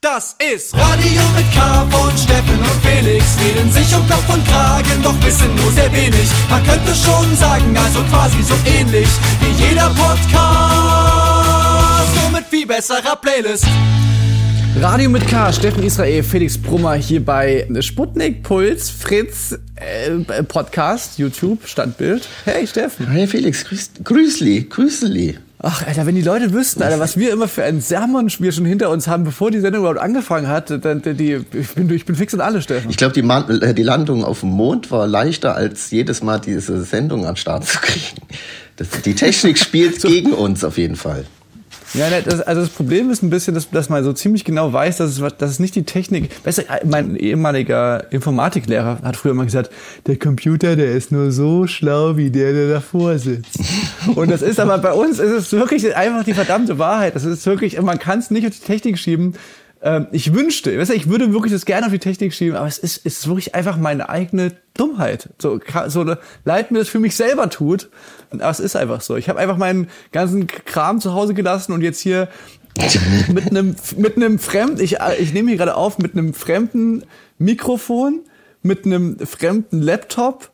Das 0.00 0.36
ist 0.38 0.74
Radio 0.74 1.22
mit 1.34 1.52
K 1.52 1.84
von 1.90 2.16
Steffen 2.16 2.56
und 2.56 2.80
Felix. 2.86 3.36
Reden 3.44 3.68
sich 3.72 3.92
um 3.96 4.08
Kopf 4.08 4.32
und 4.32 4.46
Kragen, 4.46 5.02
doch 5.02 5.20
wissen 5.24 5.52
nur 5.56 5.72
sehr 5.72 5.92
wenig. 5.92 6.30
Man 6.48 6.62
könnte 6.62 6.94
schon 6.94 7.34
sagen, 7.34 7.76
also 7.76 8.04
quasi 8.04 8.40
so 8.44 8.54
ähnlich 8.64 9.08
wie 9.40 9.50
jeder 9.64 9.90
Podcast. 9.90 10.14
Nur 12.14 12.30
mit 12.30 12.44
viel 12.48 12.64
besserer 12.64 13.16
Playlist. 13.16 13.66
Radio 14.80 15.10
mit 15.10 15.26
K, 15.26 15.52
Steffen 15.52 15.82
Israel, 15.82 16.22
Felix 16.22 16.56
Brummer 16.56 16.94
hier 16.94 17.24
bei 17.24 17.66
Sputnik 17.80 18.44
Puls, 18.44 18.90
Fritz 18.90 19.58
äh, 19.74 20.10
Podcast, 20.44 21.18
YouTube, 21.18 21.66
Standbild. 21.66 22.22
Hey 22.44 22.68
Steffen. 22.68 23.10
Hey 23.10 23.26
Felix, 23.26 23.64
grüß, 23.64 23.90
grüßli, 24.04 24.68
grüßli. 24.70 25.38
Ach, 25.60 25.84
Alter, 25.84 26.06
wenn 26.06 26.14
die 26.14 26.22
Leute 26.22 26.52
wüssten, 26.52 26.82
Alter, 26.82 27.00
was 27.00 27.16
wir 27.16 27.32
immer 27.32 27.48
für 27.48 27.64
ein 27.64 27.80
Sermon 27.80 28.30
wir 28.38 28.52
schon 28.52 28.64
hinter 28.64 28.90
uns 28.90 29.08
haben, 29.08 29.24
bevor 29.24 29.50
die 29.50 29.58
Sendung 29.58 29.80
überhaupt 29.80 30.00
angefangen 30.00 30.46
hat, 30.46 30.70
dann 30.84 31.02
die, 31.02 31.40
ich 31.52 31.68
bin, 31.74 31.90
ich 31.90 32.04
bin 32.04 32.14
fix 32.14 32.32
und 32.32 32.40
alle, 32.40 32.62
Steffen. 32.62 32.88
Ich 32.90 32.96
glaube, 32.96 33.12
die, 33.12 33.22
äh, 33.26 33.74
die 33.74 33.82
Landung 33.82 34.24
auf 34.24 34.40
dem 34.40 34.50
Mond 34.50 34.92
war 34.92 35.08
leichter, 35.08 35.56
als 35.56 35.90
jedes 35.90 36.22
Mal 36.22 36.38
diese 36.38 36.84
Sendung 36.84 37.26
an 37.26 37.34
Start 37.34 37.66
zu 37.66 37.78
kriegen. 37.80 38.22
Das, 38.76 38.88
die 39.04 39.14
Technik 39.14 39.58
spielt 39.58 40.00
gegen 40.02 40.32
uns 40.32 40.62
auf 40.62 40.78
jeden 40.78 40.94
Fall. 40.94 41.24
Ja, 41.94 42.10
ne, 42.10 42.22
das, 42.22 42.40
also 42.40 42.60
das 42.60 42.70
Problem 42.70 43.10
ist 43.10 43.22
ein 43.22 43.30
bisschen, 43.30 43.54
dass, 43.54 43.70
dass 43.70 43.88
man 43.88 44.04
so 44.04 44.12
ziemlich 44.12 44.44
genau 44.44 44.72
weiß, 44.72 44.98
dass 44.98 45.18
es, 45.18 45.36
dass 45.36 45.50
es 45.50 45.58
nicht 45.58 45.74
die 45.74 45.84
Technik. 45.84 46.30
Weißt 46.44 46.58
du, 46.58 46.62
mein 46.84 47.16
ehemaliger 47.16 48.12
Informatiklehrer 48.12 48.98
hat 49.02 49.16
früher 49.16 49.32
immer 49.32 49.44
gesagt, 49.44 49.70
der 50.06 50.18
Computer, 50.18 50.76
der 50.76 50.92
ist 50.92 51.12
nur 51.12 51.32
so 51.32 51.66
schlau 51.66 52.16
wie 52.16 52.30
der, 52.30 52.52
der 52.52 52.68
davor 52.68 53.18
sitzt. 53.18 53.58
Und 54.14 54.30
das 54.30 54.42
ist 54.42 54.60
aber 54.60 54.78
bei 54.78 54.92
uns 54.92 55.18
ist 55.18 55.32
es 55.32 55.52
wirklich 55.52 55.94
einfach 55.96 56.24
die 56.24 56.34
verdammte 56.34 56.78
Wahrheit. 56.78 57.14
Das 57.14 57.24
ist 57.24 57.46
wirklich, 57.46 57.80
man 57.80 57.98
kann 57.98 58.18
es 58.18 58.30
nicht 58.30 58.46
auf 58.46 58.52
die 58.52 58.66
Technik 58.66 58.98
schieben. 58.98 59.34
Ähm, 59.80 60.08
ich 60.10 60.34
wünschte, 60.34 60.76
weißt 60.76 60.90
du, 60.90 60.94
ich 60.94 61.08
würde 61.08 61.32
wirklich 61.32 61.52
das 61.52 61.64
gerne 61.64 61.86
auf 61.86 61.92
die 61.92 61.98
Technik 61.98 62.34
schieben, 62.34 62.56
aber 62.56 62.66
es 62.66 62.78
ist, 62.78 63.06
es 63.06 63.18
ist 63.18 63.28
wirklich 63.28 63.54
einfach 63.54 63.76
meine 63.76 64.08
eigene 64.08 64.52
Dummheit. 64.74 65.28
So, 65.38 65.60
so 65.86 66.16
leid 66.44 66.70
mir 66.70 66.80
das 66.80 66.88
für 66.88 66.98
mich 66.98 67.14
selber 67.14 67.48
tut. 67.48 67.88
Aber 68.30 68.50
es 68.50 68.60
ist 68.60 68.76
einfach 68.76 69.00
so. 69.00 69.16
Ich 69.16 69.28
habe 69.28 69.38
einfach 69.38 69.56
meinen 69.56 69.88
ganzen 70.12 70.46
Kram 70.46 71.00
zu 71.00 71.14
Hause 71.14 71.34
gelassen 71.34 71.72
und 71.72 71.82
jetzt 71.82 72.00
hier 72.00 72.28
mit 73.32 73.50
einem 73.50 73.76
mit 73.96 74.16
einem 74.16 74.38
fremden, 74.38 74.80
ich, 74.80 74.98
ich 75.18 75.32
nehme 75.32 75.48
hier 75.48 75.58
gerade 75.58 75.74
auf 75.74 75.98
mit 75.98 76.12
einem 76.12 76.34
fremden 76.34 77.04
Mikrofon, 77.38 78.20
mit 78.62 78.84
einem 78.84 79.18
fremden 79.18 79.80
Laptop. 79.80 80.50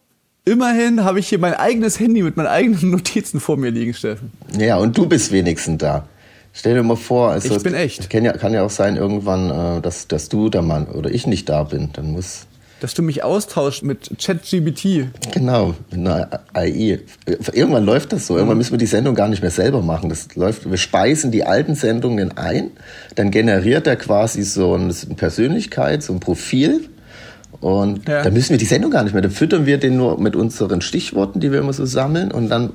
Immerhin 0.47 1.05
habe 1.05 1.21
ich 1.21 1.29
hier 1.29 1.39
mein 1.39 1.55
eigenes 1.55 1.99
Handy 1.99 2.23
mit 2.23 2.37
meinen 2.37 2.49
eigenen 2.49 2.91
Notizen 2.91 3.41
vor 3.41 3.57
mir 3.57 3.71
liegen, 3.71 3.95
Steffen. 3.95 4.33
Ja, 4.59 4.77
und 4.77 4.97
du 4.97 5.07
bist 5.07 5.33
wenigstens 5.33 5.79
da. 5.79 6.07
Stell 6.57 6.75
dir 6.75 6.83
mal 6.85 6.97
vor, 6.97 7.31
also 7.33 7.55
Ich 7.57 7.63
bin 7.65 7.75
echt. 7.75 8.09
Kann 8.09 8.25
ja, 8.25 8.33
kann 8.33 8.55
ja 8.55 8.63
auch 8.63 8.71
sein 8.71 8.97
irgendwann, 8.97 9.51
äh, 9.51 9.81
dass, 9.83 10.07
dass 10.07 10.29
du 10.29 10.49
der 10.49 10.63
Mann 10.63 10.87
oder 10.87 11.11
ich 11.11 11.27
nicht 11.27 11.49
da 11.49 11.65
bin. 11.65 11.91
Dann 11.95 12.13
muss 12.13 12.47
Dass 12.81 12.95
du 12.95 13.03
mich 13.03 13.25
austauschst 13.25 13.83
mit 13.83 14.11
ChatGBT. 14.25 15.09
Genau, 15.33 15.75
mit 15.91 15.99
einer 16.01 16.29
AI. 16.53 17.01
Irgendwann 17.53 17.85
läuft 17.85 18.13
das 18.13 18.29
so. 18.29 18.37
Irgendwann 18.37 18.59
müssen 18.59 18.71
wir 18.73 18.79
die 18.79 18.87
Sendung 18.87 19.17
gar 19.17 19.27
nicht 19.29 19.43
mehr 19.43 19.51
selber 19.51 19.83
machen. 19.83 20.09
Das 20.11 20.29
läuft, 20.37 20.71
wir 20.71 20.77
speisen 20.79 21.33
die 21.33 21.43
alten 21.45 21.75
Sendungen 21.75 22.37
ein, 22.39 22.71
dann 23.17 23.33
generiert 23.33 23.89
er 23.89 23.97
quasi 23.97 24.43
so 24.45 24.75
eine 24.75 24.93
Persönlichkeit, 25.17 26.05
so 26.05 26.13
ein 26.13 26.21
Profil. 26.21 26.89
Und 27.61 28.07
Ja. 28.09 28.23
dann 28.23 28.33
müssen 28.33 28.51
wir 28.51 28.59
die 28.59 28.65
Sendung 28.65 28.91
gar 28.93 29.03
nicht 29.03 29.13
mehr. 29.13 29.23
Dann 29.23 29.31
füttern 29.33 29.67
wir 29.67 29.79
den 29.79 29.97
nur 29.97 30.21
mit 30.21 30.37
unseren 30.37 30.83
Stichworten, 30.83 31.41
die 31.41 31.51
wir 31.51 31.59
immer 31.61 31.73
so 31.73 31.85
sammeln 31.85 32.31
und 32.31 32.49
dann 32.49 32.71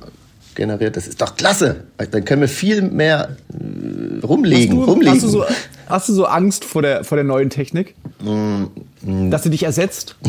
generiert. 0.54 0.96
Das 0.96 1.06
ist 1.06 1.20
doch 1.20 1.36
klasse. 1.36 1.84
Dann 2.10 2.24
können 2.24 2.40
wir 2.42 2.48
viel 2.48 2.82
mehr 2.82 3.36
äh, 3.52 4.24
rumlegen, 4.24 4.78
hast, 4.78 4.86
du, 4.86 4.90
rumlegen. 4.90 5.14
hast, 5.14 5.22
du 5.24 5.28
so, 5.28 5.44
hast 5.86 6.08
du 6.08 6.12
so 6.12 6.26
Angst 6.26 6.64
vor 6.64 6.82
der, 6.82 7.04
vor 7.04 7.16
der 7.16 7.24
neuen 7.24 7.50
Technik? 7.50 7.94
Dass 9.02 9.42
sie 9.42 9.50
dich 9.50 9.62
ersetzt? 9.64 10.16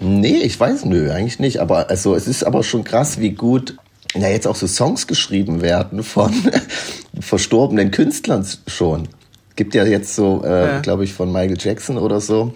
Nee, 0.00 0.36
ich 0.36 0.58
weiß, 0.60 0.84
nö, 0.84 1.10
eigentlich 1.10 1.40
nicht. 1.40 1.58
Aber 1.60 1.90
also, 1.90 2.14
es 2.14 2.28
ist 2.28 2.44
aber 2.44 2.62
schon 2.62 2.84
krass, 2.84 3.18
wie 3.18 3.30
gut 3.30 3.76
ja, 4.14 4.28
jetzt 4.28 4.46
auch 4.46 4.54
so 4.54 4.66
Songs 4.66 5.06
geschrieben 5.06 5.60
werden 5.60 6.02
von 6.02 6.32
verstorbenen 7.20 7.90
Künstlern 7.90 8.46
schon. 8.66 9.08
Gibt 9.56 9.74
ja 9.74 9.84
jetzt 9.84 10.14
so, 10.14 10.42
äh, 10.44 10.48
Ja. 10.74 10.80
glaube 10.80 11.04
ich, 11.04 11.12
von 11.12 11.32
Michael 11.32 11.56
Jackson 11.58 11.98
oder 11.98 12.20
so, 12.20 12.54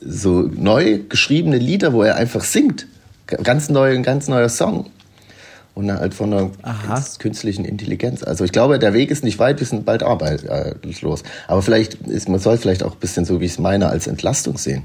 so 0.00 0.42
neu 0.52 1.00
geschriebene 1.08 1.58
Lieder, 1.58 1.92
wo 1.92 2.02
er 2.02 2.16
einfach 2.16 2.42
singt. 2.44 2.86
Ganz 3.26 3.68
neu, 3.70 3.94
ein 3.94 4.02
ganz 4.02 4.26
neuer 4.26 4.48
Song. 4.48 4.86
Und 5.80 5.92
halt 5.92 6.12
von 6.14 6.32
einer 6.32 6.50
Aha. 6.62 7.02
künstlichen 7.18 7.64
Intelligenz. 7.64 8.22
Also 8.22 8.44
ich 8.44 8.52
glaube, 8.52 8.78
der 8.78 8.92
Weg 8.92 9.10
ist 9.10 9.24
nicht 9.24 9.38
weit, 9.38 9.60
wir 9.60 9.66
sind 9.66 9.86
bald 9.86 10.02
arbeitslos. 10.02 11.22
Aber 11.48 11.62
vielleicht 11.62 11.94
ist, 11.94 12.28
man 12.28 12.38
soll 12.38 12.58
vielleicht 12.58 12.82
auch 12.82 12.92
ein 12.92 12.98
bisschen 13.00 13.24
so, 13.24 13.40
wie 13.40 13.46
ich 13.46 13.52
es 13.52 13.58
meine, 13.58 13.88
als 13.88 14.06
Entlastung 14.06 14.58
sehen. 14.58 14.84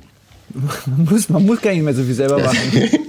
Man 0.85 1.06
muss, 1.09 1.28
man 1.28 1.44
muss 1.45 1.59
gar 1.59 1.72
nicht 1.72 1.81
mehr 1.81 1.95
so 1.95 2.03
viel 2.03 2.13
selber 2.13 2.38
machen. 2.39 2.57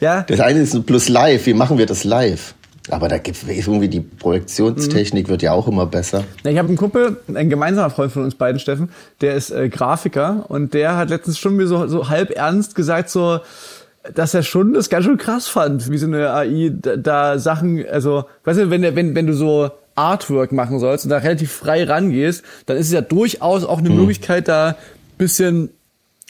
Ja, 0.00 0.22
Das 0.28 0.40
eine 0.40 0.60
ist 0.60 0.84
plus 0.84 1.08
live. 1.08 1.46
Wie 1.46 1.54
machen 1.54 1.78
wir 1.78 1.86
das 1.86 2.04
live? 2.04 2.54
Aber 2.90 3.08
da 3.08 3.16
gibt 3.18 3.38
irgendwie 3.48 3.88
die 3.88 4.00
Projektionstechnik 4.00 5.28
wird 5.28 5.42
ja 5.42 5.52
auch 5.52 5.66
immer 5.68 5.86
besser. 5.86 6.24
Ja, 6.44 6.50
Ich 6.50 6.58
habe 6.58 6.68
einen 6.68 6.76
Kumpel, 6.76 7.16
ein 7.34 7.48
gemeinsamer 7.50 7.90
Freund 7.90 8.12
von 8.12 8.24
uns 8.24 8.34
beiden, 8.34 8.60
Steffen, 8.60 8.90
der 9.22 9.34
ist 9.34 9.50
äh, 9.50 9.68
Grafiker 9.68 10.44
und 10.48 10.74
der 10.74 10.96
hat 10.96 11.08
letztens 11.08 11.38
schon 11.38 11.56
mir 11.56 11.66
so, 11.66 11.86
so 11.88 12.08
halb 12.08 12.30
ernst 12.30 12.74
gesagt, 12.74 13.10
so, 13.10 13.40
dass 14.14 14.34
er 14.34 14.42
schon 14.42 14.74
das 14.74 14.88
ganz 14.88 15.04
schön 15.04 15.16
krass 15.16 15.48
fand, 15.48 15.90
wie 15.90 15.98
so 15.98 16.06
eine 16.06 16.30
AI 16.30 16.72
da, 16.72 16.96
da 16.96 17.38
Sachen, 17.38 17.86
also, 17.88 18.24
weißt 18.44 18.60
du, 18.60 18.70
wenn, 18.70 18.82
wenn, 18.82 19.14
wenn 19.14 19.26
du 19.26 19.34
so 19.34 19.70
Artwork 19.94 20.52
machen 20.52 20.78
sollst 20.78 21.04
und 21.04 21.10
da 21.10 21.18
relativ 21.18 21.52
frei 21.52 21.84
rangehst, 21.84 22.42
dann 22.66 22.76
ist 22.76 22.86
es 22.86 22.92
ja 22.92 23.00
durchaus 23.00 23.64
auch 23.64 23.78
eine 23.78 23.90
Möglichkeit, 23.90 24.48
da 24.48 24.76
bisschen 25.18 25.70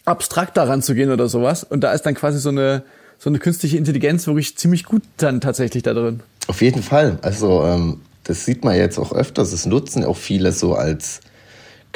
abstrakter 0.04 0.68
ranzugehen 0.68 1.10
oder 1.10 1.28
sowas. 1.28 1.64
Und 1.64 1.80
da 1.80 1.92
ist 1.92 2.02
dann 2.02 2.14
quasi 2.14 2.38
so 2.38 2.50
eine, 2.50 2.82
so 3.18 3.28
eine 3.28 3.38
künstliche 3.38 3.76
Intelligenz 3.76 4.26
wirklich 4.26 4.56
ziemlich 4.56 4.84
gut 4.84 5.02
dann 5.16 5.40
tatsächlich 5.40 5.82
da 5.82 5.94
drin. 5.94 6.20
Auf 6.46 6.62
jeden 6.62 6.82
Fall. 6.82 7.18
Also 7.22 7.64
ähm, 7.64 8.00
das 8.24 8.44
sieht 8.44 8.64
man 8.64 8.76
jetzt 8.76 8.98
auch 8.98 9.12
öfters. 9.12 9.50
Das 9.50 9.66
nutzen 9.66 10.04
auch 10.04 10.16
viele 10.16 10.52
so 10.52 10.74
als 10.74 11.20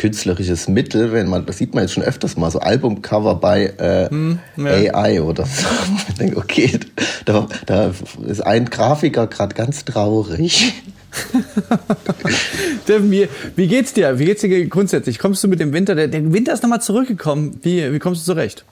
künstlerisches 0.00 0.66
Mittel. 0.66 1.12
Wenn 1.12 1.28
man, 1.28 1.44
das 1.44 1.59
sieht 1.59 1.75
man 1.75 1.84
jetzt 1.84 1.93
schon 1.93 2.03
öfters 2.03 2.37
mal 2.37 2.50
so 2.50 2.59
Albumcover 2.59 3.34
bei 3.34 3.75
äh, 3.78 4.09
ja. 4.56 4.94
AI 4.94 5.22
oder 5.22 5.44
so. 5.44 5.66
Ich 6.09 6.15
denke, 6.15 6.38
okay, 6.38 6.81
da, 7.27 7.47
da 7.66 7.93
ist 8.27 8.41
ein 8.41 8.71
Grafiker 8.71 9.27
gerade 9.27 9.55
ganz 9.55 9.84
traurig. 9.84 10.72
Steffen, 12.84 13.11
wie, 13.11 13.28
wie 13.56 13.66
geht's 13.66 13.93
dir? 13.93 14.19
Wie 14.19 14.25
geht's 14.25 14.41
dir 14.41 14.66
grundsätzlich? 14.69 15.19
Kommst 15.19 15.44
du 15.44 15.49
mit 15.49 15.61
dem 15.61 15.72
Winter? 15.72 15.94
Der, 15.94 16.09
der 16.09 16.32
Winter 16.32 16.55
ist 16.55 16.62
nochmal 16.62 16.81
zurückgekommen. 16.81 17.59
Wie, 17.62 17.93
wie 17.93 17.99
kommst 17.99 18.22
du 18.22 18.32
zurecht? 18.32 18.65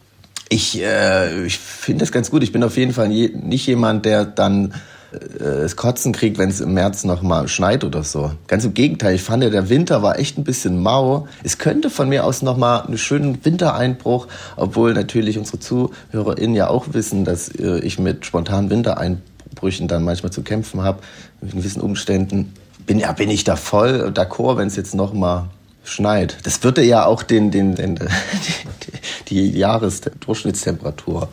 Ich, 0.49 0.81
äh, 0.81 1.45
ich 1.45 1.59
finde 1.59 2.01
das 2.01 2.13
ganz 2.13 2.31
gut. 2.31 2.43
Ich 2.43 2.53
bin 2.53 2.65
auf 2.65 2.77
jeden 2.79 2.93
Fall 2.93 3.11
je, 3.13 3.33
nicht 3.35 3.67
jemand, 3.67 4.07
der 4.07 4.25
dann 4.25 4.73
äh, 5.13 5.19
das 5.39 5.77
Kotzen 5.77 6.13
kriegt, 6.13 6.39
wenn 6.39 6.51
es 6.51 6.61
im 6.61 6.75
März 6.75 7.05
noch 7.05 7.23
mal 7.23 7.49
schneit 7.49 7.85
oder 7.85 8.03
so. 8.03 8.33
Ganz 8.47 8.65
im 8.65 8.75
Gegenteil. 8.75 9.15
Ich 9.15 9.23
fand, 9.23 9.43
der 9.43 9.69
Winter 9.69 10.03
war 10.03 10.19
echt 10.19 10.39
ein 10.39 10.45
bisschen 10.45 10.83
mau. 10.83 11.27
Es 11.43 11.59
könnte 11.59 11.91
von 11.91 12.09
mir 12.09 12.25
aus 12.25 12.43
noch 12.43 12.57
mal 12.57 12.81
einen 12.81 12.99
schönen 12.99 13.45
Wintereinbruch, 13.45 14.27
obwohl 14.57 14.95
natürlich 14.95 15.39
unsere 15.39 15.61
ZuhörerInnen 15.61 16.55
ja 16.55 16.69
auch 16.69 16.87
wissen, 16.93 17.25
dass 17.25 17.49
äh, 17.49 17.79
ich 17.81 17.99
mit 17.99 18.27
spontanen 18.27 18.71
Wintereinbrüchen 18.71 19.89
dann 19.89 20.05
manchmal 20.05 20.33
zu 20.33 20.43
kämpfen 20.43 20.83
habe, 20.83 21.01
mit 21.41 21.53
gewissen 21.53 21.81
Umständen. 21.81 22.53
Bin, 22.87 22.99
ja, 22.99 23.13
bin 23.13 23.31
ich 23.31 23.45
da 23.45 23.57
voll 23.57 24.13
d'accord, 24.15 24.57
wenn 24.57 24.69
es 24.69 24.77
jetzt 24.77 24.95
noch 24.95 25.13
mal 25.13 25.51
schneit. 25.85 26.39
Das 26.45 26.63
würde 26.63 26.83
ja 26.83 27.07
auch 27.07 27.23
den, 27.23 27.51
den, 27.51 27.75
den, 27.75 27.97
die, 29.29 29.51
die 29.53 29.59
Jahresdurchschnittstemperatur 29.59 31.29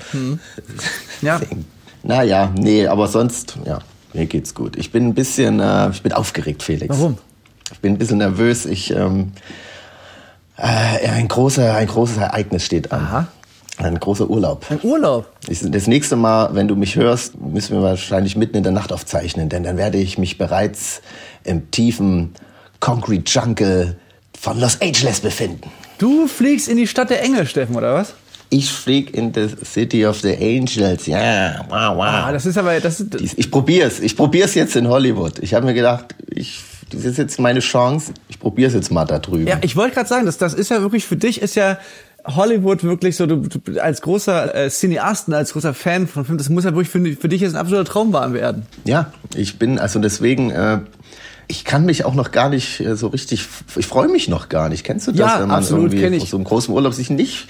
Ja. 1.21 1.39
senken. 1.39 1.65
Naja, 2.05 2.53
nee, 2.55 2.85
aber 2.85 3.07
sonst, 3.07 3.57
ja, 3.65 3.79
mir 4.13 4.27
geht's 4.27 4.53
gut. 4.53 4.75
Ich 4.77 4.91
bin 4.91 5.07
ein 5.07 5.13
bisschen, 5.15 5.59
äh, 5.59 5.89
ich 5.89 6.03
bin 6.03 6.13
aufgeregt, 6.13 6.61
Felix. 6.61 6.95
Warum? 6.95 7.17
Ich 7.71 7.79
bin 7.79 7.93
ein 7.93 7.97
bisschen 7.97 8.19
nervös. 8.19 8.67
Ich, 8.67 8.91
ähm, 8.91 9.31
äh, 10.55 11.07
ein, 11.09 11.27
großer, 11.27 11.73
ein 11.73 11.87
großes 11.87 12.17
Ereignis 12.17 12.63
steht 12.63 12.91
an. 12.91 13.01
Aha. 13.01 13.27
Ein 13.77 13.99
großer 13.99 14.29
Urlaub. 14.29 14.67
Ein 14.69 14.79
Urlaub. 14.83 15.31
Das 15.47 15.87
nächste 15.87 16.15
Mal, 16.15 16.53
wenn 16.53 16.67
du 16.67 16.75
mich 16.75 16.95
hörst, 16.95 17.41
müssen 17.41 17.75
wir 17.75 17.81
wahrscheinlich 17.81 18.37
mitten 18.37 18.55
in 18.55 18.63
der 18.63 18.71
Nacht 18.71 18.93
aufzeichnen, 18.93 19.49
denn 19.49 19.63
dann 19.63 19.75
werde 19.75 19.97
ich 19.97 20.19
mich 20.19 20.37
bereits 20.37 21.01
im 21.43 21.71
tiefen 21.71 22.35
Concrete 22.79 23.29
Jungle 23.29 23.97
von 24.39 24.59
Los 24.59 24.79
Angeles 24.79 25.21
befinden. 25.21 25.71
Du 25.97 26.27
fliegst 26.27 26.67
in 26.67 26.77
die 26.77 26.87
Stadt 26.87 27.09
der 27.09 27.23
Engel, 27.23 27.47
Steffen, 27.47 27.75
oder 27.75 27.95
was? 27.95 28.13
Ich 28.49 28.71
flieg 28.71 29.15
in 29.15 29.33
the 29.33 29.47
City 29.65 30.05
of 30.05 30.21
the 30.21 30.33
Angels. 30.35 31.07
Ja, 31.07 31.65
wow, 31.67 31.95
wow. 31.97 32.03
Ah, 32.05 32.31
das 32.31 32.45
ist 32.45 32.57
aber, 32.57 32.79
das 32.79 32.99
ist, 32.99 33.15
Ich 33.37 33.49
probier's. 33.51 33.99
Ich 33.99 34.15
probier's 34.15 34.53
jetzt 34.55 34.75
in 34.75 34.87
Hollywood. 34.87 35.39
Ich 35.39 35.53
habe 35.53 35.65
mir 35.65 35.73
gedacht, 35.73 36.15
ich, 36.29 36.61
das 36.91 37.05
ist 37.05 37.17
jetzt 37.17 37.39
meine 37.39 37.59
Chance. 37.59 38.13
Ich 38.29 38.39
probier's 38.39 38.73
jetzt 38.73 38.91
mal 38.91 39.05
da 39.05 39.19
drüben. 39.19 39.47
ja, 39.47 39.57
ich 39.61 39.75
wollte 39.75 39.95
gerade 39.95 40.07
sagen, 40.07 40.25
das, 40.25 40.37
das 40.37 40.53
ist 40.53 40.69
ja 40.69 40.81
wirklich 40.81 41.05
für 41.05 41.15
dich 41.17 41.41
ist 41.41 41.55
ja 41.55 41.77
Hollywood 42.27 42.83
wirklich 42.83 43.15
so, 43.17 43.25
du, 43.27 43.37
du 43.37 43.79
als 43.81 44.01
großer 44.01 44.55
äh, 44.55 44.69
Cineasten, 44.69 45.33
als 45.33 45.53
großer 45.53 45.73
Fan 45.73 46.07
von 46.07 46.25
Filmen, 46.25 46.37
das 46.39 46.49
muss 46.49 46.63
ja 46.63 46.71
wirklich 46.73 46.89
für, 46.89 46.99
für 47.19 47.29
dich 47.29 47.41
jetzt 47.41 47.53
ein 47.53 47.59
absoluter 47.59 47.85
Traumwagen 47.85 48.33
werden. 48.33 48.65
Ja, 48.85 49.11
ich 49.35 49.59
bin, 49.59 49.77
also 49.79 49.99
deswegen, 49.99 50.49
äh, 50.51 50.79
Ich 51.47 51.65
kann 51.65 51.85
mich 51.85 52.03
auch 52.05 52.15
noch 52.15 52.31
gar 52.31 52.49
nicht 52.49 52.79
äh, 52.79 52.95
so 52.95 53.07
richtig, 53.07 53.47
ich 53.75 53.85
freue 53.85 54.07
mich 54.07 54.27
noch 54.27 54.49
gar 54.49 54.69
nicht. 54.69 54.83
Kennst 54.83 55.05
du 55.07 55.11
das, 55.11 55.19
Ja, 55.19 55.39
wenn 55.41 55.47
man 55.49 55.57
absolut, 55.57 55.93
irgendwie 55.93 56.17
ich. 56.17 56.23
aus 56.23 56.29
so 56.31 56.37
einem 56.37 56.45
großen 56.45 56.73
Urlaub 56.73 56.93
sich 56.95 57.11
nicht 57.11 57.47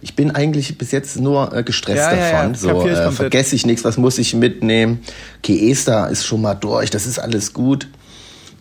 ich 0.00 0.16
bin 0.16 0.30
eigentlich 0.30 0.76
bis 0.78 0.90
jetzt 0.92 1.18
nur 1.18 1.54
äh, 1.54 1.62
gestresst 1.62 1.98
Ja, 1.98 2.14
ja, 2.14 2.26
ja, 2.26 2.48
davon. 2.48 2.54
so 2.54 2.86
ich 2.86 2.96
äh, 2.96 3.10
vergesse 3.10 3.54
ich 3.56 3.66
nichts, 3.66 3.84
was 3.84 3.96
muss 3.96 4.18
ich 4.18 4.34
mitnehmen? 4.34 5.00
Okay, 5.38 5.70
Esther 5.70 6.08
ist 6.08 6.24
schon 6.24 6.42
mal 6.42 6.54
durch, 6.54 6.90
das 6.90 7.06
ist 7.06 7.18
alles 7.18 7.52
gut. 7.52 7.88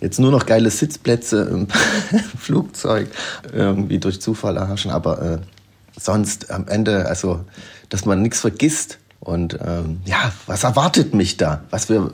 Jetzt 0.02 0.20
nur 0.20 0.32
noch 0.32 0.46
geile 0.46 0.70
Sitzplätze 0.70 1.42
im 1.52 1.68
Flugzeug 2.38 3.10
irgendwie 3.54 4.00
durch 4.00 4.22
Zufall 4.22 4.56
erhaschen, 4.58 4.92
aber 4.92 5.22
äh, 5.22 5.38
sonst 6.00 6.52
am 6.52 6.68
Ende, 6.68 7.06
also, 7.08 7.42
dass 7.90 8.06
man 8.06 8.22
nichts 8.22 8.40
vergisst. 8.40 9.00
Und 9.20 9.60
ähm, 9.66 10.00
ja, 10.06 10.32
was 10.48 10.64
erwartet 10.64 11.14
mich 11.14 11.36
da? 11.36 11.64
Was 11.70 11.86
für 11.86 12.14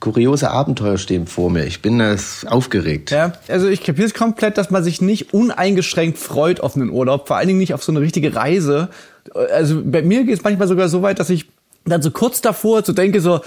kuriose 0.00 0.50
Abenteuer 0.50 0.98
stehen 0.98 1.26
vor 1.26 1.50
mir? 1.50 1.64
Ich 1.64 1.82
bin 1.82 2.00
äh, 2.00 2.16
aufgeregt. 2.46 3.10
Ja, 3.10 3.32
also 3.48 3.68
ich 3.68 3.82
kapiere 3.82 4.06
es 4.06 4.14
komplett, 4.14 4.58
dass 4.58 4.70
man 4.70 4.84
sich 4.84 5.00
nicht 5.00 5.34
uneingeschränkt 5.34 6.18
freut 6.18 6.60
auf 6.60 6.76
einen 6.76 6.90
Urlaub, 6.90 7.28
vor 7.28 7.36
allen 7.36 7.48
Dingen 7.48 7.58
nicht 7.58 7.74
auf 7.74 7.82
so 7.82 7.92
eine 7.92 8.00
richtige 8.00 8.34
Reise. 8.34 8.88
Also 9.34 9.82
bei 9.84 10.02
mir 10.02 10.24
geht 10.24 10.38
es 10.38 10.44
manchmal 10.44 10.68
sogar 10.68 10.88
so 10.88 11.02
weit, 11.02 11.18
dass 11.18 11.30
ich 11.30 11.46
dann 11.84 12.02
so 12.02 12.10
kurz 12.10 12.40
davor 12.40 12.84
so 12.84 12.92
denke 12.92 13.20
so, 13.20 13.40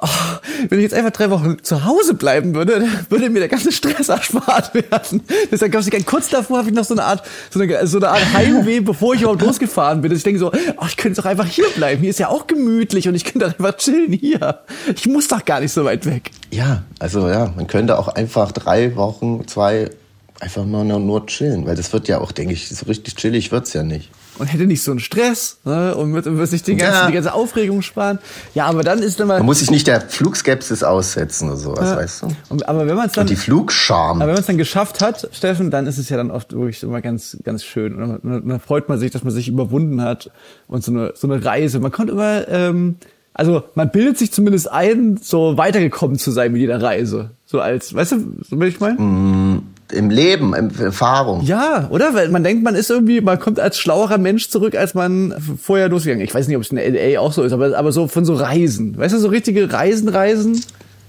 oh, 0.00 0.08
wenn 0.68 0.78
ich 0.78 0.84
jetzt 0.84 0.94
einfach 0.94 1.10
drei 1.10 1.30
Wochen 1.30 1.62
zu 1.62 1.84
Hause 1.84 2.14
bleiben 2.14 2.54
würde, 2.54 2.86
würde 3.08 3.30
mir 3.30 3.40
der 3.40 3.48
ganze 3.48 3.72
Stress 3.72 4.08
erspart 4.08 4.74
werden. 4.74 5.22
Deshalb 5.50 5.72
gab 5.72 5.82
es 5.82 6.06
kurz 6.06 6.28
davor 6.28 6.58
habe 6.58 6.68
ich 6.68 6.74
noch 6.74 6.84
so 6.84 6.94
eine 6.94 7.04
Art 7.04 7.22
so 7.50 7.60
eine, 7.60 7.86
so 7.86 7.98
eine 7.98 8.08
Art 8.08 8.32
Heimweh, 8.32 8.80
bevor 8.84 9.14
ich 9.14 9.22
überhaupt 9.22 9.42
losgefahren 9.42 10.00
bin. 10.00 10.10
Dass 10.10 10.18
ich 10.18 10.24
denke 10.24 10.38
so, 10.38 10.52
oh, 10.52 10.84
ich 10.86 10.96
könnte 10.96 11.20
doch 11.20 11.28
einfach 11.28 11.46
hier 11.46 11.68
bleiben. 11.74 12.00
Hier 12.00 12.10
ist 12.10 12.18
ja 12.18 12.28
auch 12.28 12.46
gemütlich 12.46 13.08
und 13.08 13.14
ich 13.14 13.24
könnte 13.24 13.46
einfach 13.46 13.76
chillen 13.76 14.12
hier. 14.12 14.60
Ich 14.94 15.06
muss 15.06 15.28
doch 15.28 15.44
gar 15.44 15.60
nicht 15.60 15.72
so 15.72 15.84
weit 15.84 16.06
weg. 16.06 16.30
Ja, 16.50 16.84
also 16.98 17.28
ja, 17.28 17.52
man 17.56 17.66
könnte 17.66 17.98
auch 17.98 18.08
einfach 18.08 18.52
drei 18.52 18.96
Wochen, 18.96 19.46
zwei, 19.46 19.90
einfach 20.40 20.64
mal 20.64 20.84
nur, 20.84 21.00
nur 21.00 21.26
chillen, 21.26 21.66
weil 21.66 21.76
das 21.76 21.92
wird 21.92 22.08
ja 22.08 22.20
auch, 22.20 22.32
denke 22.32 22.54
ich, 22.54 22.68
so 22.68 22.86
richtig 22.86 23.16
chillig 23.16 23.52
wird's 23.52 23.72
ja 23.72 23.82
nicht. 23.82 24.10
Und 24.38 24.46
hätte 24.46 24.66
nicht 24.66 24.82
so 24.82 24.90
einen 24.90 25.00
Stress 25.00 25.58
ne? 25.64 25.94
und 25.94 26.14
wird, 26.14 26.24
wird 26.26 26.48
sich 26.48 26.62
die 26.62 26.76
ganze, 26.76 26.98
Ja. 27.00 27.06
die 27.06 27.12
ganze 27.12 27.32
Aufregung 27.32 27.82
sparen. 27.82 28.18
Ja, 28.54 28.66
aber 28.66 28.82
dann 28.82 29.00
ist 29.00 29.18
dann 29.20 29.28
mal. 29.28 29.38
Man 29.38 29.46
muss 29.46 29.60
sich 29.60 29.70
nicht 29.70 29.86
der 29.86 30.00
Flugskepsis 30.00 30.82
aussetzen 30.82 31.48
oder 31.48 31.56
sowas, 31.56 31.96
weißt 31.96 32.22
du? 32.22 32.28
Und, 32.48 32.68
aber 32.68 32.86
wenn 32.86 32.96
man 32.96 33.06
es 33.06 33.12
dann, 33.12 33.22
Und 33.22 33.30
die 33.30 33.36
Flugscham. 33.36 34.16
aber 34.18 34.26
wenn 34.28 34.34
man 34.34 34.40
es 34.40 34.46
dann 34.46 34.58
geschafft 34.58 35.00
hat, 35.00 35.28
Steffen, 35.32 35.70
dann 35.70 35.86
ist 35.86 35.98
es 35.98 36.08
ja 36.08 36.16
dann 36.16 36.30
oft 36.30 36.52
wirklich 36.52 36.82
immer 36.82 37.00
ganz, 37.00 37.36
ganz 37.44 37.64
schön. 37.64 37.94
Und 38.02 38.20
dann, 38.24 38.48
dann 38.48 38.60
freut 38.60 38.88
man 38.88 38.98
sich, 38.98 39.10
dass 39.10 39.24
man 39.24 39.32
sich 39.32 39.48
überwunden 39.48 40.02
hat 40.02 40.30
und 40.68 40.84
so 40.84 40.92
eine, 40.92 41.12
so 41.14 41.26
eine 41.30 41.44
Reise. 41.44 41.80
Man 41.80 41.92
kommt 41.92 42.10
immer, 42.10 42.46
ähm, 42.48 42.96
also 43.34 43.64
man 43.74 43.90
bildet 43.90 44.16
sich 44.18 44.32
zumindest 44.32 44.70
ein, 44.70 45.18
so 45.22 45.56
weitergekommen 45.58 46.18
zu 46.18 46.30
sein 46.30 46.52
mit 46.52 46.60
jeder 46.60 46.82
Reise. 46.82 47.30
So 47.44 47.60
als, 47.60 47.94
weißt 47.94 48.12
du, 48.12 48.16
so 48.48 48.58
will 48.58 48.68
ich 48.68 48.80
meinen? 48.80 49.74
Im 49.92 50.10
Leben, 50.10 50.52
in 50.54 50.76
Erfahrung. 50.80 51.42
Ja, 51.44 51.86
oder? 51.90 52.12
Weil 52.14 52.28
man 52.30 52.42
denkt, 52.42 52.64
man 52.64 52.74
ist 52.74 52.90
irgendwie, 52.90 53.20
man 53.20 53.38
kommt 53.38 53.60
als 53.60 53.78
schlauerer 53.78 54.18
Mensch 54.18 54.48
zurück, 54.48 54.74
als 54.74 54.94
man 54.94 55.32
vorher 55.62 55.88
losgegangen 55.88 56.24
ist. 56.24 56.30
Ich 56.30 56.34
weiß 56.34 56.48
nicht, 56.48 56.56
ob 56.56 56.62
es 56.64 56.70
in 56.70 56.76
LA 56.78 57.20
auch 57.20 57.32
so 57.32 57.42
ist, 57.44 57.52
aber, 57.52 57.76
aber 57.78 57.92
so 57.92 58.08
von 58.08 58.24
so 58.24 58.34
Reisen. 58.34 58.98
Weißt 58.98 59.14
du, 59.14 59.18
so 59.18 59.28
richtige 59.28 59.72
Reisen, 59.72 60.08
Reisen? 60.08 60.60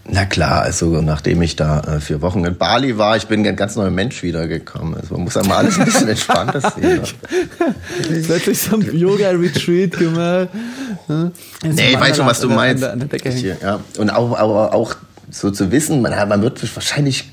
Na 0.10 0.26
klar, 0.26 0.62
also 0.62 1.02
nachdem 1.02 1.42
ich 1.42 1.56
da 1.58 1.82
äh, 1.82 2.00
vier 2.00 2.22
Wochen 2.22 2.46
in 2.46 2.56
Bali 2.56 2.98
war, 2.98 3.18
ich 3.18 3.26
bin 3.28 3.46
ein 3.46 3.56
ganz 3.58 3.76
neuer 3.76 3.90
Mensch 3.90 4.24
wiedergekommen. 4.24 4.94
Also 4.96 5.16
man 5.16 5.24
muss 5.26 5.36
einmal 5.36 5.58
alles 5.58 5.78
ein 5.80 5.86
bisschen 5.86 6.08
entspannter 6.08 6.62
sehen. 6.80 7.02
Plötzlich 8.26 8.62
so 8.62 8.78
ein 8.78 8.96
Yoga-Retreat 8.98 9.92
gemacht. 9.98 10.50
Ne? 11.08 11.32
Nee, 11.64 11.92
ich 11.94 12.00
weiß 12.00 12.16
schon, 12.18 12.26
was 12.26 12.40
du 12.40 12.48
der- 12.48 12.58
an 12.58 12.64
meinst. 12.64 12.84
der- 12.84 12.94
An 12.94 13.00
der 13.10 13.58
ja. 13.62 13.80
Und 13.98 14.10
auch, 14.10 14.38
aber 14.38 14.74
auch 14.74 14.96
so 15.30 15.52
zu 15.52 15.72
wissen, 15.72 16.02
man, 16.02 16.14
man 16.30 16.42
wird 16.42 16.64
wahrscheinlich 16.76 17.30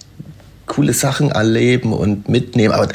coole 0.66 0.92
Sachen 0.92 1.30
erleben 1.30 1.92
und 1.92 2.28
mitnehmen, 2.28 2.74
aber 2.74 2.88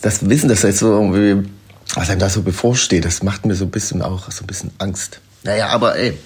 das 0.00 0.28
Wissen, 0.28 0.48
dass 0.48 0.62
jetzt 0.62 0.78
so 0.78 0.92
irgendwie, 0.92 1.48
was 1.94 2.10
einem 2.10 2.20
da 2.20 2.28
so 2.28 2.42
bevorsteht, 2.42 3.04
das 3.04 3.22
macht 3.22 3.46
mir 3.46 3.54
so 3.54 3.64
ein 3.64 3.70
bisschen 3.70 4.02
auch 4.02 4.30
so 4.30 4.44
ein 4.44 4.46
bisschen 4.46 4.70
Angst. 4.78 5.20
Naja, 5.44 5.68
aber 5.68 5.96
ey, 5.96 6.16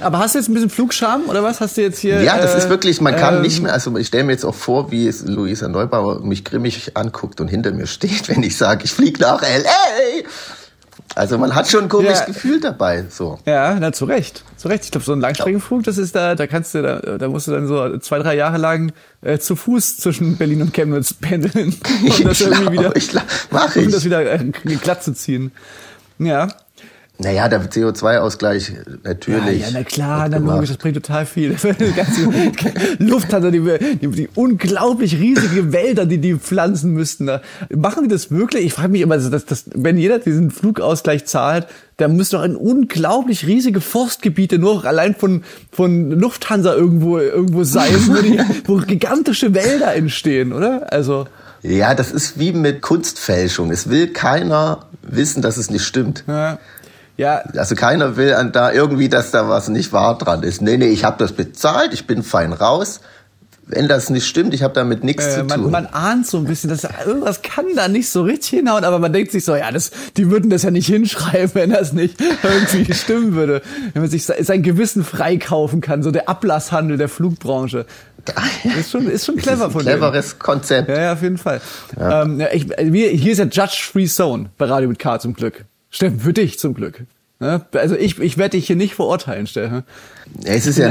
Aber 0.00 0.18
hast 0.18 0.34
du 0.34 0.38
jetzt 0.38 0.48
ein 0.48 0.54
bisschen 0.54 0.70
Flugscham 0.70 1.22
oder 1.28 1.42
was? 1.42 1.60
Hast 1.60 1.76
du 1.76 1.82
jetzt 1.82 1.98
hier? 1.98 2.22
ja, 2.22 2.38
das 2.38 2.54
äh, 2.54 2.58
ist 2.58 2.68
wirklich, 2.68 3.00
man 3.00 3.16
kann 3.16 3.36
ähm, 3.36 3.42
nicht 3.42 3.62
mehr, 3.62 3.72
also 3.72 3.96
ich 3.96 4.08
stelle 4.08 4.24
mir 4.24 4.32
jetzt 4.32 4.44
auch 4.44 4.54
vor, 4.54 4.90
wie 4.90 5.06
es 5.06 5.22
Luisa 5.26 5.68
Neubauer 5.68 6.20
mich 6.20 6.44
grimmig 6.44 6.96
anguckt 6.96 7.40
und 7.40 7.48
hinter 7.48 7.72
mir 7.72 7.86
steht, 7.86 8.28
wenn 8.34 8.42
ich 8.42 8.56
sage, 8.56 8.84
ich 8.84 8.92
fliege 8.92 9.20
nach 9.20 9.42
L.A. 9.42 10.22
Also 11.16 11.38
man 11.38 11.54
hat 11.54 11.68
schon 11.68 11.84
ein 11.84 11.88
komisches 11.88 12.20
Ja. 12.20 12.24
Gefühl 12.26 12.60
dabei, 12.60 13.04
so. 13.10 13.38
Ja, 13.44 13.76
na 13.80 13.92
zu 13.92 14.04
Recht. 14.04 14.44
Zu 14.56 14.68
Recht. 14.68 14.84
Ich 14.84 14.90
glaube, 14.92 15.04
so 15.04 15.12
ein 15.12 15.20
Langstreckenflug, 15.20 15.82
das 15.82 15.98
ist 15.98 16.14
da, 16.14 16.34
da 16.36 16.46
kannst 16.46 16.74
du, 16.74 16.82
da, 16.82 17.00
da 17.18 17.28
musst 17.28 17.48
du 17.48 17.52
dann 17.52 17.66
so 17.66 17.98
zwei, 17.98 18.20
drei 18.20 18.36
Jahre 18.36 18.58
lang 18.58 18.92
äh, 19.22 19.38
zu 19.38 19.56
Fuß 19.56 19.96
zwischen 19.96 20.36
Berlin 20.36 20.62
und 20.62 20.72
Chemnitz 20.72 21.12
pendeln, 21.14 21.74
um 22.02 22.24
das 22.24 22.40
Ich 22.40 22.46
irgendwie 22.46 22.60
glaub, 22.60 22.72
wieder, 22.72 22.96
ich 22.96 23.08
glaub, 23.08 23.24
mach 23.50 23.74
um 23.74 23.82
ich. 23.82 23.90
das 23.92 24.04
wieder 24.04 24.20
äh, 24.32 24.38
glatt 24.82 25.02
zu 25.02 25.12
ziehen. 25.12 25.50
Ja. 26.18 26.48
Naja, 27.22 27.48
der 27.48 27.70
CO2-Ausgleich 27.70 28.72
natürlich. 29.04 29.60
Ja, 29.60 29.66
ja, 29.66 29.72
na 29.74 29.84
klar, 29.84 30.28
na 30.30 30.38
logisch, 30.38 30.70
das 30.70 30.78
bringt 30.78 30.94
total 30.94 31.26
viel. 31.26 31.50
Die 31.78 31.92
ganze 31.92 32.28
Lufthansa, 32.98 33.50
die, 33.50 33.60
die, 34.00 34.08
die 34.08 34.28
unglaublich 34.34 35.18
riesige 35.18 35.72
Wälder, 35.72 36.06
die 36.06 36.18
die 36.18 36.36
pflanzen 36.36 36.92
müssten. 36.92 37.26
Da. 37.26 37.42
Machen 37.74 38.04
die 38.04 38.08
das 38.08 38.30
wirklich? 38.30 38.64
Ich 38.64 38.72
frage 38.72 38.88
mich 38.88 39.02
immer, 39.02 39.18
dass, 39.18 39.44
dass, 39.44 39.64
wenn 39.74 39.98
jeder 39.98 40.18
diesen 40.18 40.50
Flugausgleich 40.50 41.26
zahlt, 41.26 41.66
dann 41.98 42.16
müsste 42.16 42.36
doch 42.36 42.42
ein 42.42 42.56
unglaublich 42.56 43.46
riesige 43.46 43.82
Forstgebiete 43.82 44.58
nur 44.58 44.86
allein 44.86 45.14
von, 45.14 45.44
von 45.70 46.10
Lufthansa 46.12 46.74
irgendwo, 46.74 47.18
irgendwo 47.18 47.64
sein, 47.64 47.92
wo, 48.06 48.14
die, 48.14 48.40
wo 48.64 48.76
gigantische 48.78 49.54
Wälder 49.54 49.94
entstehen, 49.94 50.54
oder? 50.54 50.90
Also, 50.90 51.26
Ja, 51.62 51.94
das 51.94 52.12
ist 52.12 52.38
wie 52.38 52.52
mit 52.52 52.80
Kunstfälschung. 52.80 53.70
Es 53.70 53.90
will 53.90 54.08
keiner 54.08 54.86
wissen, 55.02 55.42
dass 55.42 55.58
es 55.58 55.70
nicht 55.70 55.84
stimmt. 55.84 56.24
ja. 56.26 56.58
Ja, 57.20 57.42
Also 57.56 57.74
keiner 57.74 58.16
will 58.16 58.32
an 58.34 58.50
da 58.52 58.72
irgendwie, 58.72 59.08
dass 59.08 59.30
da 59.30 59.48
was 59.48 59.68
nicht 59.68 59.92
wahr 59.92 60.16
dran 60.16 60.42
ist. 60.42 60.62
Nee, 60.62 60.76
nee, 60.78 60.88
ich 60.88 61.04
habe 61.04 61.16
das 61.18 61.32
bezahlt, 61.32 61.92
ich 61.92 62.06
bin 62.06 62.22
fein 62.22 62.52
raus. 62.52 63.00
Wenn 63.72 63.86
das 63.86 64.10
nicht 64.10 64.26
stimmt, 64.26 64.52
ich 64.52 64.64
habe 64.64 64.74
damit 64.74 65.04
nichts 65.04 65.24
Äh, 65.26 65.30
zu 65.38 65.44
man, 65.44 65.62
tun. 65.62 65.70
man 65.70 65.86
ahnt 65.86 66.26
so 66.26 66.38
ein 66.38 66.44
bisschen, 66.44 66.70
dass 66.70 66.82
irgendwas 67.06 67.40
kann 67.42 67.66
da 67.76 67.86
nicht 67.86 68.08
so 68.10 68.22
richtig 68.22 68.50
hinhauen, 68.58 68.82
aber 68.82 68.98
man 68.98 69.12
denkt 69.12 69.30
sich 69.30 69.44
so, 69.44 69.54
ja, 69.54 69.70
das, 69.70 69.92
die 70.16 70.28
würden 70.28 70.50
das 70.50 70.64
ja 70.64 70.72
nicht 70.72 70.86
hinschreiben, 70.88 71.50
wenn 71.54 71.70
das 71.70 71.92
nicht 71.92 72.16
irgendwie 72.42 72.92
stimmen 72.94 73.34
würde. 73.34 73.62
Wenn 73.92 74.02
man 74.02 74.10
sich 74.10 74.24
se- 74.26 74.34
sein 74.42 74.62
Gewissen 74.64 75.04
freikaufen 75.04 75.80
kann, 75.82 76.02
so 76.02 76.10
der 76.10 76.28
Ablasshandel 76.28 76.96
der 76.96 77.08
Flugbranche. 77.08 77.86
Ist 78.78 78.90
schon, 78.90 79.08
ist 79.08 79.24
schon 79.26 79.36
clever 79.36 79.66
ist 79.66 79.72
von 79.72 79.84
denen. 79.84 79.98
cleveres 79.98 80.38
Konzept. 80.40 80.88
Ja, 80.88 81.00
ja, 81.00 81.12
auf 81.12 81.22
jeden 81.22 81.38
Fall. 81.38 81.60
Ähm, 81.98 82.40
ja, 82.40 82.48
ich, 82.52 82.66
wir, 82.68 83.08
hier 83.10 83.32
ist 83.32 83.38
ja 83.38 83.44
Judge-Free 83.44 84.06
Zone 84.06 84.50
bei 84.58 84.64
Radio 84.66 84.88
mit 84.88 84.98
K 84.98 85.18
zum 85.20 85.32
Glück. 85.34 85.64
Steffen, 85.90 86.20
für 86.20 86.32
dich 86.32 86.58
zum 86.58 86.74
Glück. 86.74 87.04
Ne? 87.40 87.62
Also 87.72 87.96
ich, 87.96 88.18
ich 88.18 88.38
werde 88.38 88.56
dich 88.56 88.66
hier 88.66 88.76
nicht 88.76 88.94
verurteilen, 88.94 89.46
Steffen. 89.46 89.84
Ja, 90.44 90.52
es 90.52 90.66
ist 90.66 90.78
ja, 90.78 90.90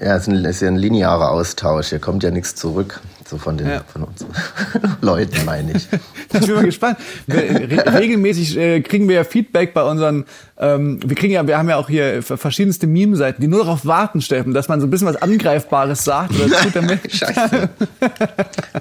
ja, 0.00 0.16
ist 0.16 0.26
ein, 0.28 0.44
es 0.44 0.56
ist 0.56 0.62
ja 0.62 0.68
ein 0.68 0.76
linearer 0.76 1.30
Austausch. 1.30 1.90
Hier 1.90 2.00
kommt 2.00 2.24
ja 2.24 2.32
nichts 2.32 2.56
zurück. 2.56 3.00
So 3.26 3.38
von 3.38 3.56
den 3.56 3.68
Ja. 3.68 3.84
von 3.90 4.02
uns 4.02 4.26
Leuten, 5.00 5.44
meine 5.44 5.72
ich. 5.72 5.88
Ich 6.32 6.46
bin 6.46 6.54
mal 6.56 6.64
gespannt. 6.64 6.98
Re 7.28 7.94
regelmäßig 8.00 8.56
äh, 8.58 8.80
kriegen 8.80 9.08
wir 9.08 9.14
ja 9.14 9.24
Feedback 9.24 9.72
bei 9.72 9.84
unseren, 9.84 10.24
ähm, 10.58 10.98
wir 11.06 11.14
kriegen 11.14 11.32
ja, 11.32 11.46
wir 11.46 11.56
haben 11.56 11.68
ja 11.68 11.76
auch 11.76 11.88
hier 11.88 12.24
verschiedenste 12.24 12.88
Meme-Seiten, 12.88 13.40
die 13.40 13.46
nur 13.46 13.60
darauf 13.60 13.86
warten, 13.86 14.20
Steffen, 14.20 14.52
dass 14.52 14.66
man 14.66 14.80
so 14.80 14.88
ein 14.88 14.90
bisschen 14.90 15.06
was 15.06 15.14
Angreifbares 15.22 16.02
sagt 16.02 16.34
oder 16.34 16.56
tut 16.58 16.74
damit. 16.74 17.00
Scheiße. 17.14 17.68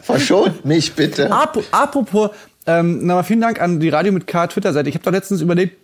Verschont 0.02 0.66
mich 0.66 0.94
bitte. 0.94 1.32
Ap 1.32 1.60
apropos, 1.72 2.32
ähm, 2.66 3.06
nochmal 3.06 3.24
vielen 3.24 3.42
Dank 3.42 3.62
an 3.62 3.80
die 3.80 3.90
Radio 3.90 4.12
mit 4.12 4.28
K 4.28 4.48
Twitter-Seite. 4.48 4.90
Ich 4.90 4.96
habe 4.96 5.04
doch 5.04 5.12
letztens 5.12 5.42
überlegt, 5.42 5.78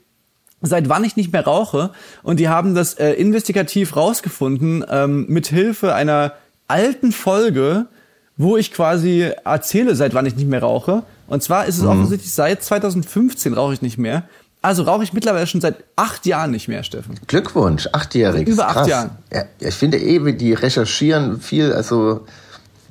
seit 0.61 0.89
wann 0.89 1.03
ich 1.03 1.15
nicht 1.15 1.31
mehr 1.31 1.45
rauche 1.45 1.91
und 2.23 2.39
die 2.39 2.49
haben 2.49 2.75
das 2.75 2.93
äh, 2.95 3.11
investigativ 3.11 3.95
rausgefunden 3.95 4.85
ähm, 4.89 5.25
mit 5.29 5.47
Hilfe 5.47 5.93
einer 5.93 6.33
alten 6.67 7.11
Folge, 7.11 7.87
wo 8.37 8.57
ich 8.57 8.71
quasi 8.71 9.31
erzähle, 9.43 9.95
seit 9.95 10.13
wann 10.13 10.25
ich 10.25 10.35
nicht 10.35 10.49
mehr 10.49 10.61
rauche. 10.61 11.03
Und 11.27 11.43
zwar 11.43 11.65
ist 11.65 11.77
es 11.77 11.85
offensichtlich 11.85 12.33
seit 12.33 12.63
2015 12.63 13.53
rauche 13.53 13.73
ich 13.73 13.81
nicht 13.81 13.97
mehr. 13.97 14.23
Also 14.61 14.83
rauche 14.83 15.03
ich 15.03 15.13
mittlerweile 15.13 15.47
schon 15.47 15.61
seit 15.61 15.83
acht 15.95 16.25
Jahren 16.25 16.51
nicht 16.51 16.67
mehr, 16.67 16.83
Steffen. 16.83 17.15
Glückwunsch, 17.27 17.87
achtjährig. 17.93 18.47
Über 18.47 18.67
acht 18.67 18.75
Krass. 18.75 18.87
Jahren. 18.87 19.11
Ja, 19.31 19.43
ich 19.59 19.75
finde 19.75 19.97
eh, 19.97 20.33
die 20.33 20.53
recherchieren 20.53 21.39
viel, 21.39 21.71
also 21.71 22.25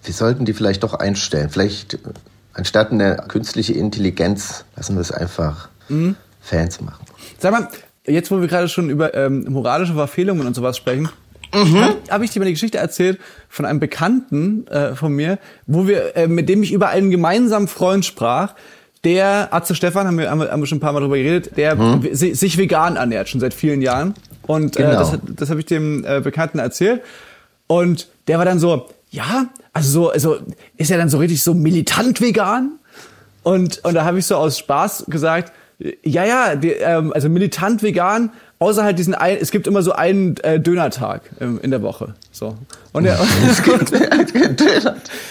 wir 0.05 0.15
sollten 0.15 0.47
die 0.47 0.55
vielleicht 0.55 0.83
doch 0.83 0.95
einstellen. 0.95 1.51
Vielleicht 1.51 1.99
anstatt 2.59 2.93
eine 2.93 3.17
künstliche 3.29 3.73
Intelligenz 3.73 4.65
lassen 4.77 4.95
wir 4.97 5.01
es 5.01 5.11
einfach 5.13 5.69
Mhm. 5.89 6.17
Fans 6.43 6.81
machen. 6.83 7.05
Sag 7.39 7.53
mal, 7.53 7.69
jetzt 8.07 8.31
wo 8.31 8.41
wir 8.41 8.49
gerade 8.49 8.69
schon 8.69 8.91
über 8.91 9.15
ähm, 9.15 9.47
moralische 9.49 9.95
Verfehlungen 9.95 10.47
und 10.47 10.55
sowas 10.55 10.77
sprechen, 10.77 11.09
habe 11.53 11.97
hab 12.11 12.21
ich 12.23 12.31
dir 12.31 12.41
mal 12.41 12.45
die 12.47 12.53
Geschichte 12.53 12.77
erzählt 12.77 13.19
von 13.49 13.65
einem 13.65 13.81
Bekannten 13.81 14.67
äh, 14.67 14.95
von 14.95 15.13
mir, 15.15 15.39
wo 15.67 15.87
wir, 15.89 16.15
äh, 16.15 16.27
mit 16.29 16.49
dem 16.51 16.63
ich 16.63 16.73
über 16.73 16.89
einen 16.91 17.11
gemeinsamen 17.11 17.69
Freund 17.69 18.05
sprach, 18.05 18.55
der, 19.05 19.49
Atze 19.55 19.75
Stefan, 19.75 20.07
haben 20.07 20.19
wir, 20.19 20.31
haben 20.31 20.41
wir, 20.61 20.67
schon 20.67 20.77
ein 20.79 20.81
paar 20.83 20.93
Mal 20.93 21.01
drüber 21.01 21.17
geredet, 21.17 21.57
der 21.57 21.77
si- 22.13 22.35
sich 22.35 22.59
vegan 22.59 22.97
ernährt, 22.97 23.29
schon 23.31 23.41
seit 23.41 23.55
vielen 23.55 23.81
Jahren. 23.81 24.13
Und 24.43 24.77
äh, 24.77 24.83
Genau. 24.83 24.99
das, 24.99 25.13
hat- 25.13 25.21
das 25.37 25.49
habe 25.51 25.61
ich 25.61 25.67
dem 25.67 26.05
äh, 26.05 26.21
Bekannten 26.21 26.59
erzählt. 26.59 27.01
Und 27.67 28.09
der 28.27 28.37
war 28.39 28.45
dann 28.45 28.59
so, 28.59 28.89
ja, 29.11 29.47
also 29.73 29.91
so, 29.91 30.11
also 30.11 30.39
ist 30.77 30.91
er 30.91 30.99
dann 30.99 31.09
so 31.09 31.19
richtig 31.19 31.43
so 31.43 31.55
militant 31.55 32.21
vegan? 32.21 32.73
Und, 33.43 33.85
und 33.85 33.95
da 33.95 34.05
habe 34.05 34.19
ich 34.19 34.27
so 34.27 34.37
aus 34.37 34.59
Spaß 34.59 35.07
gesagt, 35.09 35.53
ja, 36.05 36.25
ja, 36.25 36.57
die, 36.57 36.73
ähm, 36.73 37.13
also 37.13 37.29
militant 37.29 37.83
vegan, 37.83 38.31
außer 38.59 38.83
halt 38.83 38.99
diesen 38.99 39.15
ein, 39.15 39.39
es 39.41 39.53
gibt 39.53 39.69
immer 39.69 39.83
so 39.83 39.93
einen 39.93 40.37
äh, 40.39 40.59
Dönertag 40.59 41.23
ähm, 41.41 41.61
in 41.63 41.71
der 41.71 41.83
Woche. 41.83 42.15
So. 42.33 42.57
Und 42.93 43.05
der, 43.05 43.17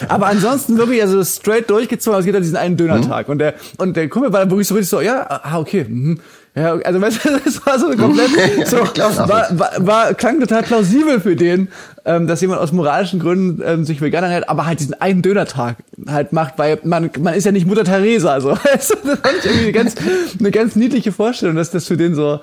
aber 0.07 0.27
ansonsten 0.27 0.77
wirklich, 0.77 1.01
also 1.01 1.23
straight 1.23 1.69
durchgezogen, 1.69 2.19
es 2.19 2.25
gibt 2.25 2.35
halt 2.35 2.45
diesen 2.45 2.55
einen 2.55 2.77
Dönertag. 2.77 3.27
Mhm. 3.27 3.31
Und 3.33 3.39
der, 3.39 3.55
und 3.77 3.97
der 3.97 4.07
Kumpel 4.07 4.31
war 4.31 4.39
dann 4.39 4.49
wirklich 4.49 4.69
so 4.69 4.75
richtig 4.75 4.89
so, 4.89 5.01
ja, 5.01 5.25
ah, 5.27 5.59
okay, 5.59 5.85
mhm. 5.87 6.21
Ja, 6.57 6.73
also 6.75 6.99
weißt 6.99 7.19
du, 7.25 7.39
das 7.43 7.63
war 7.65 7.77
so 7.77 7.89
komplett, 7.89 8.67
so, 8.67 8.77
war, 8.77 9.47
war, 9.59 9.71
war, 9.77 10.13
klang 10.15 10.39
total 10.39 10.63
plausibel 10.63 11.19
für 11.19 11.35
den, 11.35 11.67
ähm, 12.07 12.25
dass 12.25 12.39
jemand 12.39 12.61
aus 12.61 12.71
moralischen 12.71 13.19
Gründen 13.19 13.61
ähm, 13.65 13.83
sich 13.83 14.01
vegan 14.01 14.23
ernährt, 14.23 14.47
aber 14.47 14.65
halt 14.65 14.79
diesen 14.79 14.93
einen 14.93 15.21
Dönertag 15.21 15.75
halt 16.07 16.31
macht, 16.31 16.57
weil 16.57 16.79
man, 16.83 17.11
man 17.19 17.33
ist 17.33 17.43
ja 17.43 17.51
nicht 17.51 17.67
Mutter 17.67 17.83
Teresa, 17.83 18.31
also 18.31 18.51
das 18.73 18.87
fand 18.87 19.19
ich 19.39 19.45
irgendwie 19.45 19.63
eine 19.63 19.71
ganz, 19.73 19.95
eine 20.39 20.51
ganz 20.51 20.77
niedliche 20.77 21.11
Vorstellung, 21.11 21.57
dass 21.57 21.69
das 21.69 21.85
für 21.85 21.97
den 21.97 22.15
so, 22.15 22.39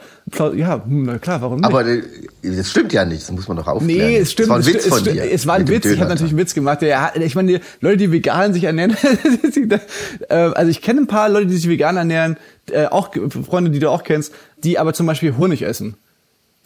ja, 0.54 0.85
hm, 0.85 1.04
na 1.04 1.18
klar, 1.18 1.40
warum 1.40 1.61
nicht? 1.61 1.64
Aber 1.64 1.83
das 1.83 2.71
stimmt 2.71 2.92
ja 2.92 3.06
nicht, 3.06 3.23
das 3.23 3.33
muss 3.33 3.49
man 3.49 3.56
doch 3.56 3.66
aufklären. 3.66 4.11
Nee, 4.11 4.18
es 4.18 4.33
stimmt. 4.33 4.50
Das 4.50 4.50
war 4.50 4.56
ein 4.56 4.61
es, 4.61 4.75
Witz 4.75 4.87
von 4.87 4.99
es, 4.99 5.04
dir. 5.04 5.33
Es 5.33 5.47
war 5.47 5.54
ein 5.54 5.68
Witz, 5.68 5.87
ich 5.87 5.99
habe 5.99 6.11
natürlich 6.11 6.33
einen 6.33 6.40
Witz 6.40 6.52
gemacht. 6.52 6.83
Ja, 6.83 7.12
ich 7.18 7.35
meine, 7.35 7.52
die 7.52 7.61
Leute, 7.80 7.97
die 7.97 8.12
vegan 8.12 8.52
sich 8.52 8.64
ernähren, 8.64 8.94
äh, 10.28 10.35
also 10.35 10.71
ich 10.71 10.83
kenne 10.83 11.00
ein 11.00 11.06
paar 11.06 11.30
Leute, 11.30 11.47
die 11.47 11.56
sich 11.56 11.71
vegan 11.71 11.97
ernähren, 11.97 12.37
äh, 12.71 12.85
auch 12.85 13.11
Freunde, 13.47 13.71
die 13.71 13.78
du 13.78 13.88
auch 13.88 14.02
kennst, 14.02 14.35
die 14.62 14.78
aber 14.78 14.92
zum 14.92 15.06
Beispiel 15.06 15.38
Honig 15.38 15.62
essen. 15.62 15.97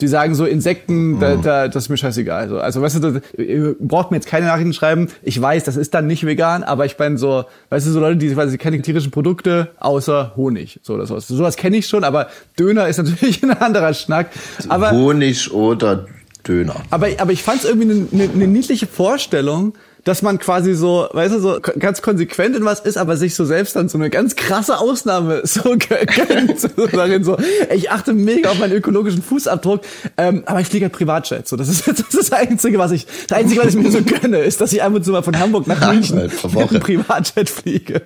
Die 0.01 0.07
sagen 0.07 0.35
so 0.37 0.45
Insekten, 0.45 1.19
da, 1.19 1.37
mhm. 1.37 1.43
da, 1.43 1.69
das 1.69 1.85
ist 1.85 1.89
mir 1.89 1.97
scheißegal. 1.97 2.43
Also, 2.43 2.61
also 2.61 2.83
weißt 2.83 2.97
du, 2.97 3.01
das, 3.01 3.23
ihr 3.37 3.75
braucht 3.81 4.13
mir 4.13 4.19
jetzt 4.19 4.29
keine 4.29 4.47
Nachrichten 4.47 4.73
schreiben. 4.73 5.09
Ich 5.23 5.41
weiß, 5.41 5.65
das 5.65 5.77
ist 5.77 5.93
dann 5.93 6.07
nicht 6.07 6.25
vegan, 6.25 6.63
aber 6.63 6.87
ich 6.87 6.97
bin 6.97 7.17
so, 7.17 7.45
weißt 7.71 7.87
du, 7.87 7.91
so 7.91 8.01
Leute, 8.01 8.17
die 8.17 8.33
quasi 8.33 8.59
keine 8.59 8.81
tierischen 8.81 9.11
Produkte 9.11 9.71
außer 9.81 10.35
Honig. 10.37 10.79
So 10.83 10.95
oder 10.95 11.07
sowas. 11.07 11.27
Sowas 11.27 11.57
kenne 11.57 11.79
ich 11.79 11.89
schon, 11.89 12.05
aber 12.05 12.29
Döner 12.59 12.87
ist 12.87 12.99
natürlich 12.99 13.43
ein 13.43 13.51
anderer 13.51 13.93
Schnack. 13.93 14.29
Aber, 14.69 14.93
Honig 14.93 15.53
oder 15.53 16.07
Döner. 16.47 16.77
Aber, 16.91 17.09
aber 17.19 17.33
ich 17.33 17.43
fand 17.43 17.65
es 17.65 17.69
irgendwie 17.69 17.91
eine, 17.91 18.07
eine, 18.13 18.33
eine 18.33 18.47
niedliche 18.47 18.87
Vorstellung, 18.87 19.75
dass 20.05 20.23
man 20.23 20.39
quasi 20.39 20.75
so, 20.75 21.09
weißt 21.13 21.35
du, 21.35 21.41
so 21.41 21.61
ganz 21.61 22.03
konsequent 22.03 22.57
in 22.57 22.65
was 22.65 22.81
ist, 22.81 22.97
aber 22.97 23.17
sich 23.17 23.35
so 23.35 23.45
selbst 23.45 23.77
dann 23.77 23.89
so 23.89 23.99
eine 23.99 24.11
ganz 24.11 24.37
krasse 24.37 24.79
Ausnahme 24.79 25.43
so 25.45 25.63
gönnt. 25.63 26.61
so 26.61 26.87
darin 26.87 27.25
so, 27.25 27.37
ich 27.75 27.91
achte 27.91 28.13
mega 28.13 28.51
auf 28.51 28.59
meinen 28.59 28.73
ökologischen 28.73 29.23
Fußabdruck, 29.23 29.83
ähm, 30.17 30.43
aber 30.47 30.61
ich 30.61 30.69
fliege 30.69 30.87
halt 30.87 30.93
Privatjet. 30.93 31.49
So, 31.49 31.57
das 31.57 31.69
ist 31.69 31.87
das, 31.89 32.01
ist 32.01 32.15
das 32.15 32.33
Einzige, 32.33 32.79
was 32.79 32.93
ich, 32.93 33.07
das 33.27 33.39
Einzige, 33.39 33.63
was 33.63 33.75
ich 33.75 33.77
mir 33.77 33.91
so 33.91 34.03
gönne, 34.03 34.39
ist, 34.39 34.61
dass 34.61 34.73
ich 34.73 34.83
ab 34.83 34.95
und 34.95 35.05
zu 35.05 35.13
mal 35.13 35.23
von 35.23 35.39
Hamburg 35.39 35.67
nach 35.67 35.93
München 35.93 36.17
mit 36.17 36.45
einem 36.45 36.81
Privatjet 36.81 37.51
fliege. 37.51 38.03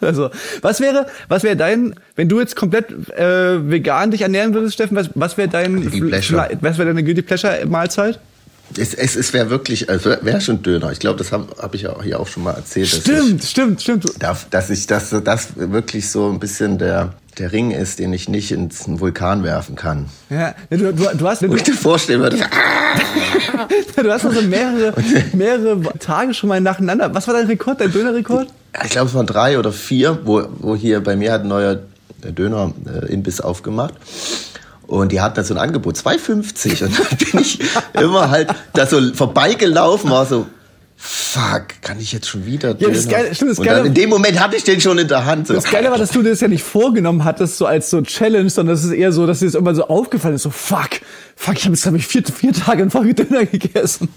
Also, 0.00 0.30
was 0.62 0.80
wäre, 0.80 1.06
was 1.28 1.42
wäre 1.42 1.56
dein, 1.56 1.94
wenn 2.16 2.28
du 2.28 2.40
jetzt 2.40 2.56
komplett 2.56 2.90
äh, 3.10 3.70
vegan 3.70 4.10
dich 4.10 4.22
ernähren 4.22 4.54
würdest, 4.54 4.74
Steffen, 4.74 4.96
was, 4.96 5.10
was 5.14 5.36
wäre 5.36 5.48
dein, 5.48 5.84
was 6.60 6.78
wäre 6.78 6.86
deine 6.86 7.04
Guilty 7.04 7.22
Pleasure 7.22 7.64
Mahlzeit? 7.66 8.18
Es, 8.78 8.94
es, 8.94 9.16
es 9.16 9.32
wäre 9.32 9.50
wirklich, 9.50 9.88
also 9.88 10.10
wäre 10.20 10.40
schon 10.40 10.62
Döner. 10.62 10.92
Ich 10.92 10.98
glaube, 10.98 11.18
das 11.18 11.32
habe 11.32 11.46
hab 11.58 11.74
ich 11.74 11.86
auch 11.88 12.02
hier 12.02 12.20
auch 12.20 12.26
schon 12.26 12.42
mal 12.42 12.52
erzählt. 12.52 12.88
Stimmt, 12.88 13.42
ich, 13.42 13.50
stimmt, 13.50 13.82
stimmt. 13.82 14.22
Darf, 14.22 14.46
dass 14.50 14.70
ich, 14.70 14.86
dass 14.86 15.10
das 15.10 15.48
wirklich 15.56 16.10
so 16.10 16.30
ein 16.30 16.38
bisschen 16.38 16.78
der, 16.78 17.14
der 17.38 17.52
Ring 17.52 17.70
ist, 17.70 17.98
den 17.98 18.12
ich 18.12 18.28
nicht 18.28 18.52
ins 18.52 18.84
Vulkan 18.86 19.42
werfen 19.42 19.76
kann. 19.76 20.06
Ja, 20.30 20.54
du, 20.70 20.92
du, 20.92 21.04
du 21.16 21.28
hast. 21.28 21.48
Wo 21.48 21.54
ich 21.54 21.62
dir 21.62 21.74
vorstellen 21.74 22.20
würde. 22.20 22.38
du 23.96 24.10
hast 24.10 24.24
also 24.24 24.42
mehrere, 24.42 24.94
mehrere 25.32 25.80
Tage 25.98 26.34
schon 26.34 26.48
mal 26.48 26.60
nacheinander. 26.60 27.14
Was 27.14 27.26
war 27.26 27.34
dein 27.34 27.46
Rekord, 27.46 27.80
dein 27.80 27.92
Dönerrekord? 27.92 28.48
Ich 28.84 28.90
glaube, 28.90 29.08
es 29.08 29.14
waren 29.14 29.26
drei 29.26 29.58
oder 29.58 29.72
vier, 29.72 30.18
wo, 30.24 30.44
wo 30.58 30.76
hier 30.76 31.02
bei 31.02 31.16
mir 31.16 31.32
hat 31.32 31.42
ein 31.42 31.48
neuer 31.48 31.80
Döner-Imbiss 32.22 33.40
aufgemacht. 33.40 33.94
Und 34.86 35.12
die 35.12 35.20
hatten 35.20 35.36
da 35.36 35.44
so 35.44 35.54
ein 35.54 35.58
Angebot, 35.58 35.96
2,50. 35.96 36.84
Und 36.84 36.98
dann 36.98 37.18
bin 37.18 37.40
ich 37.40 37.58
immer 37.94 38.30
halt 38.30 38.48
da 38.72 38.86
so 38.86 39.00
vorbeigelaufen, 39.14 40.10
war 40.10 40.26
so, 40.26 40.46
fuck, 40.96 41.82
kann 41.82 42.00
ich 42.00 42.12
jetzt 42.12 42.28
schon 42.28 42.46
wieder 42.46 42.74
ja, 42.78 42.88
das 42.88 43.08
Geile, 43.08 43.34
stimmt, 43.34 43.50
das 43.52 43.58
Und 43.58 43.66
dann 43.66 43.86
in 43.86 43.94
dem 43.94 44.08
Moment 44.08 44.40
hatte 44.40 44.56
ich 44.56 44.64
den 44.64 44.80
schon 44.80 44.98
in 44.98 45.08
der 45.08 45.24
Hand. 45.24 45.48
So. 45.48 45.54
Das 45.54 45.64
Geile 45.64 45.90
war, 45.90 45.98
dass 45.98 46.10
du 46.10 46.22
das 46.22 46.40
ja 46.40 46.48
nicht 46.48 46.62
vorgenommen 46.62 47.24
hattest, 47.24 47.58
so 47.58 47.66
als 47.66 47.90
so 47.90 48.00
Challenge, 48.00 48.48
sondern 48.48 48.74
es 48.74 48.84
ist 48.84 48.92
eher 48.92 49.12
so, 49.12 49.26
dass 49.26 49.40
dir 49.40 49.46
das 49.46 49.54
irgendwann 49.54 49.74
so 49.74 49.88
aufgefallen 49.88 50.34
ist, 50.34 50.42
so 50.42 50.50
fuck, 50.50 50.90
fuck, 51.36 51.56
ich 51.56 51.64
habe 51.64 51.74
jetzt 51.74 51.82
glaube 51.82 51.98
ich 51.98 52.06
vier, 52.06 52.22
vier 52.24 52.52
Tage 52.52 52.82
in 52.82 52.90
Folge 52.90 53.14
Döner 53.14 53.44
gegessen. 53.44 54.08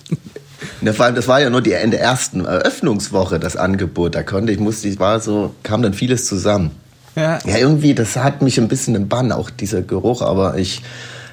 Ja, 0.82 0.94
vor 0.94 1.06
allem, 1.06 1.16
das 1.16 1.28
war 1.28 1.42
ja 1.42 1.50
nur 1.50 1.62
die 1.62 1.72
in 1.72 1.92
der 1.92 2.02
ersten 2.02 2.46
Eröffnungswoche 2.46 3.40
das 3.40 3.56
Angebot. 3.56 4.16
Da 4.16 4.24
konnte 4.24 4.52
ich, 4.52 4.60
musste 4.60 4.88
ich, 4.88 5.00
war 5.00 5.20
so, 5.20 5.54
kam 5.64 5.82
dann 5.82 5.94
vieles 5.94 6.26
zusammen. 6.26 6.72
Ja. 7.20 7.40
ja, 7.46 7.58
irgendwie, 7.58 7.94
das 7.94 8.16
hat 8.16 8.42
mich 8.42 8.58
ein 8.60 8.70
bisschen 8.70 8.96
im 8.96 9.10
Bann, 9.10 9.34
auch 9.34 9.50
dieser 9.50 9.82
Geruch, 9.82 10.22
aber 10.22 10.58
ich, 10.58 10.82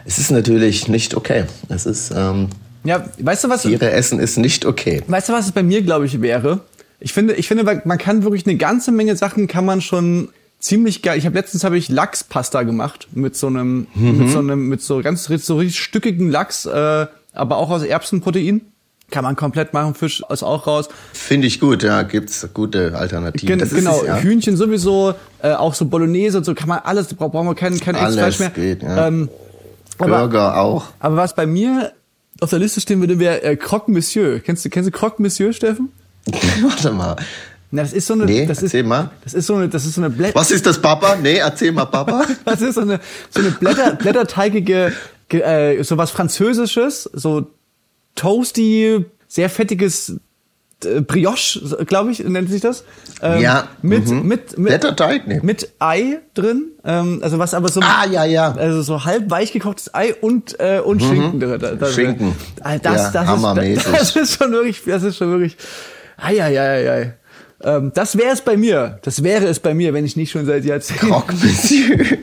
es 0.05 0.19
ist 0.19 0.33
natürlich 0.33 0.89
nicht 0.89 1.15
okay. 1.15 1.45
Es 1.69 1.87
ist, 1.87 2.13
ähm, 2.15 2.49
ja, 2.83 3.05
weißt 3.21 3.45
du 3.45 3.49
was? 3.49 3.63
Tiere 3.63 3.93
essen 3.93 4.19
ist 4.19 4.37
nicht 4.37 4.67
okay. 4.67 5.03
Weißt 5.07 5.29
du, 5.29 5.33
was 5.33 5.47
es 5.47 5.53
bei 5.53 5.63
mir, 5.63 5.83
glaube 5.83 6.07
ich, 6.07 6.21
wäre? 6.21 6.61
Ich 6.99 7.13
finde, 7.13 7.35
ich 7.35 7.47
finde, 7.47 7.83
man 7.85 7.99
kann 7.99 8.25
wirklich 8.25 8.47
eine 8.47 8.57
ganze 8.57 8.91
Menge 8.91 9.15
Sachen 9.17 9.47
kann 9.47 9.65
man 9.65 9.81
schon 9.81 10.29
ziemlich 10.59 11.03
geil. 11.03 11.19
Ich 11.19 11.27
habe 11.27 11.37
letztens 11.37 11.63
habe 11.63 11.79
ich 11.79 11.89
Lachspasta 11.89 12.65
gemacht 12.65 13.09
mit 13.13 13.37
so 13.37 13.47
einem, 13.47 13.87
mhm. 13.95 14.19
mit 14.19 14.31
so 14.31 14.41
einem, 14.41 14.69
mit 14.69 14.83
so 14.83 15.03
ganz 15.03 15.25
so 15.25 15.57
richtig 15.57 15.79
stückigen 15.79 16.31
Lachs, 16.31 16.67
äh, 16.67 17.07
aber 17.33 17.59
auch 17.59 17.71
aus 17.71 17.85
Erbsenprotein. 17.85 18.63
Kann 19.11 19.23
man 19.23 19.37
komplett 19.37 19.73
machen, 19.73 19.95
Fisch 19.95 20.23
ist 20.29 20.43
auch 20.43 20.67
raus. 20.67 20.89
Finde 21.13 21.47
ich 21.47 21.61
gut, 21.61 21.85
ja, 21.85 22.03
gibt's 22.03 22.49
gute 22.53 22.97
Alternativen. 22.97 23.59
Gen 23.59 23.69
genau, 23.69 24.01
ist, 24.01 24.07
ja. 24.07 24.17
Hühnchen 24.17 24.57
sowieso, 24.57 25.15
äh, 25.43 25.53
auch 25.53 25.75
so 25.75 25.85
Bolognese 25.85 26.39
und 26.39 26.45
so 26.45 26.55
kann 26.55 26.69
man 26.69 26.81
alles, 26.81 27.15
brauchen 27.15 27.47
wir 27.47 27.55
kein, 27.55 27.79
kein 27.79 27.95
alles 27.95 28.17
Fleisch 28.17 28.39
mehr. 28.41 28.51
Geht, 28.51 28.83
ja. 28.83 29.07
ähm, 29.07 29.29
Burger 29.99 30.53
aber, 30.53 30.61
auch. 30.61 30.85
Aber 30.99 31.17
was 31.17 31.35
bei 31.35 31.47
mir 31.47 31.93
auf 32.41 32.51
der 32.51 32.59
Liste 32.59 32.81
stehen 32.81 33.01
würde, 33.01 33.19
wäre 33.19 33.43
äh, 33.43 33.57
Croque 33.57 33.91
Monsieur. 33.91 34.41
Kennst 34.41 34.65
du, 34.65 34.71
kennst 34.71 34.89
du 34.89 34.91
Croque 34.91 35.23
Monsieur, 35.23 35.53
Steffen? 35.53 35.91
Warte 36.63 36.91
mal. 36.91 37.17
Na, 37.71 37.83
das 37.83 37.93
ist 37.93 38.07
so 38.07 38.15
eine. 38.15 38.25
Nee, 38.25 38.47
das 38.47 38.63
erzähl 38.63 38.83
ist, 38.83 38.87
mal. 38.87 39.11
Das 39.25 39.35
ist 39.35 39.47
so 39.47 39.55
eine, 39.55 39.69
das 39.69 39.85
ist 39.85 39.95
so 39.95 40.01
eine 40.01 40.11
Blätter. 40.11 40.39
Was 40.39 40.51
ist 40.51 40.67
das, 40.67 40.81
Papa? 40.81 41.17
Nee, 41.21 41.37
erzähl 41.37 41.73
mal, 41.73 41.87
Papa. 41.87 42.25
das 42.45 42.61
ist 42.61 42.75
so 42.75 42.83
eine, 42.83 43.01
so 43.31 43.41
eine 43.41 43.51
Blätter, 43.51 43.95
blätterteigige, 43.95 44.93
äh, 45.31 45.83
so 45.83 45.97
was 45.97 46.11
Französisches, 46.11 47.11
so 47.13 47.51
toasty, 48.17 49.05
sehr 49.29 49.49
fettiges 49.49 50.19
äh, 50.85 51.01
Brioche, 51.01 51.85
glaube 51.87 52.11
ich, 52.11 52.19
nennt 52.21 52.51
sich 52.51 52.61
das. 52.61 52.85
Ähm, 53.23 53.41
ja. 53.41 53.69
Mit, 53.83 54.09
mhm. 54.09 54.27
mit, 54.27 54.59
mit, 54.59 54.69
Blätterteig, 54.69 55.27
nee. 55.27 55.41
mit 55.43 55.73
Ei 55.79 56.19
drin. 56.35 56.73
Ähm, 56.85 57.21
also 57.23 57.39
was 57.39 57.55
aber 57.55 57.69
so. 57.69 57.81
Ah, 57.81 58.07
ja, 58.11 58.25
ja. 58.25 58.53
Also 58.53 58.83
so 58.83 59.05
halb 59.05 59.31
weich 59.31 59.53
gekochtes 59.53 59.95
Ei 59.95 60.15
und, 60.15 60.59
äh, 60.61 60.81
und 60.81 61.03
mhm. 61.03 61.09
Schinken 61.09 61.41
drin. 61.41 61.61
Da, 61.61 61.75
da, 61.75 61.87
Schinken. 61.87 62.37
Das, 62.63 62.83
das, 62.83 63.13
das, 63.13 63.27
hammermäßig. 63.27 63.87
ist, 63.87 63.93
das 64.01 64.17
ist 64.17 64.39
schon 64.39 64.53
wirklich, 64.53 64.83
das 64.85 65.03
ist 65.03 65.17
schon 65.17 65.31
wirklich. 65.31 65.57
Ei, 66.19 66.43
ei, 66.43 66.61
ei, 66.61 66.91
ei. 66.91 67.15
Ähm, 67.63 67.93
das 67.95 68.19
wäre 68.19 68.33
es 68.33 68.43
bei 68.43 68.57
mir. 68.57 68.99
Das 69.03 69.23
wäre 69.23 69.47
es 69.47 69.61
bei 69.61 69.73
mir, 69.73 69.95
wenn 69.95 70.05
ich 70.05 70.17
nicht 70.17 70.31
schon 70.31 70.45
seit 70.45 70.65
Jahrzehnten. 70.65 71.09
Croque 71.09 71.33
Monsieur. 71.43 72.19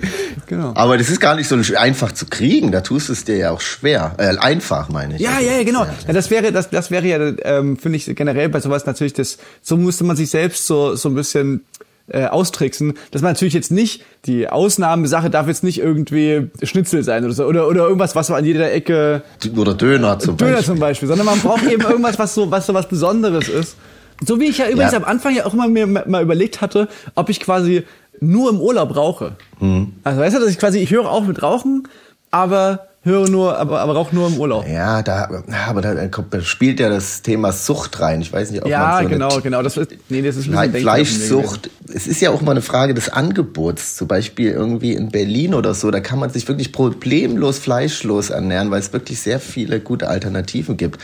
Genau. 0.56 0.74
Aber 0.76 0.98
das 0.98 1.10
ist 1.10 1.20
gar 1.20 1.36
nicht 1.36 1.48
so 1.48 1.58
einfach 1.76 2.12
zu 2.12 2.26
kriegen. 2.26 2.72
Da 2.72 2.82
tust 2.82 3.10
du 3.10 3.14
es 3.14 3.26
dir 3.26 3.38
ja 3.38 3.52
auch 3.52 3.62
schwer. 3.62 4.16
Äh, 4.18 4.38
einfach 4.38 4.90
meine 4.90 5.16
ich. 5.16 5.22
Ja, 5.22 5.32
also, 5.36 5.50
ja, 5.50 5.58
ja, 5.58 5.64
genau. 5.64 5.86
Ja, 6.08 6.14
das 6.14 6.30
wäre, 6.30 6.52
das, 6.52 6.70
das 6.70 6.92
wäre 6.92 7.06
ja, 7.06 7.34
ähm, 7.44 7.78
finde 7.78 7.98
ich 7.98 8.16
generell 8.16 8.50
bei 8.50 8.60
sowas 8.60 8.86
natürlich 8.86 9.14
das. 9.14 9.38
So 9.62 9.78
musste 9.78 10.04
man 10.04 10.16
sich 10.16 10.30
selbst 10.30 10.68
so 10.68 10.96
so 10.96 11.10
ein 11.10 11.16
bisschen 11.16 11.66
äh, 12.08 12.26
austricksen, 12.26 12.96
dass 13.12 13.22
man 13.22 13.32
natürlich 13.32 13.54
jetzt 13.54 13.72
nicht 13.72 14.04
die 14.26 14.50
Ausnahmesache 14.50 15.30
darf 15.30 15.48
jetzt 15.48 15.64
nicht 15.64 15.80
irgendwie 15.80 16.50
Schnitzel 16.62 17.04
sein 17.04 17.24
oder 17.24 17.34
so 17.34 17.46
oder 17.46 17.68
oder 17.68 17.84
irgendwas, 17.84 18.16
was 18.16 18.28
so 18.28 18.34
an 18.34 18.46
jeder 18.46 18.72
Ecke 18.72 19.24
oder 19.56 19.74
Döner 19.74 20.20
zum 20.20 20.38
Döner 20.38 20.52
Beispiel. 20.52 20.66
zum 20.66 20.80
Beispiel, 20.80 21.08
sondern 21.08 21.26
man 21.26 21.40
braucht 21.40 21.64
eben 21.64 21.82
irgendwas, 21.82 22.20
was 22.20 22.34
so 22.34 22.52
was 22.52 22.66
so 22.66 22.74
was 22.74 22.88
Besonderes 22.88 23.48
ist. 23.48 23.78
So 24.26 24.40
wie 24.40 24.46
ich 24.46 24.58
ja 24.58 24.70
übrigens 24.70 24.92
ja. 24.92 25.00
am 25.00 25.06
Anfang 25.06 25.36
ja 25.36 25.46
auch 25.46 25.54
immer 25.54 25.68
mir 25.68 25.88
mal 25.88 26.22
überlegt 26.22 26.62
hatte, 26.62 26.88
ob 27.16 27.30
ich 27.30 27.40
quasi 27.40 27.84
nur 28.24 28.50
im 28.50 28.60
Urlaub 28.60 28.96
rauche. 28.96 29.34
Mhm. 29.60 29.94
Also 30.04 30.20
weißt 30.20 30.36
du, 30.36 30.40
dass 30.40 30.50
ich 30.50 30.60
quasi, 30.60 30.80
ich 30.80 30.92
höre 30.92 31.10
auch 31.10 31.24
mit 31.24 31.42
Rauchen, 31.42 31.88
aber 32.32 32.88
höre 33.04 33.30
nur, 33.30 33.58
aber, 33.58 33.82
aber 33.82 33.94
rauche 33.94 34.16
nur 34.16 34.28
im 34.28 34.38
Urlaub. 34.40 34.66
Ja, 34.68 35.02
da, 35.02 35.30
aber 35.68 35.82
da 35.82 36.42
spielt 36.42 36.80
ja 36.80 36.90
das 36.90 37.22
Thema 37.22 37.52
Sucht 37.52 38.00
rein. 38.00 38.22
Ich 38.22 38.32
weiß 38.32 38.52
nicht, 38.52 38.64
ob 38.64 38.70
ja, 38.70 38.80
man 38.80 39.04
so 39.04 39.10
genau, 39.10 39.42
genau. 39.42 39.62
Das 39.62 39.76
ist, 39.76 39.92
nee, 40.10 40.22
das 40.22 40.38
ist 40.38 40.50
ein 40.50 40.74
Fleischsucht. 40.74 41.70
Es 41.94 42.08
ist 42.08 42.22
ja 42.22 42.32
auch 42.32 42.42
mal 42.42 42.52
eine 42.52 42.62
Frage 42.62 42.94
des 42.94 43.10
Angebots. 43.10 43.98
Zum 43.98 44.08
Beispiel 44.08 44.52
irgendwie 44.52 44.94
in 44.94 45.10
Berlin 45.10 45.54
oder 45.54 45.74
so, 45.74 45.92
da 45.92 46.00
kann 46.00 46.18
man 46.18 46.30
sich 46.30 46.48
wirklich 46.48 46.72
problemlos 46.72 47.60
fleischlos 47.60 48.30
ernähren, 48.30 48.72
weil 48.72 48.80
es 48.80 48.94
wirklich 48.94 49.20
sehr 49.20 49.40
viele 49.40 49.82
gute 49.82 50.08
Alternativen 50.08 50.78
gibt. 50.78 51.02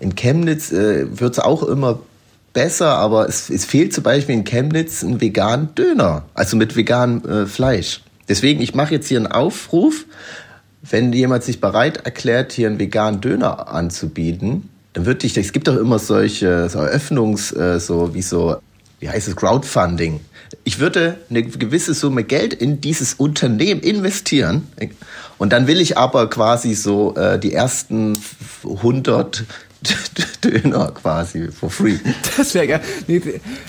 In 0.00 0.16
Chemnitz 0.16 0.72
äh, 0.72 1.06
wird 1.18 1.34
es 1.34 1.38
auch 1.38 1.62
immer 1.62 2.00
besser, 2.56 2.96
aber 2.96 3.28
es, 3.28 3.50
es 3.50 3.66
fehlt 3.66 3.92
zum 3.92 4.02
Beispiel 4.02 4.34
in 4.34 4.44
Chemnitz 4.44 5.02
ein 5.02 5.20
veganen 5.20 5.74
Döner, 5.74 6.24
also 6.32 6.56
mit 6.56 6.74
veganem 6.74 7.22
äh, 7.28 7.44
Fleisch. 7.44 8.00
Deswegen, 8.30 8.62
ich 8.62 8.74
mache 8.74 8.94
jetzt 8.94 9.08
hier 9.08 9.18
einen 9.18 9.26
Aufruf, 9.26 10.06
wenn 10.82 11.12
jemand 11.12 11.44
sich 11.44 11.60
bereit 11.60 11.98
erklärt, 12.06 12.52
hier 12.52 12.68
einen 12.68 12.78
veganen 12.78 13.20
Döner 13.20 13.68
anzubieten, 13.68 14.70
dann 14.94 15.04
würde 15.04 15.26
ich, 15.26 15.36
es 15.36 15.52
gibt 15.52 15.68
doch 15.68 15.76
immer 15.76 15.98
solche 15.98 16.70
so 16.70 16.78
Eröffnungs, 16.78 17.52
äh, 17.52 17.78
so 17.78 18.14
wie 18.14 18.22
so, 18.22 18.56
wie 19.00 19.10
heißt 19.10 19.28
es, 19.28 19.36
Crowdfunding. 19.36 20.20
Ich 20.64 20.78
würde 20.78 21.18
eine 21.28 21.42
gewisse 21.42 21.92
Summe 21.92 22.24
Geld 22.24 22.54
in 22.54 22.80
dieses 22.80 23.12
Unternehmen 23.12 23.82
investieren 23.82 24.66
und 25.36 25.52
dann 25.52 25.66
will 25.66 25.78
ich 25.78 25.98
aber 25.98 26.30
quasi 26.30 26.74
so 26.74 27.14
äh, 27.16 27.38
die 27.38 27.52
ersten 27.52 28.14
100 28.64 29.44
Döner 30.42 30.92
quasi 30.92 31.48
for 31.48 31.70
free. 31.70 31.96
Das 32.36 32.54
wäre 32.54 32.66
geil. 32.66 32.80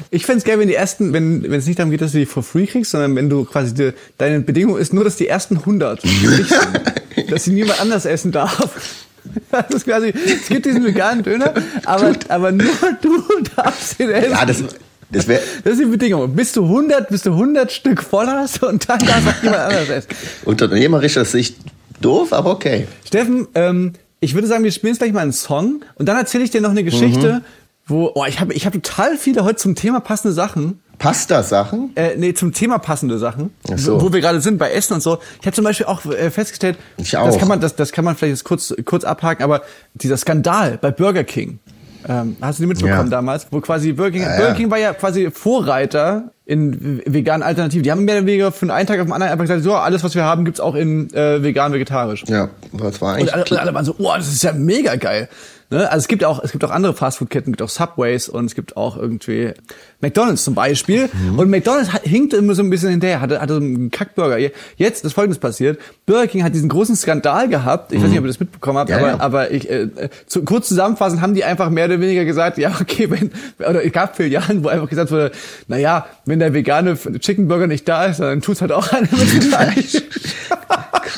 Ich 0.10 0.26
fände 0.26 0.40
es 0.40 0.44
geil, 0.44 0.60
wenn 0.60 0.68
die 0.68 0.76
ersten, 0.76 1.14
wenn 1.14 1.44
wenn 1.44 1.60
es 1.60 1.66
nicht 1.66 1.80
darum 1.80 1.92
geht, 1.92 2.02
dass 2.02 2.12
du 2.12 2.20
die 2.20 2.26
for 2.26 2.44
free 2.44 2.66
kriegst, 2.66 2.92
sondern 2.92 3.16
wenn 3.16 3.30
du 3.30 3.46
quasi 3.46 3.74
die, 3.74 3.94
deine 4.18 4.42
Bedingung 4.42 4.78
ist 4.78 4.94
nur, 4.94 5.04
dass 5.04 5.16
die 5.16 5.28
ersten 5.28 5.58
100 5.58 6.04
nicht 6.04 6.20
sind, 7.16 7.32
dass 7.32 7.44
sie 7.44 7.52
niemand 7.52 7.82
anders 7.82 8.06
essen 8.06 8.32
darf. 8.32 9.06
Das 9.52 9.70
ist 9.72 9.86
quasi, 9.86 10.14
es 10.26 10.48
gibt 10.48 10.66
diesen 10.66 10.86
veganen 10.86 11.24
Döner, 11.24 11.54
aber, 11.86 12.14
aber 12.30 12.52
nur 12.52 12.72
du 13.02 13.24
darfst 13.56 14.00
ihn 14.00 14.10
essen. 14.10 14.32
Ja, 14.32 14.46
das, 14.46 14.64
das 15.10 15.28
wäre. 15.28 15.42
Das 15.64 15.74
ist 15.74 15.82
die 15.82 15.86
Bedingung. 15.86 16.34
Bis 16.36 16.52
du 16.54 16.64
100, 16.64 17.10
bis 17.10 17.24
du 17.24 17.32
100 17.32 17.72
Stück 17.72 18.04
voll 18.04 18.28
hast 18.28 18.64
und 18.64 18.88
dann 18.90 19.00
darf 19.00 19.28
auch 19.28 19.44
jemand 19.44 19.62
anders 19.62 19.90
essen. 19.90 20.10
Unternehmerischer 20.46 21.26
Sicht 21.26 21.58
doof, 22.02 22.34
aber 22.34 22.52
okay. 22.52 22.88
Steffen, 23.06 23.48
ähm, 23.56 23.94
ich 24.20 24.34
würde 24.34 24.48
sagen, 24.48 24.64
wir 24.64 24.72
spielen 24.72 24.94
jetzt 24.94 25.00
gleich 25.00 25.14
mal 25.14 25.22
einen 25.22 25.34
Song 25.34 25.84
und 25.96 26.08
dann 26.08 26.18
erzähle 26.18 26.44
ich 26.44 26.50
dir 26.50 26.62
noch 26.62 26.72
eine 26.72 26.84
Geschichte, 26.84 27.36
Mhm. 27.36 27.42
wo, 27.86 28.12
oh, 28.16 28.26
ich 28.28 28.40
habe 28.40 28.54
ich 28.54 28.66
hab 28.66 28.74
total 28.74 29.18
viele 29.18 29.44
heute 29.44 29.58
zum 29.58 29.76
Thema 29.76 30.00
passende 30.00 30.34
Sachen. 30.34 30.82
Pasta-Sachen? 31.00 31.92
Äh, 31.96 32.16
nee, 32.18 32.34
zum 32.34 32.54
Thema 32.54 32.80
passende 32.80 33.20
Sachen, 33.20 33.52
Ach 33.72 33.78
so. 33.78 34.02
wo, 34.02 34.06
wo 34.08 34.14
wir 34.14 34.20
gerade 34.22 34.42
sind 34.42 34.58
bei 34.58 34.72
Essen 34.72 34.94
und 34.96 35.02
so. 35.02 35.20
Ich 35.40 35.46
habe 35.46 35.56
zum 35.56 35.64
Beispiel 35.64 35.86
auch 35.86 36.04
äh, 36.06 36.32
festgestellt, 36.32 36.78
Ich 36.98 37.12
das 37.12 37.36
auch. 37.36 37.38
kann 37.40 37.48
man, 37.48 37.60
das, 37.62 37.76
das 37.76 37.92
kann 37.92 38.04
man 38.04 38.16
vielleicht 38.16 38.32
jetzt 38.32 38.44
kurz, 38.44 38.74
kurz 38.86 39.04
abhaken, 39.04 39.44
aber 39.44 39.62
dieser 39.94 40.18
Skandal 40.18 40.78
bei 40.82 40.90
Burger 40.92 41.24
King, 41.24 41.60
ähm, 42.08 42.36
hast 42.42 42.60
du 42.60 42.64
die 42.64 42.68
mitbekommen 42.68 43.06
Ja. 43.06 43.18
damals, 43.18 43.48
wo 43.52 43.60
quasi 43.62 43.94
Burger 43.94 44.12
King, 44.12 44.22
ja. 44.24 44.38
Burger 44.38 44.54
King 44.54 44.70
war 44.72 44.78
ja 44.78 44.94
quasi 44.94 45.30
Vorreiter 45.32 46.32
in 46.46 47.02
veganen 47.06 47.44
Alternativen. 47.44 47.84
Die 47.84 47.92
haben 47.92 48.06
mehr 48.06 48.18
oder 48.18 48.26
weniger 48.26 48.52
von 48.52 48.72
einem 48.72 48.88
Tag 48.88 49.00
auf 49.00 49.06
den 49.06 49.14
anderen 49.14 49.32
einfach 49.34 49.44
gesagt, 49.44 49.64
so 49.64 49.76
alles, 49.76 50.04
was 50.04 50.16
wir 50.16 50.24
haben, 50.24 50.46
gibt's 50.46 50.60
auch 50.60 50.76
in 50.76 51.14
äh, 51.14 51.44
vegan 51.44 51.74
vegetarisch. 51.74 52.24
Ja, 52.28 52.50
das 52.74 53.02
war 53.02 53.14
Und 53.14 53.20
eigentlich. 53.20 53.34
alle, 53.34 53.44
und 53.50 53.58
alle 53.58 53.74
waren 53.74 53.86
so, 53.86 53.96
oh, 53.98 54.14
das 54.16 54.28
ist 54.28 54.44
ja 54.44 54.54
mega 54.54 54.96
geil. 54.96 55.28
Ne? 55.70 55.90
Also 55.90 56.04
es 56.04 56.08
gibt 56.08 56.24
auch, 56.24 56.42
es 56.44 56.52
gibt 56.52 56.64
auch 56.64 56.72
andere 56.72 56.94
Fastfood-Ketten, 56.94 57.52
es 57.52 57.58
gibt 57.58 57.62
auch 57.62 57.70
Subways 57.70 58.30
und 58.30 58.46
es 58.46 58.56
gibt 58.56 58.78
auch 58.78 58.96
irgendwie 58.96 59.54
McDonalds 60.00 60.44
zum 60.44 60.56
Beispiel. 60.56 61.10
Mhm. 61.12 61.40
Und 61.40 61.50
McDonalds 61.50 61.90
hinkt 62.04 62.34
immer 62.34 62.56
so 62.56 62.64
ein 62.64 62.70
bisschen 62.70 62.90
hinterher, 62.90 63.20
hatte, 63.20 63.42
hatte 63.42 63.56
so 63.56 63.60
einen 63.60 63.92
Kackburger. 63.92 64.38
Jetzt 64.78 65.04
ist 65.04 65.14
Folgendes 65.14 65.40
passiert. 65.40 65.80
Burger 66.06 66.28
King 66.28 66.44
hat 66.44 66.54
diesen 66.54 66.70
großen 66.70 66.96
Skandal 66.96 67.50
gehabt. 67.50 67.92
Ich 67.92 68.02
weiß 68.02 68.10
nicht, 68.10 68.20
ob 68.20 68.26
ihr 68.26 68.30
das 68.30 68.40
mitbekommen 68.40 68.78
habt, 68.80 68.90
Mhm. 68.90 68.96
Ja, 68.96 69.00
aber, 69.00 69.08
ja. 69.10 69.20
aber 69.20 69.52
ich, 69.52 69.70
äh, 69.70 69.90
zu, 70.28 70.44
kurz 70.44 70.70
zusammenfassend 70.70 71.22
haben 71.22 71.34
die 71.34 71.44
einfach 71.44 71.70
mehr 71.70 71.86
oder 71.86 72.00
weniger 72.00 72.24
gesagt, 72.24 72.58
ja, 72.58 72.72
okay, 72.80 73.10
wenn, 73.12 73.32
oder 73.60 73.84
es 73.84 73.92
gab 73.92 74.16
Filialen, 74.16 74.64
wo 74.64 74.70
einfach 74.70 74.88
gesagt 74.88 75.12
wurde, 75.12 75.32
na 75.68 75.78
ja, 75.78 76.06
wenn 76.26 76.40
der 76.40 76.54
vegane 76.54 76.98
Chicken 77.20 77.48
Burger 77.50 77.68
nicht 77.68 77.88
da 77.88 78.06
ist, 78.06 78.20
dann 78.22 78.42
tut's 78.42 78.62
halt 78.62 78.72
auch 78.72 78.88
einer 78.94 79.08
mit 79.12 79.44
Fleisch. 79.44 80.02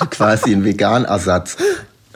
quasi 0.09 0.53
ein 0.53 0.63
Veganersatz. 0.63 1.57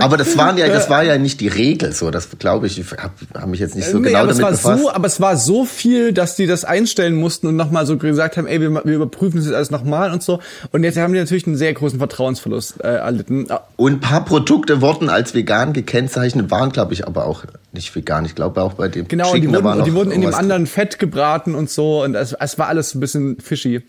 Aber 0.03 0.17
das 0.17 0.37
waren 0.37 0.57
ja, 0.57 0.67
das 0.67 0.89
war 0.89 1.03
ja 1.03 1.17
nicht 1.17 1.39
die 1.39 1.47
Regel, 1.47 1.93
so. 1.93 2.11
Das 2.11 2.27
glaube 2.37 2.67
ich, 2.67 2.77
ich 2.77 2.91
habe 2.91 3.13
hab 3.33 3.47
mich 3.47 3.59
jetzt 3.59 3.75
nicht 3.75 3.87
so 3.87 3.99
nee, 3.99 4.09
genau 4.09 4.19
aber 4.19 4.31
es 4.31 4.37
damit 4.37 4.63
war 4.63 4.73
befasst. 4.73 4.83
so, 4.83 4.91
aber 4.91 5.07
es 5.07 5.21
war 5.21 5.37
so 5.37 5.65
viel, 5.65 6.11
dass 6.11 6.35
die 6.35 6.45
das 6.45 6.65
einstellen 6.65 7.15
mussten 7.15 7.47
und 7.47 7.55
nochmal 7.55 7.85
so 7.85 7.97
gesagt 7.97 8.37
haben, 8.37 8.45
ey, 8.45 8.59
wir, 8.59 8.73
wir 8.83 8.95
überprüfen 8.95 9.37
das 9.37 9.45
jetzt 9.45 9.55
alles 9.55 9.71
nochmal 9.71 10.11
und 10.11 10.21
so. 10.21 10.39
Und 10.71 10.83
jetzt 10.83 10.97
haben 10.97 11.13
die 11.13 11.19
natürlich 11.19 11.47
einen 11.47 11.55
sehr 11.55 11.73
großen 11.73 11.99
Vertrauensverlust 11.99 12.83
äh, 12.83 12.95
erlitten. 12.95 13.47
Und 13.77 13.93
ein 13.93 13.99
paar 14.01 14.25
Produkte 14.25 14.81
wurden 14.81 15.09
als 15.09 15.33
vegan 15.33 15.73
gekennzeichnet, 15.73 16.51
waren, 16.51 16.71
glaube 16.71 16.93
ich, 16.93 17.07
aber 17.07 17.25
auch 17.25 17.45
nicht 17.71 17.95
vegan. 17.95 18.25
Ich 18.25 18.35
glaube 18.35 18.61
auch 18.61 18.73
bei 18.73 18.89
dem 18.89 19.07
Genau, 19.07 19.33
die 19.33 19.39
Chicken, 19.39 19.53
da 19.53 19.63
wurden, 19.63 19.83
die 19.85 19.93
wurden 19.93 20.11
in 20.11 20.21
dem 20.21 20.33
anderen 20.33 20.67
Fett 20.67 20.99
gebraten 20.99 21.55
und 21.55 21.69
so. 21.69 22.03
Und 22.03 22.15
es, 22.15 22.33
es 22.33 22.59
war 22.59 22.67
alles 22.67 22.93
ein 22.93 22.99
bisschen 22.99 23.37
fishy. 23.39 23.83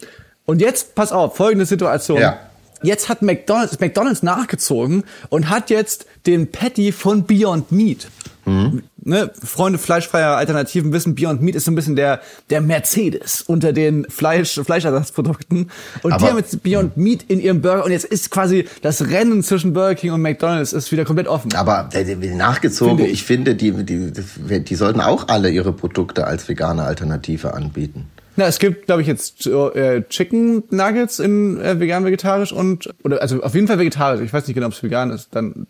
Und 0.46 0.60
jetzt, 0.60 0.94
pass 0.94 1.10
auf, 1.10 1.36
folgende 1.36 1.66
Situation. 1.66 2.20
Ja. 2.20 2.38
Jetzt 2.84 3.08
hat 3.08 3.22
McDonald's, 3.22 3.80
McDonald's 3.80 4.22
nachgezogen 4.22 5.04
und 5.28 5.48
hat 5.50 5.70
jetzt 5.70 6.06
den 6.26 6.50
Patty 6.50 6.92
von 6.92 7.24
Beyond 7.24 7.72
Meat. 7.72 8.08
Mhm. 8.46 8.82
Ne, 9.06 9.30
Freunde 9.42 9.78
fleischfreier 9.78 10.36
Alternativen 10.36 10.92
wissen, 10.92 11.14
Beyond 11.14 11.42
Meat 11.42 11.54
ist 11.54 11.64
so 11.66 11.70
ein 11.70 11.74
bisschen 11.74 11.96
der, 11.96 12.20
der 12.50 12.60
Mercedes 12.62 13.42
unter 13.42 13.72
den 13.74 14.06
Fleisch, 14.08 14.54
Fleischersatzprodukten. 14.62 15.70
Und 16.02 16.10
die 16.10 16.12
Aber- 16.12 16.28
haben 16.30 16.38
jetzt 16.38 16.62
Beyond 16.62 16.96
Meat 16.96 17.24
in 17.28 17.40
ihrem 17.40 17.60
Burger 17.62 17.84
und 17.84 17.90
jetzt 17.90 18.04
ist 18.06 18.30
quasi 18.30 18.66
das 18.82 19.08
Rennen 19.08 19.42
zwischen 19.42 19.72
Burger 19.74 19.94
King 19.94 20.12
und 20.12 20.22
McDonald's 20.22 20.72
ist 20.72 20.90
wieder 20.92 21.04
komplett 21.04 21.28
offen. 21.28 21.54
Aber 21.54 21.88
nachgezogen, 21.92 22.96
Finde 22.96 23.10
ich. 23.10 23.20
ich. 23.20 23.24
finde, 23.24 23.54
die, 23.54 23.72
die, 23.72 24.12
die, 24.12 24.60
die 24.64 24.74
sollten 24.74 25.00
auch 25.00 25.28
alle 25.28 25.50
ihre 25.50 25.72
Produkte 25.72 26.26
als 26.26 26.48
vegane 26.48 26.82
Alternative 26.82 27.54
anbieten. 27.54 28.06
Na, 28.36 28.46
es 28.46 28.58
gibt, 28.58 28.86
glaube 28.86 29.02
ich, 29.02 29.08
jetzt 29.08 29.46
äh, 29.46 30.02
Chicken 30.08 30.64
Nuggets 30.70 31.18
in 31.20 31.60
äh, 31.60 31.78
vegan, 31.78 32.04
vegetarisch 32.04 32.52
und 32.52 32.90
oder 33.04 33.22
also 33.22 33.42
auf 33.42 33.54
jeden 33.54 33.68
Fall 33.68 33.78
vegetarisch. 33.78 34.20
Ich 34.22 34.32
weiß 34.32 34.46
nicht 34.46 34.54
genau, 34.54 34.66
ob 34.66 34.72
es 34.72 34.82
vegan 34.82 35.10
ist. 35.10 35.28
Dann 35.32 35.66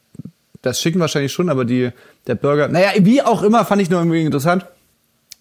das 0.62 0.80
Chicken 0.80 1.00
wahrscheinlich 1.00 1.32
schon, 1.32 1.50
aber 1.50 1.64
die 1.66 1.90
der 2.26 2.36
Burger. 2.36 2.68
Naja, 2.68 2.88
wie 3.00 3.20
auch 3.20 3.42
immer, 3.42 3.64
fand 3.66 3.82
ich 3.82 3.90
nur 3.90 4.00
irgendwie 4.00 4.22
interessant, 4.24 4.64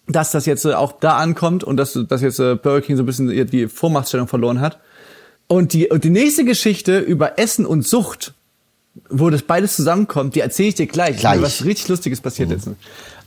dass 0.06 0.32
das 0.32 0.44
jetzt 0.44 0.66
äh, 0.66 0.74
auch 0.74 0.92
da 1.00 1.16
ankommt 1.16 1.64
und 1.64 1.78
dass 1.78 1.98
dass 2.08 2.20
jetzt 2.20 2.40
äh, 2.40 2.56
Burger 2.56 2.82
King 2.82 2.96
so 2.96 3.02
ein 3.02 3.06
bisschen 3.06 3.28
die- 3.28 3.44
die 3.46 3.68
Vormachtstellung 3.68 4.28
verloren 4.28 4.60
hat. 4.60 4.78
Und 5.46 5.72
die 5.72 5.88
und 5.88 6.04
die 6.04 6.10
nächste 6.10 6.44
Geschichte 6.44 6.98
über 6.98 7.38
Essen 7.38 7.64
und 7.64 7.86
Sucht, 7.86 8.34
wo 9.08 9.30
das 9.30 9.42
beides 9.42 9.76
zusammenkommt, 9.76 10.34
die 10.34 10.40
erzähle 10.40 10.68
ich 10.68 10.74
dir 10.74 10.86
gleich. 10.86 11.18
Gleich. 11.18 11.40
Was 11.40 11.64
richtig 11.64 11.88
Lustiges 11.88 12.20
passiert 12.20 12.50
jetzt. 12.50 12.68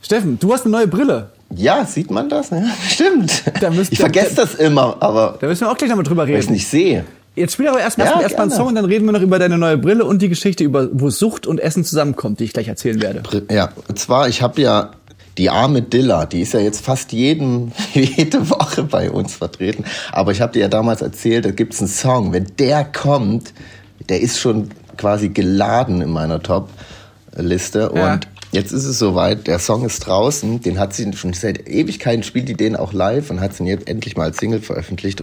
Steffen, 0.02 0.38
du 0.38 0.52
hast 0.52 0.62
eine 0.66 0.72
neue 0.72 0.86
Brille. 0.86 1.30
Ja, 1.54 1.84
sieht 1.86 2.10
man 2.10 2.28
das? 2.28 2.50
Ja, 2.50 2.62
stimmt. 2.88 3.42
Da 3.60 3.70
müsst- 3.70 3.92
ich 3.92 3.98
vergesse 3.98 4.34
das 4.36 4.54
immer, 4.54 4.96
aber 5.00 5.38
Da 5.40 5.46
müssen 5.46 5.62
wir 5.62 5.70
auch 5.70 5.76
gleich 5.76 5.88
nochmal 5.90 6.04
drüber 6.04 6.22
weil 6.22 6.30
ich 6.36 6.42
reden. 6.44 6.52
nicht 6.52 6.68
sehe. 6.68 7.04
Jetzt 7.36 7.52
spiel 7.54 7.68
aber 7.68 7.80
erstmal 7.80 8.08
Ja, 8.08 8.20
erst 8.20 8.36
einen. 8.38 8.50
Song 8.50 8.66
und 8.66 8.74
dann 8.74 8.84
reden 8.84 9.06
wir 9.06 9.12
noch 9.12 9.20
über 9.20 9.38
deine 9.38 9.58
neue 9.58 9.78
Brille 9.78 10.04
und 10.04 10.20
die 10.20 10.28
Geschichte 10.28 10.64
über 10.64 10.88
wo 10.92 11.08
Sucht 11.08 11.46
und 11.46 11.60
Essen 11.60 11.84
zusammenkommt, 11.84 12.40
die 12.40 12.44
ich 12.44 12.52
gleich 12.52 12.66
erzählen 12.68 13.00
werde. 13.00 13.22
Ja, 13.50 13.70
und 13.86 13.98
zwar, 13.98 14.28
ich 14.28 14.42
habe 14.42 14.60
ja 14.60 14.90
die 15.38 15.48
arme 15.48 15.82
Dilla, 15.82 16.26
die 16.26 16.40
ist 16.40 16.52
ja 16.52 16.58
jetzt 16.58 16.84
fast 16.84 17.12
jeden, 17.12 17.70
jede 17.94 18.50
Woche 18.50 18.82
bei 18.82 19.08
uns 19.10 19.34
vertreten. 19.36 19.84
Aber 20.10 20.32
ich 20.32 20.40
habe 20.40 20.52
dir 20.52 20.62
ja 20.62 20.68
damals 20.68 21.00
erzählt, 21.00 21.44
da 21.44 21.52
gibt's 21.52 21.78
einen 21.78 21.88
Song. 21.88 22.32
Wenn 22.32 22.46
der 22.58 22.84
kommt, 22.84 23.52
der 24.08 24.20
ist 24.20 24.40
schon 24.40 24.70
quasi 24.96 25.28
geladen 25.28 26.00
in 26.00 26.10
meiner 26.10 26.42
Top-Liste. 26.42 27.92
Ja. 27.94 28.14
Und 28.14 28.26
jetzt 28.52 28.72
ist 28.72 28.84
es 28.84 28.98
soweit, 28.98 29.46
der 29.46 29.58
Song 29.58 29.84
ist 29.84 30.00
draußen. 30.00 30.60
Den 30.60 30.78
hat 30.78 30.94
sie 30.94 31.12
schon 31.14 31.32
seit 31.32 31.68
Ewigkeiten, 31.68 32.22
spielt 32.22 32.48
die 32.48 32.54
den 32.54 32.76
auch 32.76 32.92
live 32.92 33.30
und 33.30 33.40
hat 33.40 33.54
sie 33.54 33.64
jetzt 33.64 33.88
endlich 33.88 34.16
mal 34.16 34.24
als 34.24 34.38
Single 34.38 34.60
veröffentlicht. 34.60 35.22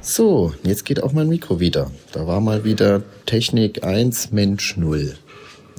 So, 0.00 0.52
jetzt 0.64 0.84
geht 0.84 1.02
auch 1.02 1.12
mein 1.12 1.28
Mikro 1.28 1.60
wieder. 1.60 1.90
Da 2.12 2.26
war 2.26 2.40
mal 2.40 2.64
wieder 2.64 3.02
Technik 3.26 3.84
1, 3.84 4.32
Mensch 4.32 4.76
0. 4.76 5.16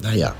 Naja. 0.02 0.34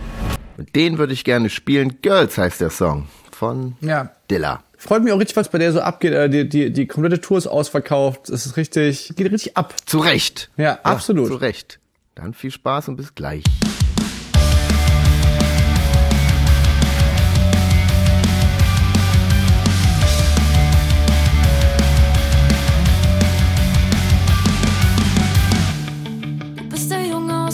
Und 0.56 0.74
den 0.74 0.98
würde 0.98 1.12
ich 1.12 1.24
gerne 1.24 1.50
spielen. 1.50 1.98
Girls 2.00 2.38
heißt 2.38 2.60
der 2.60 2.70
Song 2.70 3.08
von 3.32 3.76
Ja. 3.80 4.10
Dilla. 4.30 4.62
Freut 4.78 5.02
mich 5.02 5.12
auch 5.12 5.18
richtig, 5.18 5.36
was 5.36 5.48
bei 5.48 5.58
der 5.58 5.72
so 5.72 5.80
abgeht. 5.80 6.12
Äh, 6.12 6.28
Die, 6.28 6.48
die, 6.48 6.72
die 6.72 6.86
komplette 6.86 7.20
Tour 7.20 7.38
ist 7.38 7.46
ausverkauft. 7.46 8.28
Es 8.28 8.46
ist 8.46 8.56
richtig, 8.56 9.12
geht 9.16 9.30
richtig 9.32 9.56
ab. 9.56 9.74
Zu 9.86 9.98
Recht. 9.98 10.50
Ja, 10.56 10.78
absolut. 10.82 11.26
Zu 11.28 11.34
Recht. 11.36 11.80
Dann 12.14 12.34
viel 12.34 12.50
Spaß 12.50 12.88
und 12.88 12.96
bis 12.96 13.14
gleich. 13.14 13.42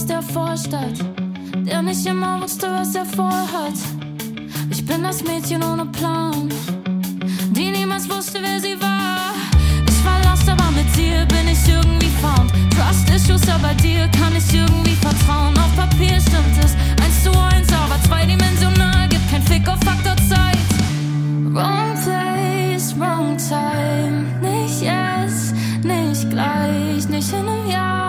Aus 0.00 0.06
der 0.06 0.22
Vorstadt, 0.22 0.98
der 1.66 1.82
nicht 1.82 2.06
immer 2.06 2.40
wusste, 2.40 2.66
was 2.70 2.94
er 2.94 3.04
vorhat. 3.04 3.74
Ich 4.70 4.86
bin 4.86 5.02
das 5.02 5.22
Mädchen 5.22 5.62
ohne 5.62 5.84
Plan, 5.84 6.48
die 7.50 7.70
niemals 7.70 8.08
wusste, 8.08 8.38
wer 8.40 8.58
sie 8.58 8.80
war. 8.80 9.34
Ich 9.86 10.02
war 10.02 10.18
lost, 10.24 10.48
aber 10.48 10.70
mit 10.70 10.88
dir 10.96 11.26
bin 11.26 11.46
ich 11.52 11.68
irgendwie 11.68 12.10
found. 12.22 12.50
Trust 12.74 13.10
Issues, 13.14 13.46
aber 13.50 13.74
dir 13.74 14.08
kann 14.18 14.34
ich 14.34 14.54
irgendwie 14.54 14.96
vertrauen. 14.96 15.54
Auf 15.58 15.76
Papier 15.76 16.18
stimmt 16.18 16.56
es, 16.64 16.72
eins 17.04 17.22
zu 17.22 17.30
eins, 17.38 17.70
aber 17.70 18.00
zweidimensional 18.04 19.06
gibt 19.08 19.30
kein 19.30 19.42
Fick 19.42 19.68
auf 19.68 19.80
Faktor 19.80 20.16
Zeit. 20.28 20.68
Wrong 21.52 21.92
place, 22.02 22.94
wrong 22.98 23.36
time. 23.36 24.24
Nicht 24.40 24.80
jetzt, 24.80 25.54
nicht 25.84 26.30
gleich, 26.30 27.06
nicht 27.06 27.32
in 27.32 27.46
einem 27.46 27.68
Jahr 27.68 27.99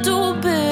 dieser 0.00 0.04
jemand 0.04 0.06
du 0.06 0.71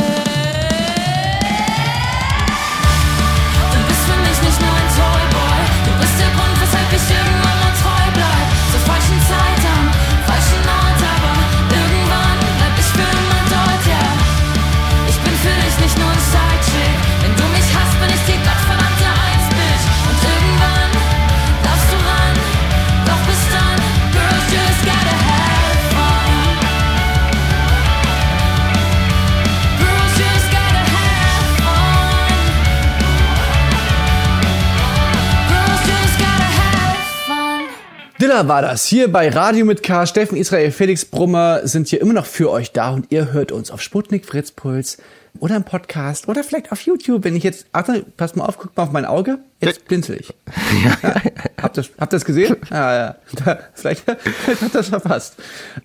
Dilla 38.30 38.46
war 38.46 38.62
das. 38.62 38.86
Hier 38.86 39.10
bei 39.10 39.28
Radio 39.28 39.64
mit 39.64 39.82
K. 39.82 40.06
Steffen 40.06 40.36
Israel, 40.38 40.70
Felix 40.70 41.04
Brummer 41.04 41.66
sind 41.66 41.88
hier 41.88 42.00
immer 42.00 42.12
noch 42.12 42.26
für 42.26 42.48
euch 42.48 42.70
da 42.70 42.90
und 42.90 43.10
ihr 43.10 43.32
hört 43.32 43.50
uns 43.50 43.72
auf 43.72 43.82
Sputnik 43.82 44.24
Fritz 44.24 44.52
Puls 44.52 44.98
oder 45.40 45.56
im 45.56 45.64
Podcast 45.64 46.28
oder 46.28 46.44
vielleicht 46.44 46.70
auf 46.70 46.80
YouTube. 46.82 47.24
Wenn 47.24 47.34
ich 47.34 47.42
jetzt, 47.42 47.66
Achtung, 47.72 48.04
passt 48.16 48.36
mal 48.36 48.44
auf, 48.44 48.56
guckt 48.56 48.76
mal 48.76 48.84
auf 48.84 48.92
mein 48.92 49.04
Auge. 49.04 49.40
Jetzt 49.60 49.84
blinzel 49.86 50.20
ich. 50.20 50.32
Ja, 51.02 51.14
habt 51.60 51.76
ihr 51.76 51.84
habt 51.98 52.12
ihr 52.12 52.16
das 52.16 52.24
gesehen? 52.24 52.54
Ja, 52.70 52.94
ja. 52.94 53.16
Da, 53.44 53.58
vielleicht, 53.74 54.04
vielleicht 54.04 54.62
habt 54.62 54.74
ihr 54.74 54.78
das 54.78 54.88
verpasst. 54.90 55.34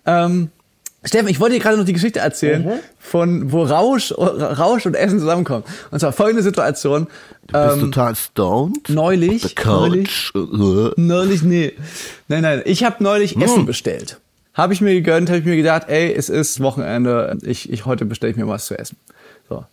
Ähm, 0.04 0.52
Steffen, 1.06 1.28
ich 1.28 1.38
wollte 1.40 1.54
dir 1.54 1.60
gerade 1.60 1.76
noch 1.78 1.84
die 1.84 1.92
Geschichte 1.92 2.18
erzählen, 2.20 2.80
von 2.98 3.52
wo 3.52 3.62
Rausch, 3.62 4.12
Rausch 4.16 4.86
und 4.86 4.94
Essen 4.94 5.18
zusammenkommen. 5.20 5.64
Und 5.90 6.00
zwar 6.00 6.12
folgende 6.12 6.42
Situation. 6.42 7.06
Du 7.46 7.52
bist 7.52 7.74
Ähm, 7.76 7.80
total 7.92 8.14
stoned. 8.16 8.88
neulich, 8.88 9.54
neulich, 9.54 9.54
Couch. 9.56 10.32
Äh, 10.34 10.90
Neulich, 11.00 11.42
nee. 11.42 11.72
Nein, 12.28 12.42
nein. 12.42 12.62
Ich 12.64 12.82
habe 12.84 13.02
neulich 13.02 13.40
Essen 13.40 13.66
bestellt. 13.66 14.18
Habe 14.54 14.72
ich 14.72 14.80
mir 14.80 14.94
gegönnt, 14.94 15.28
habe 15.28 15.38
ich 15.40 15.44
mir 15.44 15.56
gedacht, 15.56 15.84
ey, 15.88 16.12
es 16.12 16.28
ist 16.28 16.60
Wochenende, 16.60 17.36
ich, 17.42 17.70
ich 17.70 17.84
heute 17.86 18.04
bestelle 18.06 18.30
ich 18.32 18.36
mir 18.38 18.48
was 18.48 18.66
zu 18.66 18.78
essen. 18.78 18.96
So. 19.48 19.64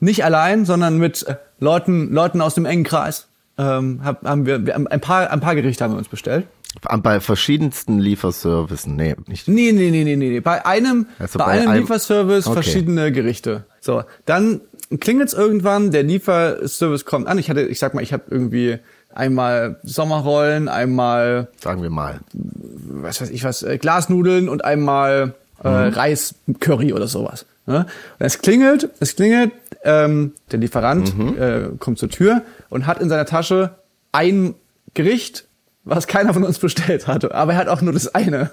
Nicht 0.00 0.24
allein, 0.24 0.64
sondern 0.64 0.98
mit 0.98 1.22
äh, 1.28 1.36
Leuten, 1.60 2.12
Leuten 2.12 2.40
aus 2.40 2.54
dem 2.54 2.66
engen 2.66 2.84
Kreis. 2.84 3.28
Ähm, 3.56 4.00
hab, 4.04 4.24
haben 4.26 4.44
wir, 4.46 4.56
ein 4.90 5.00
paar, 5.00 5.30
ein 5.30 5.40
paar 5.40 5.54
Gerichte 5.54 5.84
haben 5.84 5.92
wir 5.92 5.98
uns 5.98 6.08
bestellt. 6.08 6.46
Bei 6.80 7.20
verschiedensten 7.20 7.98
Lieferservicen. 7.98 8.96
Nee, 8.96 9.14
nicht. 9.26 9.46
Nee, 9.46 9.72
nee, 9.72 9.90
nee, 9.90 10.04
nee, 10.04 10.16
nee. 10.16 10.40
Bei 10.40 10.64
einem, 10.64 11.06
Also 11.18 11.38
bei, 11.38 11.44
bei 11.44 11.50
einem 11.52 11.68
einem- 11.70 11.80
Lieferservice 11.82 12.46
Okay. 12.46 12.54
verschiedene 12.54 13.12
Gerichte. 13.12 13.64
So, 13.80 14.02
dann 14.26 14.60
klingelt's 15.00 15.32
irgendwann, 15.34 15.90
der 15.90 16.02
Lieferservice 16.02 17.04
kommt 17.04 17.26
an. 17.28 17.38
Ich 17.38 17.50
hatte, 17.50 17.62
ich 17.62 17.78
sag 17.78 17.94
mal, 17.94 18.02
ich 18.02 18.12
habe 18.12 18.24
irgendwie 18.30 18.78
einmal 19.14 19.78
Sommerrollen, 19.82 20.68
einmal 20.68 21.48
Sagen 21.60 21.82
wir 21.82 21.90
mal. 21.90 22.20
was 22.32 23.20
weiß 23.20 23.30
ich 23.30 23.44
was, 23.44 23.62
äh, 23.62 23.76
Glasnudeln 23.78 24.48
und 24.48 24.64
einmal 24.64 25.34
äh, 25.62 25.68
Reis-Curry 25.68 26.92
oder 26.94 27.06
sowas. 27.06 27.44
Ne? 27.66 27.86
Und 28.18 28.26
es 28.26 28.38
klingelt, 28.40 28.88
es 29.00 29.14
klingelt, 29.14 29.52
ähm, 29.84 30.32
der 30.50 30.58
Lieferant 30.58 31.14
äh, 31.38 31.68
kommt 31.78 31.98
zur 31.98 32.08
Tür 32.08 32.42
und 32.70 32.86
hat 32.86 33.00
in 33.00 33.08
seiner 33.08 33.26
Tasche 33.26 33.76
ein 34.10 34.54
Gericht, 34.94 35.44
was 35.84 36.06
keiner 36.06 36.32
von 36.32 36.44
uns 36.44 36.58
bestellt 36.58 37.06
hatte. 37.06 37.34
Aber 37.34 37.52
er 37.52 37.58
hat 37.58 37.68
auch 37.68 37.80
nur 37.82 37.92
das 37.92 38.14
eine. 38.14 38.50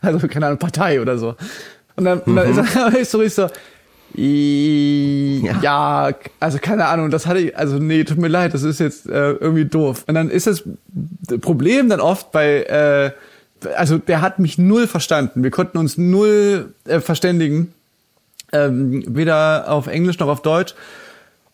Also 0.00 0.26
keine 0.28 0.46
Ahnung, 0.46 0.58
Partei 0.58 1.00
oder 1.00 1.16
so. 1.18 1.36
Und 1.96 2.04
dann, 2.04 2.20
und 2.20 2.34
dann 2.36 2.50
ist 2.50 2.76
er 2.76 2.96
ist 2.98 3.10
so 3.10 3.18
richtig 3.18 3.34
so, 3.34 3.48
i- 4.18 5.48
ja. 5.62 6.10
also 6.40 6.58
keine 6.58 6.86
Ahnung, 6.86 7.10
das 7.10 7.26
hatte 7.26 7.40
ich, 7.40 7.56
also 7.56 7.78
nee, 7.78 8.04
tut 8.04 8.18
mir 8.18 8.28
leid, 8.28 8.54
das 8.54 8.62
ist 8.62 8.80
jetzt 8.80 9.06
äh, 9.08 9.32
irgendwie 9.32 9.64
doof. 9.64 10.04
Und 10.06 10.14
dann 10.14 10.30
ist 10.30 10.46
das 10.46 10.64
Problem 11.40 11.88
dann 11.88 12.00
oft 12.00 12.32
bei, 12.32 12.62
äh, 12.64 13.68
also 13.76 13.98
der 13.98 14.20
hat 14.20 14.38
mich 14.38 14.58
null 14.58 14.86
verstanden. 14.86 15.42
Wir 15.42 15.50
konnten 15.50 15.78
uns 15.78 15.98
null 15.98 16.74
äh, 16.86 17.00
verständigen, 17.00 17.72
ähm, 18.52 19.04
weder 19.06 19.66
auf 19.70 19.86
Englisch 19.86 20.18
noch 20.18 20.28
auf 20.28 20.42
Deutsch. 20.42 20.74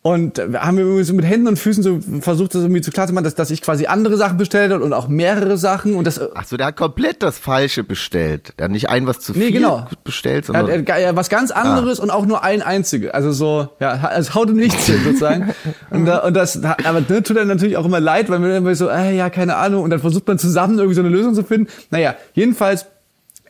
Und 0.09 0.38
haben 0.38 0.79
wir 0.79 0.85
irgendwie 0.85 1.05
so 1.05 1.12
mit 1.12 1.27
Händen 1.27 1.49
und 1.49 1.59
Füßen 1.59 1.83
so 1.83 2.01
versucht, 2.23 2.55
das 2.55 2.62
irgendwie 2.62 2.81
zu 2.81 2.90
klar 2.90 3.07
zu 3.07 3.12
machen, 3.12 3.25
dass, 3.25 3.35
dass 3.35 3.51
ich 3.51 3.61
quasi 3.61 3.88
andere 3.88 4.16
Sachen 4.16 4.38
bestellt 4.38 4.73
habe 4.73 4.83
und 4.83 4.94
auch 4.94 5.07
mehrere 5.07 5.59
Sachen 5.59 5.97
und 5.97 6.07
das 6.07 6.16
äh, 6.16 6.29
Ach 6.35 6.47
so, 6.47 6.57
der 6.57 6.68
hat 6.68 6.77
komplett 6.77 7.23
das 7.23 7.37
Falsche 7.37 7.85
bestellt. 7.85 8.55
Der 8.59 8.64
hat 8.64 8.71
nicht 8.71 8.88
ein 8.88 9.07
was 9.07 9.21
zu 9.21 9.33
Nee, 9.33 9.49
viel 9.49 9.53
genau. 9.53 9.87
bestellt, 10.05 10.44
Er 10.44 10.47
sondern 10.47 10.87
er 10.87 10.94
hat 10.94 11.03
ja, 11.03 11.14
was 11.14 11.29
ganz 11.29 11.51
anderes 11.51 12.01
und 12.01 12.09
auch 12.09 12.25
nur 12.25 12.42
ein 12.42 12.62
einzige. 12.62 13.12
Also 13.12 13.33
so, 13.33 13.68
ja, 13.81 14.01
also 14.01 14.33
haut 14.33 14.49
ihm 14.49 14.57
nichts 14.57 14.87
hin 14.87 14.99
sozusagen. 15.05 15.53
und, 15.90 16.07
da, 16.07 16.21
und 16.21 16.33
das, 16.33 16.64
aber 16.64 17.03
ne, 17.07 17.23
tut 17.23 17.37
dann 17.37 17.49
natürlich 17.49 17.77
auch 17.77 17.85
immer 17.85 18.01
leid, 18.01 18.31
weil 18.31 18.38
man 18.38 18.51
immer 18.51 18.75
so, 18.75 18.88
äh, 18.88 19.14
ja, 19.14 19.29
keine 19.29 19.57
Ahnung. 19.57 19.83
Und 19.83 19.90
dann 19.90 20.01
versucht 20.01 20.27
man 20.27 20.38
zusammen 20.38 20.79
irgendwie 20.79 20.94
so 20.94 21.03
eine 21.03 21.11
Lösung 21.11 21.35
zu 21.35 21.44
finden. 21.44 21.71
Naja, 21.90 22.14
jedenfalls 22.33 22.87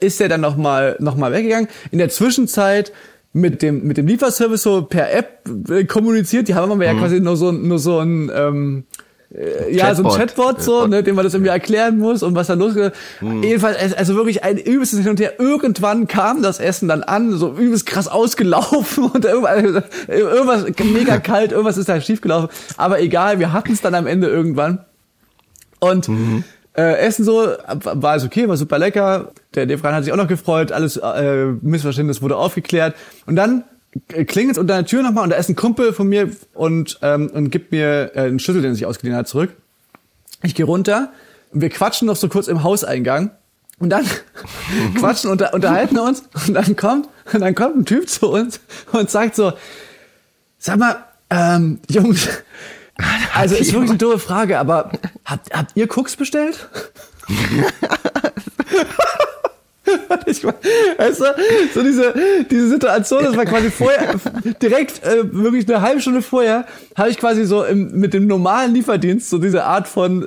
ist 0.00 0.20
er 0.20 0.28
dann 0.28 0.40
nochmal 0.40 0.96
noch 0.98 1.16
mal 1.16 1.30
weggegangen. 1.30 1.68
In 1.92 1.98
der 1.98 2.08
Zwischenzeit 2.08 2.90
mit 3.32 3.62
dem, 3.62 3.84
mit 3.86 3.96
dem 3.98 4.06
Lieferservice 4.06 4.62
so 4.62 4.82
per 4.82 5.12
App 5.12 5.48
äh, 5.70 5.84
kommuniziert. 5.84 6.48
Die 6.48 6.54
haben 6.54 6.72
aber 6.72 6.84
ja 6.84 6.94
Mhm. 6.94 6.98
quasi 6.98 7.20
nur 7.20 7.36
so, 7.36 7.50
ein- 7.50 7.68
nur 7.68 7.78
so 7.78 7.98
ein, 7.98 8.30
ähm, 8.34 8.84
äh, 9.30 9.74
ja, 9.76 9.94
so 9.94 10.02
ein 10.08 10.10
Chatbot. 10.18 10.62
So, 10.62 10.86
ne, 10.86 11.02
dem 11.02 11.14
man 11.14 11.24
das 11.24 11.34
irgendwie 11.34 11.50
erklären 11.50 11.98
muss 11.98 12.22
und 12.22 12.34
was 12.34 12.46
da 12.46 12.54
los 12.54 12.74
ist. 12.74 12.92
Mhm. 13.20 13.42
Jedenfalls, 13.42 13.92
also 13.94 14.14
wirklich 14.16 14.42
ein 14.44 14.56
übelstes 14.56 15.00
Hin 15.00 15.10
und 15.10 15.20
Her. 15.20 15.34
Irgendwann 15.38 16.06
kam 16.08 16.42
das 16.42 16.58
Essen 16.58 16.88
dann 16.88 17.02
an, 17.02 17.32
so 17.36 17.52
übelst 17.52 17.84
krass 17.84 18.08
ausgelaufen 18.08 19.04
und 19.12 19.24
irgendwas, 19.26 19.84
irgendwas 20.08 20.64
mega 20.82 21.18
kalt, 21.20 21.52
irgendwas 21.52 21.76
ist 21.76 21.88
da 21.90 22.00
schiefgelaufen. 22.00 22.48
Aber 22.78 23.00
egal, 23.00 23.38
wir 23.38 23.52
hatten 23.52 23.72
es 23.72 23.82
dann 23.82 23.94
am 23.94 24.06
Ende 24.06 24.28
irgendwann. 24.28 24.84
Und 25.80 26.08
äh, 26.78 26.98
Essen 26.98 27.24
so 27.24 27.34
war 27.34 28.10
alles 28.10 28.24
okay, 28.24 28.48
war 28.48 28.56
super 28.56 28.78
lecker. 28.78 29.32
Der 29.54 29.66
Lieferant 29.66 29.96
hat 29.96 30.04
sich 30.04 30.12
auch 30.12 30.16
noch 30.16 30.28
gefreut, 30.28 30.70
alles 30.70 30.96
äh, 30.96 31.46
Missverständnis 31.60 32.22
wurde 32.22 32.36
aufgeklärt. 32.36 32.94
Und 33.26 33.34
dann 33.34 33.64
klingelt 34.06 34.52
es 34.52 34.58
unter 34.58 34.74
der 34.74 34.86
Tür 34.86 35.02
nochmal 35.02 35.24
und 35.24 35.30
da 35.30 35.36
ist 35.36 35.48
ein 35.48 35.56
Kumpel 35.56 35.92
von 35.92 36.08
mir 36.08 36.30
und, 36.54 36.98
ähm, 37.02 37.30
und 37.34 37.50
gibt 37.50 37.72
mir 37.72 38.12
äh, 38.14 38.20
einen 38.20 38.38
Schlüssel, 38.38 38.62
den 38.62 38.72
er 38.72 38.74
sich 38.74 38.86
ausgeliehen 38.86 39.16
hat, 39.16 39.26
zurück. 39.26 39.50
Ich 40.44 40.54
gehe 40.54 40.66
runter 40.66 41.10
und 41.52 41.62
wir 41.62 41.68
quatschen 41.68 42.06
noch 42.06 42.16
so 42.16 42.28
kurz 42.28 42.46
im 42.46 42.62
Hauseingang. 42.62 43.32
Und 43.80 43.90
dann 43.90 44.04
quatschen 44.96 45.30
und 45.30 45.42
unterhalten 45.52 45.98
uns 45.98 46.24
und 46.46 46.54
dann 46.54 46.76
kommt, 46.76 47.08
und 47.32 47.40
dann 47.40 47.54
kommt 47.54 47.76
ein 47.76 47.84
Typ 47.84 48.08
zu 48.08 48.28
uns 48.28 48.60
und 48.92 49.10
sagt 49.10 49.34
so, 49.34 49.52
sag 50.58 50.78
mal, 50.78 51.04
ähm, 51.30 51.80
Jungs, 51.88 52.28
also 53.34 53.56
ist 53.56 53.72
wirklich 53.72 53.90
eine 53.90 53.98
doofe 53.98 54.18
Frage, 54.18 54.58
aber 54.58 54.92
habt, 55.28 55.52
habt 55.52 55.76
ihr 55.76 55.88
Cooks 55.88 56.16
bestellt? 56.16 56.68
Ich 60.26 60.42
mein, 60.42 60.54
weißt 60.98 61.20
du, 61.20 61.24
so 61.74 61.82
diese, 61.82 62.14
diese 62.50 62.68
Situation, 62.68 63.24
das 63.24 63.36
war 63.36 63.46
quasi 63.46 63.70
vorher, 63.70 64.16
direkt, 64.60 65.02
äh, 65.02 65.32
wirklich 65.32 65.66
eine 65.68 65.80
halbe 65.80 66.00
Stunde 66.00 66.20
vorher, 66.20 66.66
habe 66.94 67.10
ich 67.10 67.18
quasi 67.18 67.46
so 67.46 67.64
im, 67.64 67.92
mit 67.92 68.12
dem 68.12 68.26
normalen 68.26 68.74
Lieferdienst 68.74 69.30
so 69.30 69.38
diese 69.38 69.64
Art 69.64 69.88
von, 69.88 70.26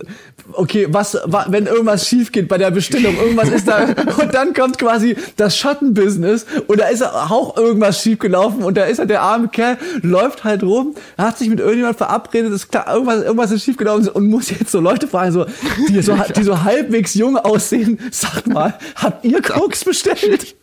okay, 0.53 0.87
was, 0.89 1.17
wa- 1.25 1.45
wenn 1.49 1.65
irgendwas 1.67 2.07
schief 2.07 2.31
geht 2.31 2.47
bei 2.47 2.57
der 2.57 2.71
Bestellung, 2.71 3.15
irgendwas 3.17 3.49
ist 3.49 3.67
da, 3.67 3.83
und 4.21 4.33
dann 4.33 4.53
kommt 4.53 4.77
quasi 4.77 5.15
das 5.37 5.57
Schattenbusiness 5.57 6.45
und 6.67 6.79
da 6.79 6.87
ist 6.87 7.03
auch 7.03 7.57
irgendwas 7.57 8.01
schief 8.01 8.19
gelaufen 8.19 8.63
und 8.63 8.75
da 8.77 8.83
ist 8.85 8.99
halt 8.99 9.09
der 9.09 9.21
arme 9.21 9.47
Kerl, 9.49 9.77
läuft 10.01 10.43
halt 10.43 10.63
rum, 10.63 10.95
hat 11.17 11.37
sich 11.37 11.49
mit 11.49 11.59
irgendjemand 11.59 11.97
verabredet, 11.97 12.51
ist 12.53 12.69
klar, 12.71 12.93
irgendwas, 12.93 13.23
irgendwas 13.23 13.51
ist 13.51 13.63
schief 13.63 13.77
gelaufen 13.77 14.07
und 14.09 14.27
muss 14.29 14.49
jetzt 14.49 14.71
so 14.71 14.79
Leute 14.79 15.07
fragen, 15.07 15.31
so, 15.31 15.45
die 15.89 16.01
so, 16.01 16.15
die 16.35 16.43
so 16.43 16.63
halbwegs 16.63 17.13
jung 17.13 17.37
aussehen, 17.37 17.99
sagt 18.11 18.47
mal, 18.47 18.73
habt 18.95 19.23
ihr 19.25 19.41
Koks 19.41 19.83
bestellt? 19.85 20.55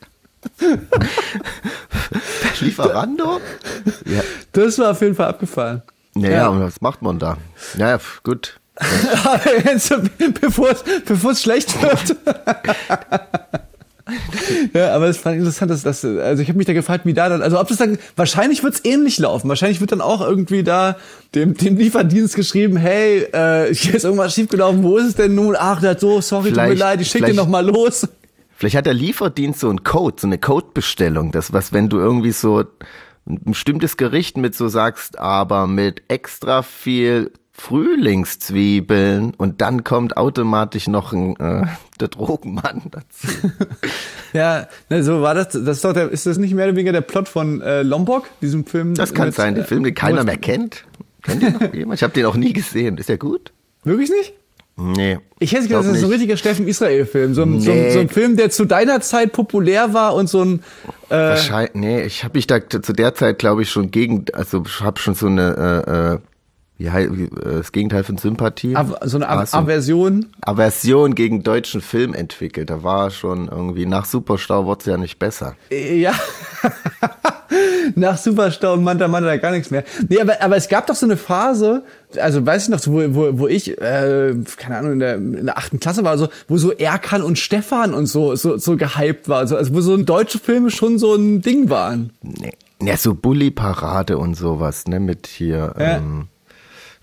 Lieferando? 2.61 3.41
Ja. 4.07 4.21
Das 4.53 4.79
war 4.79 4.93
auf 4.93 5.01
jeden 5.01 5.14
Fall 5.14 5.29
abgefallen. 5.29 5.83
Naja, 6.14 6.31
Ja. 6.37 6.49
und 6.49 6.61
was 6.62 6.81
macht 6.81 7.03
man 7.03 7.19
da? 7.19 7.37
Naja, 7.77 7.99
gut. 8.25 8.58
Bevor 11.07 11.33
es, 11.33 11.43
schlecht 11.43 11.81
wird. 11.83 12.17
ja, 14.75 14.95
aber 14.95 15.09
es 15.09 15.19
fand 15.19 15.37
interessant, 15.38 15.71
dass 15.71 15.83
das, 15.83 16.05
also 16.05 16.43
ich 16.43 16.49
habe 16.49 16.57
mich 16.57 16.67
da 16.67 16.73
gefragt, 16.73 17.05
wie 17.05 17.12
da 17.14 17.29
dann, 17.29 17.43
also 17.43 17.61
ob 17.61 17.69
das 17.69 17.77
dann, 17.79 17.99
wahrscheinlich 18.17 18.62
wird 18.62 18.75
es 18.75 18.85
ähnlich 18.85 19.19
laufen. 19.19 19.49
Wahrscheinlich 19.49 19.81
wird 19.81 19.93
dann 19.93 20.01
auch 20.01 20.21
irgendwie 20.21 20.62
da 20.62 20.97
dem, 21.35 21.55
dem 21.55 21.77
Lieferdienst 21.77 22.35
geschrieben, 22.35 22.77
hey, 22.77 23.25
äh, 23.33 23.75
hier 23.75 23.95
ist 23.95 24.05
irgendwas 24.05 24.35
schiefgelaufen, 24.35 24.83
wo 24.83 24.97
ist 24.97 25.07
es 25.07 25.14
denn 25.17 25.35
nun? 25.35 25.57
Ach, 25.59 25.81
das 25.81 26.01
so, 26.01 26.21
sorry, 26.21 26.53
tut 26.53 26.57
mir 26.69 26.75
leid, 26.75 27.01
ich 27.01 27.09
schicke 27.09 27.27
den 27.27 27.35
vielleicht- 27.35 27.47
noch 27.47 27.49
mal 27.51 27.67
los. 27.67 28.09
Vielleicht 28.57 28.77
hat 28.77 28.87
der 28.87 28.95
Lieferdienst 28.95 29.61
so 29.61 29.69
einen 29.69 29.85
Code, 29.85 30.17
so 30.21 30.27
eine 30.27 30.38
Codebestellung, 30.38 31.31
das 31.31 31.53
was, 31.53 31.73
wenn 31.73 31.88
du 31.88 31.99
irgendwie 31.99 32.33
so 32.33 32.64
ein 33.29 33.41
bestimmtes 33.45 33.97
Gericht 33.97 34.37
mit 34.37 34.57
so 34.57 34.67
sagst, 34.67 35.17
aber 35.19 35.69
mit 35.69 36.03
extra 36.09 36.62
viel 36.62 37.31
Frühlingszwiebeln 37.59 39.35
und 39.37 39.61
dann 39.61 39.85
kommt 39.85 40.16
automatisch 40.16 40.87
noch 40.87 41.12
ein 41.12 41.37
äh, 41.37 41.66
der 42.01 42.09
Drogenmann 42.09 42.83
dazu. 42.90 43.29
Ja, 44.35 44.68
ne, 44.90 45.03
so 45.03 45.23
war 45.23 45.35
das, 45.35 45.49
das 45.49 45.79
ist 45.79 45.85
doch 45.87 45.94
der, 45.94 46.11
ist 46.11 46.27
das 46.27 46.37
nicht 46.37 46.53
mehr 46.53 46.66
oder 46.66 46.77
weniger 46.77 46.92
der 46.92 47.01
Plot 47.01 47.29
von 47.29 47.62
äh, 47.62 47.81
Lombok, 47.81 48.29
diesem 48.42 48.66
Film? 48.66 48.94
Das 48.94 49.14
kann 49.14 49.29
mit, 49.29 49.35
sein, 49.35 49.55
der 49.55 49.64
äh, 49.64 49.66
Film, 49.66 49.85
den 49.85 49.94
keiner 49.94 50.23
mehr 50.23 50.37
kennt. 50.37 50.85
Kennt 51.23 51.42
ihr 51.42 51.51
noch 51.53 51.61
jemand? 51.75 51.99
Ich 51.99 52.03
habe 52.03 52.12
den 52.12 52.27
auch 52.27 52.37
nie 52.37 52.53
gesehen. 52.53 52.99
Ist 52.99 53.09
der 53.09 53.16
gut? 53.16 53.53
Wirklich 53.85 54.11
nicht? 54.11 54.35
Nee. 54.77 55.18
Ich 55.38 55.53
hätte 55.53 55.66
gedacht, 55.66 55.87
das 55.87 55.94
ist 55.94 56.01
so 56.01 56.07
ein 56.07 56.12
richtiger 56.12 56.37
Steffen 56.37 56.68
Israel-Film. 56.68 57.33
So, 57.35 57.42
ein 57.42 57.61
so, 57.61 57.73
Nee. 57.73 57.90
so 57.90 58.01
ein 58.01 58.11
Film, 58.11 58.37
der 58.37 58.51
zu 58.51 58.66
deiner 58.66 59.01
Zeit 59.01 59.33
populär 59.33 59.94
war 59.94 60.14
und 60.14 60.29
so 60.29 60.44
ein. 60.44 60.62
Äh, 61.09 61.16
Wahrscheinlich, 61.16 61.75
nee, 61.75 62.03
ich 62.03 62.23
habe 62.23 62.37
mich 62.37 62.47
da 62.47 62.61
zu 62.68 62.92
der 62.92 63.14
Zeit, 63.14 63.38
glaube 63.38 63.62
ich, 63.62 63.71
schon 63.71 63.90
gegen, 63.90 64.27
also 64.35 64.62
ich 64.66 64.81
habe 64.81 65.01
schon 65.01 65.14
so 65.14 65.27
eine, 65.27 65.85
äh, 65.87 66.14
äh, 66.14 66.18
wie 66.79 66.91
heißt 66.91 67.11
äh, 67.11 67.29
das 67.45 67.73
Gegenteil 67.73 68.05
von 68.05 68.17
Sympathie? 68.19 68.75
So 69.05 69.19
eine 69.21 69.47
so 69.47 69.57
Aversion. 69.59 70.27
Aversion 70.41 71.14
gegen 71.14 71.43
deutschen 71.43 71.81
Film 71.81 72.14
entwickelt. 72.14 72.71
Da 72.71 72.83
war 72.83 73.11
schon 73.11 73.49
irgendwie, 73.49 73.85
nach 73.87 74.05
Superstau 74.07 74.64
wurde 74.64 74.81
es 74.81 74.87
ja 74.87 74.97
nicht 74.97 75.19
besser. 75.19 75.55
Äh, 75.71 76.01
Ja. 76.01 76.14
Nach 77.95 78.19
Superstau 78.19 78.75
und 78.75 78.85
Manta 78.85 79.09
Manta 79.09 79.37
gar 79.38 79.53
nichts 79.53 79.71
mehr. 79.71 79.83
Nee, 80.09 80.21
aber, 80.21 80.43
aber 80.43 80.57
es 80.57 80.69
gab 80.69 80.87
doch 80.87 80.95
so 80.95 81.07
eine 81.07 81.17
Phase, 81.17 81.83
also 82.21 82.45
weiß 82.45 82.64
ich 82.64 82.69
noch, 82.69 82.81
wo, 82.87 83.14
wo, 83.14 83.38
wo 83.38 83.49
ich, 83.49 83.81
äh, 83.81 84.35
keine 84.59 84.77
Ahnung, 84.77 84.93
in 84.93 84.99
der, 84.99 85.14
in 85.14 85.47
der 85.47 85.57
achten 85.57 85.81
Klasse 85.81 86.05
war, 86.05 86.19
so, 86.19 86.29
wo 86.47 86.59
so 86.59 86.73
Erkan 86.73 87.23
und 87.23 87.38
Stefan 87.38 87.95
und 87.95 88.05
so, 88.07 88.35
so, 88.37 88.59
so 88.59 88.77
gehypt 88.77 89.29
war. 89.31 89.38
Also, 89.38 89.57
also 89.57 89.75
wo 89.75 89.81
so 89.81 89.97
deutsche 89.97 90.38
Filme 90.38 90.71
schon 90.71 90.99
so 90.99 91.14
ein 91.14 91.41
Ding 91.41 91.71
waren. 91.71 92.12
Nee. 92.23 92.53
Ja, 92.83 92.97
so 92.99 93.14
Bully-Parade 93.14 94.19
und 94.19 94.35
sowas, 94.35 94.87
ne, 94.87 95.01
mit 95.01 95.27
hier, 95.27 95.75
Ja. 95.79 95.97
ähm, 95.97 96.29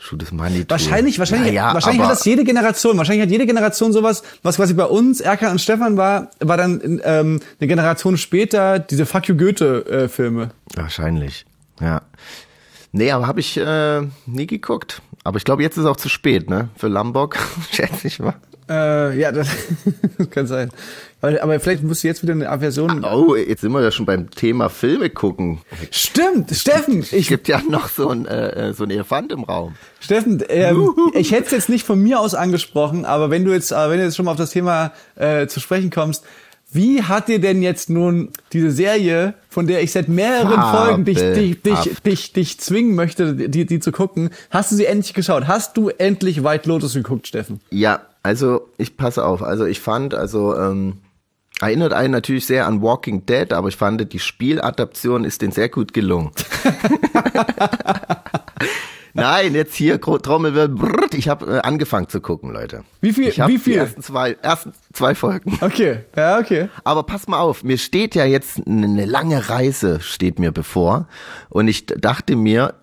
Schuh 0.05 0.17
Manitou. 0.33 0.69
Wahrscheinlich, 0.69 1.17
wahrscheinlich, 1.17 1.53
Naja, 1.53 1.73
wahrscheinlich 1.73 2.03
hat 2.03 2.11
das 2.11 2.25
jede 2.25 2.43
Generation. 2.43 2.95
Wahrscheinlich 2.95 3.23
hat 3.23 3.31
jede 3.31 3.47
Generation 3.47 3.91
sowas, 3.91 4.21
was 4.43 4.57
quasi 4.57 4.75
bei 4.75 4.85
uns, 4.85 5.19
Erkan 5.19 5.53
und 5.53 5.59
Stefan 5.59 5.97
war, 5.97 6.29
war 6.39 6.57
dann 6.57 7.01
ähm, 7.03 7.39
eine 7.59 7.67
Generation 7.67 8.15
später 8.17 8.77
diese 8.77 9.07
Fuck 9.07 9.29
you 9.29 9.35
Goethe-Filme. 9.35 10.51
Wahrscheinlich, 10.75 11.47
ja. 11.81 12.03
Nee, 12.91 13.11
aber 13.11 13.25
habe 13.25 13.39
ich 13.39 13.57
äh, 13.57 14.01
nie 14.27 14.45
geguckt. 14.45 15.01
Aber 15.23 15.37
ich 15.37 15.43
glaube, 15.43 15.63
jetzt 15.63 15.77
ist 15.77 15.85
auch 15.85 15.97
zu 15.97 16.07
spät, 16.07 16.51
ne? 16.51 16.69
Für 16.77 16.87
Lombok, 16.87 17.37
schätze 17.71 18.07
ich 18.07 18.19
mal. 18.19 18.35
Äh, 18.69 19.19
ja, 19.19 19.31
das 19.31 19.47
kann 20.31 20.47
sein. 20.47 20.69
Aber, 21.21 21.41
aber 21.41 21.59
vielleicht 21.59 21.83
musst 21.83 22.03
du 22.03 22.07
jetzt 22.07 22.23
wieder 22.23 22.33
eine 22.33 22.49
Aversion. 22.49 23.03
Oh, 23.03 23.35
jetzt 23.35 23.61
sind 23.61 23.71
wir 23.71 23.81
ja 23.81 23.91
schon 23.91 24.05
beim 24.05 24.29
Thema 24.31 24.69
Filme 24.69 25.09
gucken. 25.09 25.61
Stimmt, 25.91 26.51
Steffen, 26.51 26.99
Es 26.99 27.13
ich, 27.13 27.27
gibt 27.27 27.47
ja 27.47 27.61
noch 27.69 27.89
so 27.89 28.09
ein, 28.09 28.25
äh, 28.25 28.73
so 28.73 28.83
ein 28.83 28.91
Elefant 28.91 29.31
im 29.31 29.43
Raum. 29.43 29.75
Steffen, 29.99 30.43
ähm, 30.49 30.91
ich 31.13 31.31
hätte 31.31 31.45
es 31.45 31.51
jetzt 31.51 31.69
nicht 31.69 31.85
von 31.85 32.01
mir 32.01 32.19
aus 32.19 32.35
angesprochen, 32.35 33.05
aber 33.05 33.29
wenn 33.29 33.45
du 33.45 33.51
jetzt, 33.51 33.71
äh, 33.71 33.89
wenn 33.89 33.99
du 33.99 34.05
jetzt 34.05 34.15
schon 34.15 34.25
mal 34.25 34.31
auf 34.31 34.37
das 34.37 34.51
Thema 34.51 34.93
äh, 35.15 35.47
zu 35.47 35.59
sprechen 35.59 35.89
kommst, 35.89 36.23
wie 36.71 37.03
hat 37.03 37.29
dir 37.29 37.39
denn 37.39 37.61
jetzt 37.61 37.89
nun 37.89 38.29
diese 38.51 38.71
Serie, 38.71 39.35
von 39.49 39.67
der 39.67 39.81
ich 39.81 39.91
seit 39.91 40.09
mehreren 40.09 40.61
Folgen 40.75 41.05
dich, 41.05 41.17
dich, 41.17 41.61
dich, 41.61 42.01
dich, 42.03 42.33
dich 42.33 42.59
zwingen 42.59 42.95
möchte, 42.95 43.33
die, 43.33 43.65
die 43.65 43.79
zu 43.79 43.91
gucken, 43.91 44.29
hast 44.49 44.71
du 44.71 44.75
sie 44.75 44.85
endlich 44.85 45.13
geschaut? 45.13 45.47
Hast 45.47 45.77
du 45.77 45.89
endlich 45.89 46.43
White 46.43 46.67
Lotus 46.67 46.93
geguckt, 46.93 47.27
Steffen? 47.27 47.61
Ja, 47.69 48.01
also 48.25 48.67
ich 48.77 48.97
passe 48.97 49.23
auf. 49.23 49.41
Also 49.43 49.65
ich 49.65 49.79
fand, 49.79 50.13
also 50.15 50.57
ähm, 50.57 50.97
erinnert 51.61 51.93
einen 51.93 52.11
natürlich 52.11 52.45
sehr 52.47 52.65
an 52.67 52.81
Walking 52.81 53.25
Dead, 53.27 53.53
aber 53.53 53.67
ich 53.69 53.77
fand, 53.77 54.11
die 54.11 54.19
Spieladaption 54.19 55.23
ist 55.23 55.41
denen 55.41 55.51
sehr 55.53 55.69
gut 55.69 55.93
gelungen. 55.93 56.31
Nein, 59.13 59.53
jetzt 59.55 59.75
hier 59.75 60.01
Trommelwirbel. 60.01 61.05
Ich 61.13 61.29
habe 61.29 61.45
äh, 61.57 61.59
angefangen 61.59 62.09
zu 62.09 62.19
gucken, 62.19 62.51
Leute. 62.51 62.83
Wie 62.99 63.13
viel- 63.13 63.29
Ich 63.29 63.37
wie 63.47 63.57
viel? 63.57 63.73
Die 63.73 63.79
ersten 63.79 64.01
zwei, 64.01 64.33
ersten 64.41 64.73
zwei 64.91 65.15
Folgen. 65.15 65.57
Okay, 65.61 65.99
ja, 66.17 66.37
okay. 66.39 66.67
Aber 66.83 67.03
pass 67.03 67.27
mal 67.29 67.39
auf, 67.39 67.63
mir 67.63 67.77
steht 67.77 68.13
ja 68.15 68.25
jetzt 68.25 68.59
eine 68.67 69.05
lange 69.05 69.47
Reise 69.49 70.01
steht 70.01 70.37
mir 70.39 70.51
bevor 70.51 71.07
und 71.49 71.69
ich 71.69 71.85
dachte 71.85 72.35
mir, 72.35 72.73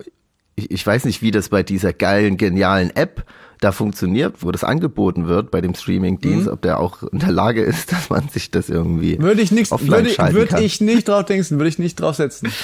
ich, 0.55 0.71
ich 0.71 0.87
weiß 0.87 1.05
nicht, 1.05 1.21
wie 1.21 1.29
das 1.31 1.49
bei 1.49 1.61
dieser 1.61 1.93
geilen, 1.93 2.37
genialen 2.37 2.89
App 2.95 3.25
da 3.63 3.71
funktioniert, 3.71 4.35
wo 4.41 4.51
das 4.51 4.63
angeboten 4.63 5.27
wird 5.27 5.51
bei 5.51 5.61
dem 5.61 5.73
Streamingdienst, 5.73 6.47
ob 6.47 6.61
der 6.61 6.79
auch 6.79 7.03
in 7.03 7.19
der 7.19 7.31
Lage 7.31 7.61
ist, 7.61 7.91
dass 7.91 8.09
man 8.09 8.27
sich 8.29 8.51
das 8.51 8.69
irgendwie 8.69 9.19
Würde 9.19 9.41
ich 9.41 9.51
nicht, 9.51 9.71
offline 9.71 10.05
würde, 10.05 10.33
würde 10.33 10.63
ich 10.63 10.81
nicht 10.81 11.07
drauf 11.07 11.25
denken, 11.25 11.57
würde 11.57 11.69
ich 11.69 11.79
nicht 11.79 11.99
draufsetzen. 11.99 12.51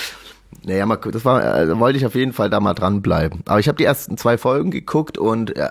Naja, 0.64 0.88
mal, 0.88 0.98
das 0.98 1.24
war, 1.26 1.42
äh, 1.42 1.68
da 1.68 1.80
wollte 1.80 2.00
ich 2.00 2.08
auf 2.08 2.16
jeden 2.16 2.34
Fall 2.34 2.50
da 2.50 2.60
mal 2.60 2.74
dranbleiben. 2.74 3.42
Aber 3.46 3.60
ich 3.60 3.68
habe 3.68 3.78
die 3.78 3.84
ersten 3.84 4.18
zwei 4.18 4.36
Folgen 4.38 4.72
geguckt 4.72 5.20
und 5.20 5.56
äh, 5.56 5.70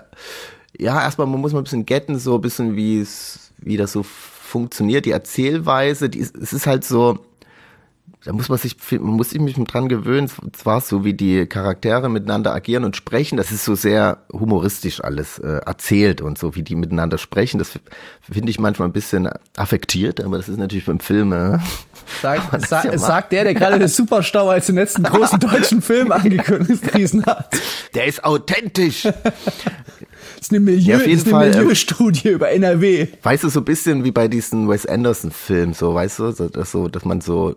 ja, 0.77 1.01
erstmal 1.01 1.27
man 1.27 1.41
muss 1.41 1.51
man 1.51 1.61
ein 1.61 1.63
bisschen 1.65 1.85
getten, 1.85 2.17
so 2.17 2.35
ein 2.35 2.41
bisschen 2.41 2.77
wie 2.77 3.01
es, 3.01 3.51
wie 3.57 3.75
das 3.75 3.91
so 3.91 4.03
funktioniert, 4.03 5.05
die 5.05 5.11
Erzählweise, 5.11 6.09
die, 6.09 6.21
es 6.21 6.31
ist 6.31 6.65
halt 6.65 6.85
so, 6.85 7.19
da 8.25 8.33
muss 8.33 8.49
man 8.49 8.57
sich, 8.57 8.75
man 8.91 9.13
muss 9.13 9.29
sich 9.29 9.39
mich 9.39 9.55
dran 9.55 9.87
gewöhnen, 9.87 10.29
zwar 10.51 10.81
so 10.81 11.05
wie 11.05 11.13
die 11.13 11.45
Charaktere 11.45 12.09
miteinander 12.09 12.53
agieren 12.53 12.83
und 12.83 12.97
sprechen, 12.97 13.37
das 13.37 13.51
ist 13.51 13.63
so 13.63 13.75
sehr 13.75 14.25
humoristisch 14.33 15.01
alles 15.01 15.39
äh, 15.39 15.61
erzählt 15.65 16.21
und 16.21 16.37
so 16.37 16.53
wie 16.55 16.63
die 16.63 16.75
miteinander 16.75 17.17
sprechen, 17.17 17.59
das 17.59 17.79
finde 18.21 18.49
ich 18.49 18.59
manchmal 18.59 18.89
ein 18.89 18.93
bisschen 18.93 19.29
affektiert, 19.55 20.21
aber 20.21 20.35
das 20.35 20.49
ist 20.49 20.57
natürlich 20.57 20.85
beim 20.85 20.99
Film. 20.99 21.31
Äh, 21.31 21.59
Sag, 22.21 22.41
sa, 22.67 22.83
ja 22.83 22.97
sagt 22.97 23.31
der, 23.31 23.43
der 23.43 23.53
gerade 23.53 23.77
den 23.77 23.87
Superstau 23.87 24.49
als 24.49 24.65
den 24.65 24.75
letzten 24.75 25.03
großen 25.09 25.39
deutschen 25.39 25.81
Film 25.81 26.11
angekündigt 26.11 26.83
hat. 27.25 27.55
Der 27.93 28.05
ist 28.05 28.23
authentisch. 28.23 29.03
Das 29.03 29.13
ist 30.41 30.51
eine, 30.51 30.59
Milieu, 30.59 30.97
Ja, 30.97 31.03
ist 31.03 31.31
eine 31.31 31.45
ähm, 31.45 31.51
Milieustudie 31.51 32.29
über 32.29 32.49
NRW. 32.49 33.07
Weißt 33.21 33.43
du, 33.43 33.49
so 33.49 33.59
ein 33.59 33.65
bisschen 33.65 34.03
wie 34.03 34.11
bei 34.11 34.27
diesen 34.27 34.67
Wes 34.67 34.85
Anderson-Filmen, 34.85 35.73
so, 35.73 35.93
weißt 35.93 36.19
du, 36.19 36.31
so, 36.31 36.49
dass, 36.49 36.71
so, 36.71 36.87
dass 36.87 37.05
man 37.05 37.21
so, 37.21 37.55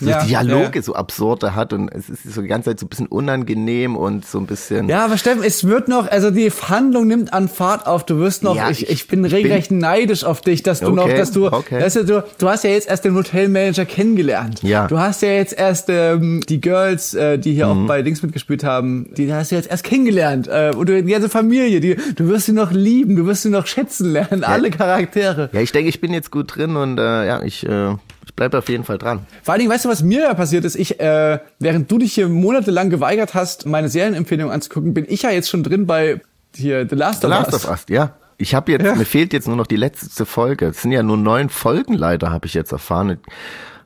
so 0.00 0.08
Ja, 0.08 0.24
Dialoge 0.24 0.78
ja. 0.78 0.82
so 0.82 0.94
absurde 0.94 1.54
hat 1.54 1.72
und 1.72 1.88
es 1.92 2.08
ist 2.08 2.34
so 2.34 2.42
die 2.42 2.48
ganze 2.48 2.70
Zeit 2.70 2.80
so 2.80 2.86
ein 2.86 2.88
bisschen 2.88 3.06
unangenehm 3.06 3.96
und 3.96 4.26
so 4.26 4.38
ein 4.38 4.46
bisschen. 4.46 4.88
Ja, 4.88 5.04
aber 5.04 5.18
Steffen, 5.18 5.42
es 5.44 5.64
wird 5.66 5.88
noch, 5.88 6.10
also 6.10 6.30
die 6.30 6.50
Handlung 6.50 7.06
nimmt 7.06 7.32
an 7.32 7.48
Fahrt 7.48 7.86
auf. 7.86 8.04
Du 8.06 8.18
wirst 8.18 8.42
noch, 8.42 8.56
Ja, 8.56 8.70
ich, 8.70 8.84
ich- 8.84 8.90
ich 8.90 9.08
bin 9.08 9.24
regelrecht 9.24 9.70
neidisch 9.70 10.24
auf 10.24 10.40
dich, 10.40 10.62
dass 10.62 10.80
du 10.80 10.86
Okay, 10.88 10.94
noch, 10.96 11.08
dass 11.08 11.30
du, 11.32 11.46
okay. 11.46 11.80
weißt 11.82 11.96
du, 11.96 12.24
du, 12.38 12.48
hast 12.48 12.64
ja 12.64 12.70
jetzt 12.70 12.88
erst 12.88 13.04
den 13.04 13.14
Hotelmanager 13.14 13.84
kennengelernt. 13.84 14.62
Ja. 14.62 14.86
Du 14.86 14.98
hast 14.98 15.22
ja 15.22 15.28
jetzt 15.30 15.52
erst 15.58 15.86
ähm, 15.88 16.40
die 16.48 16.60
Girls, 16.60 17.14
äh, 17.14 17.38
die 17.38 17.52
hier 17.54 17.66
Mhm. 17.66 17.84
auch 17.84 17.86
bei 17.88 18.02
Dings 18.02 18.22
mitgespielt 18.22 18.64
haben, 18.64 19.06
die 19.16 19.32
hast 19.32 19.50
du 19.52 19.56
jetzt 19.56 19.70
erst 19.70 19.84
kennengelernt. 19.84 20.48
Äh, 20.48 20.72
und 20.76 20.88
du, 20.88 21.02
die 21.02 21.10
ganze 21.12 21.28
Familie, 21.28 21.80
die, 21.80 21.96
du 22.14 22.28
wirst 22.28 22.46
sie 22.46 22.52
noch 22.52 22.72
lieben, 22.72 23.16
du 23.16 23.26
wirst 23.26 23.42
sie 23.42 23.50
noch 23.50 23.66
schätzen 23.66 24.12
lernen, 24.12 24.44
alle 24.44 24.70
Charaktere. 24.70 25.50
Ja, 25.52 25.60
ich 25.60 25.72
denke, 25.72 25.88
ich 25.88 26.00
bin 26.00 26.12
jetzt 26.12 26.30
gut 26.30 26.56
drin 26.56 26.76
und 26.76 26.98
äh, 26.98 27.26
ja, 27.26 27.42
ich, 27.42 27.66
äh, 27.66 27.94
ich 28.40 28.50
bleibe 28.50 28.56
auf 28.58 28.68
jeden 28.70 28.84
Fall 28.84 28.96
dran. 28.96 29.26
Vor 29.42 29.52
allen 29.52 29.58
Dingen, 29.60 29.70
weißt 29.70 29.84
du, 29.84 29.90
was 29.90 30.02
mir 30.02 30.22
da 30.22 30.32
passiert 30.32 30.64
ist? 30.64 30.74
Ich, 30.74 30.98
äh, 30.98 31.38
während 31.58 31.90
du 31.92 31.98
dich 31.98 32.14
hier 32.14 32.26
monatelang 32.26 32.88
geweigert 32.88 33.34
hast, 33.34 33.66
meine 33.66 33.90
Serienempfehlung 33.90 34.50
anzugucken, 34.50 34.94
bin 34.94 35.04
ich 35.08 35.22
ja 35.22 35.30
jetzt 35.30 35.50
schon 35.50 35.62
drin 35.62 35.86
bei 35.86 36.22
hier 36.56 36.88
The 36.88 36.94
Last 36.96 37.20
The 37.20 37.26
of 37.26 37.30
Last 37.32 37.52
Us. 37.52 37.64
of 37.66 37.70
Us, 37.70 37.84
ja. 37.90 38.14
Ich 38.38 38.54
habe 38.54 38.72
jetzt, 38.72 38.86
Ja. 38.86 38.94
mir 38.94 39.04
fehlt 39.04 39.34
jetzt 39.34 39.46
nur 39.46 39.56
noch 39.56 39.66
die 39.66 39.76
letzte 39.76 40.24
Folge. 40.24 40.68
Es 40.68 40.80
sind 40.80 40.92
ja 40.92 41.02
nur 41.02 41.18
neun 41.18 41.50
Folgen 41.50 41.92
leider, 41.92 42.30
habe 42.30 42.46
ich 42.46 42.54
jetzt 42.54 42.72
erfahren. 42.72 43.18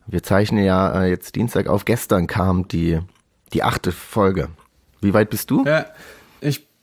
Wir 0.06 0.22
zeichnen 0.22 0.62
ja 0.64 1.02
äh, 1.02 1.10
jetzt 1.10 1.34
Dienstag 1.34 1.66
auf. 1.66 1.84
Gestern 1.84 2.28
kam 2.28 2.68
die, 2.68 3.00
die 3.52 3.64
achte 3.64 3.90
Folge. 3.90 4.50
Wie 5.00 5.12
weit 5.14 5.30
bist 5.30 5.50
du? 5.50 5.64
Ja, 5.64 5.86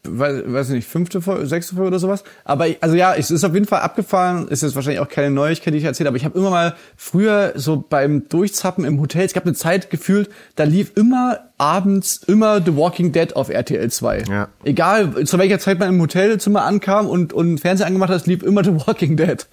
weiß, 0.04 0.44
weiß 0.46 0.70
nicht, 0.70 0.88
fünfte 0.88 1.22
Folge, 1.22 1.46
sechste 1.46 1.76
Folge 1.76 1.90
oder 1.90 2.00
sowas. 2.00 2.24
Aber 2.44 2.68
ich, 2.68 2.82
also 2.82 2.96
ja, 2.96 3.14
es 3.14 3.32
ist 3.32 3.44
auf 3.44 3.54
jeden 3.54 3.68
Fall 3.68 3.82
abgefahren. 3.82 4.48
Ist 4.48 4.64
jetzt 4.64 4.76
wahrscheinlich 4.76 5.00
auch 5.00 5.10
keine 5.10 5.32
Neuigkeit, 5.32 5.74
die 5.74 5.78
ich 5.78 5.84
erzähle, 5.84 6.10
aber 6.10 6.18
ich 6.18 6.26
habe 6.26 6.38
immer 6.38 6.50
mal 6.50 6.76
früher 6.96 7.54
so 7.56 7.84
beim 7.88 8.28
Durchzappen 8.28 8.86
im 8.86 9.00
Hotel, 9.00 9.26
es 9.26 9.34
gab 9.34 9.46
eine 9.46 9.54
Zeit 9.54 9.90
gefühlt, 9.90 10.30
da 10.56 10.64
lief 10.64 10.94
immer 10.96 11.51
abends 11.62 12.17
immer 12.26 12.60
The 12.60 12.76
Walking 12.76 13.12
Dead 13.12 13.36
auf 13.36 13.50
RTL 13.50 13.91
2. 13.91 14.24
Ja. 14.28 14.47
Egal, 14.63 15.26
zu 15.26 15.38
welcher 15.38 15.60
Zeit 15.60 15.78
man 15.78 15.89
im 15.89 16.02
Hotelzimmer 16.02 16.63
ankam 16.63 17.06
und, 17.06 17.34
und 17.34 17.60
Fernseher 17.60 17.86
angemacht 17.86 18.10
hat, 18.10 18.17
es 18.17 18.26
lief 18.26 18.41
immer 18.41 18.63
The 18.63 18.74
Walking 18.88 19.15
Dead. 19.15 19.45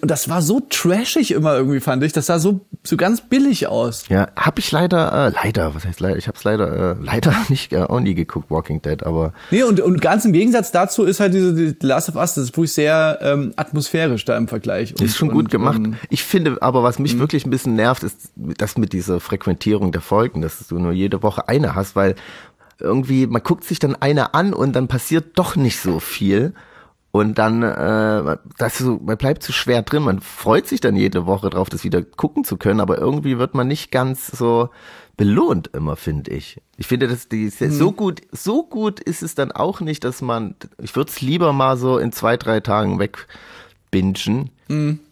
Und 0.00 0.10
das 0.10 0.30
war 0.30 0.40
so 0.40 0.60
trashig 0.60 1.30
immer 1.32 1.54
irgendwie, 1.54 1.80
fand 1.80 2.02
ich. 2.04 2.14
Das 2.14 2.26
sah 2.26 2.38
so, 2.38 2.62
so 2.82 2.96
ganz 2.96 3.20
billig 3.20 3.66
aus. 3.66 4.08
Ja, 4.08 4.28
habe 4.34 4.60
ich 4.60 4.72
leider, 4.72 5.26
äh, 5.26 5.30
leider, 5.30 5.74
was 5.74 5.84
heißt 5.84 6.00
leider? 6.00 6.16
Ich 6.16 6.26
habe 6.26 6.38
es 6.38 6.44
leider, 6.44 6.92
äh, 6.92 6.96
leider 7.02 7.34
nicht, 7.50 7.74
äh, 7.74 7.82
auch 7.82 8.00
nie 8.00 8.14
geguckt, 8.14 8.50
Walking 8.50 8.80
Dead, 8.80 9.02
aber 9.02 9.34
Nee, 9.50 9.62
und, 9.64 9.78
und 9.80 10.00
ganz 10.00 10.24
im 10.24 10.32
Gegensatz 10.32 10.72
dazu 10.72 11.04
ist 11.04 11.20
halt 11.20 11.34
diese 11.34 11.52
die 11.52 11.86
Last 11.86 12.08
of 12.08 12.16
Us, 12.16 12.32
das 12.32 12.44
ist 12.44 12.56
wirklich 12.56 12.72
sehr 12.72 13.18
ähm, 13.20 13.52
atmosphärisch 13.56 14.24
da 14.24 14.38
im 14.38 14.48
Vergleich. 14.48 14.92
Und, 14.92 15.02
ist 15.02 15.18
schon 15.18 15.28
gut 15.28 15.44
und, 15.44 15.50
gemacht. 15.50 15.76
ähm, 15.76 15.96
ich 16.08 16.24
finde, 16.24 16.56
aber 16.62 16.82
was 16.82 16.98
mich 16.98 17.18
wirklich 17.18 17.44
ein 17.44 17.50
bisschen 17.50 17.76
nervt, 17.76 18.02
ist 18.04 18.32
das 18.34 18.78
mit 18.78 18.94
dieser 18.94 19.20
Frequentierung 19.20 19.92
der 19.92 20.00
Folgen, 20.00 20.40
dass 20.40 20.66
du 20.66 20.78
nur 20.78 20.92
jede 20.92 21.22
Woche 21.22 21.41
eine 21.48 21.74
hast, 21.74 21.96
weil 21.96 22.14
irgendwie, 22.78 23.26
man 23.26 23.42
guckt 23.42 23.64
sich 23.64 23.78
dann 23.78 23.94
eine 23.96 24.34
an 24.34 24.52
und 24.52 24.74
dann 24.74 24.88
passiert 24.88 25.38
doch 25.38 25.56
nicht 25.56 25.78
so 25.80 26.00
viel. 26.00 26.54
Und 27.12 27.36
dann, 27.36 27.62
äh, 27.62 28.38
das 28.56 28.78
so, 28.78 28.98
man 29.04 29.18
bleibt 29.18 29.42
zu 29.42 29.52
schwer 29.52 29.82
drin. 29.82 30.02
Man 30.02 30.20
freut 30.20 30.66
sich 30.66 30.80
dann 30.80 30.96
jede 30.96 31.26
Woche 31.26 31.50
drauf, 31.50 31.68
das 31.68 31.84
wieder 31.84 32.02
gucken 32.02 32.42
zu 32.42 32.56
können, 32.56 32.80
aber 32.80 32.96
irgendwie 32.98 33.38
wird 33.38 33.54
man 33.54 33.68
nicht 33.68 33.90
ganz 33.90 34.26
so 34.28 34.70
belohnt 35.18 35.68
immer, 35.74 35.96
finde 35.96 36.30
ich. 36.30 36.60
Ich 36.78 36.86
finde, 36.86 37.08
dass 37.08 37.28
die 37.28 37.50
so 37.50 37.92
gut, 37.92 38.22
so 38.32 38.62
gut 38.62 38.98
ist 38.98 39.22
es 39.22 39.34
dann 39.34 39.52
auch 39.52 39.80
nicht, 39.80 40.04
dass 40.04 40.22
man, 40.22 40.54
ich 40.80 40.96
würde 40.96 41.10
es 41.10 41.20
lieber 41.20 41.52
mal 41.52 41.76
so 41.76 41.98
in 41.98 42.12
zwei, 42.12 42.38
drei 42.38 42.60
Tagen 42.60 42.98
wegbingen, 42.98 44.50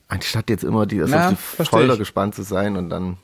anstatt 0.09 0.49
jetzt 0.49 0.65
immer 0.65 0.87
die, 0.87 1.03
also 1.03 1.15
Ja, 1.15 1.29
auf 1.29 1.57
die 1.59 1.65
Folter 1.67 1.99
gespannt 1.99 2.35
zu 2.35 2.43
sein 2.43 2.77
und 2.77 2.89
dann, 2.89 3.19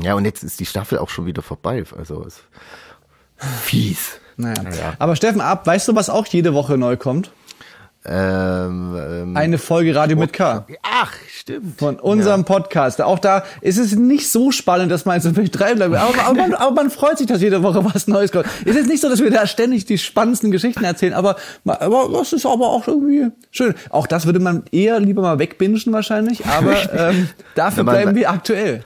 ja, 0.00 0.14
und 0.14 0.24
jetzt 0.24 0.42
ist 0.42 0.60
die 0.60 0.66
Staffel 0.66 0.98
auch 0.98 1.08
schon 1.08 1.26
wieder 1.26 1.42
vorbei, 1.42 1.84
also 1.96 2.22
ist 2.22 2.42
fies. 3.62 4.20
Naja. 4.36 4.62
Naja. 4.62 4.94
Aber 4.98 5.16
Steffen, 5.16 5.40
ab, 5.40 5.66
weißt 5.66 5.88
du, 5.88 5.94
was 5.94 6.10
auch 6.10 6.26
jede 6.26 6.54
Woche 6.54 6.78
neu 6.78 6.96
kommt? 6.96 7.30
Ähm, 8.04 8.96
ähm, 8.96 9.36
Eine 9.36 9.58
Folge 9.58 9.94
Radio 9.94 10.16
mit 10.16 10.32
K. 10.32 10.64
ach, 10.82 11.12
stimmt. 11.28 11.78
Von 11.78 11.96
unserem 11.96 12.44
Podcast. 12.44 13.02
Auch 13.02 13.18
da 13.18 13.44
ist 13.60 13.76
es 13.76 13.96
nicht 13.96 14.30
so 14.30 14.52
spannend, 14.52 14.92
dass 14.92 15.04
man 15.04 15.20
so 15.20 15.32
vielleicht 15.32 15.58
drei 15.58 15.74
bleibt. 15.74 15.94
Aber, 15.94 16.24
aber, 16.24 16.34
man, 16.34 16.54
aber 16.54 16.70
man 16.70 16.90
freut 16.90 17.18
sich, 17.18 17.26
dass 17.26 17.42
jede 17.42 17.62
Woche 17.62 17.84
was 17.84 18.06
Neues 18.06 18.30
kommt. 18.30 18.46
Es 18.64 18.76
ist 18.76 18.88
nicht 18.88 19.02
so, 19.02 19.08
dass 19.08 19.20
wir 19.20 19.30
da 19.30 19.46
ständig 19.46 19.84
die 19.84 19.98
spannendsten 19.98 20.52
Geschichten 20.52 20.84
erzählen, 20.84 21.12
aber, 21.12 21.36
aber 21.64 22.08
das 22.12 22.32
ist 22.32 22.46
aber 22.46 22.68
auch 22.68 22.86
irgendwie 22.86 23.26
schön. 23.50 23.74
Auch 23.90 24.06
das 24.06 24.26
würde 24.26 24.38
man 24.38 24.62
eher 24.70 25.00
lieber 25.00 25.20
mal 25.20 25.38
wegbingen 25.38 25.82
wahrscheinlich, 25.86 26.46
aber 26.46 26.92
ähm, 27.10 27.28
dafür 27.56 27.84
bleiben 27.84 28.14
wir 28.14 28.30
aktuell. 28.30 28.84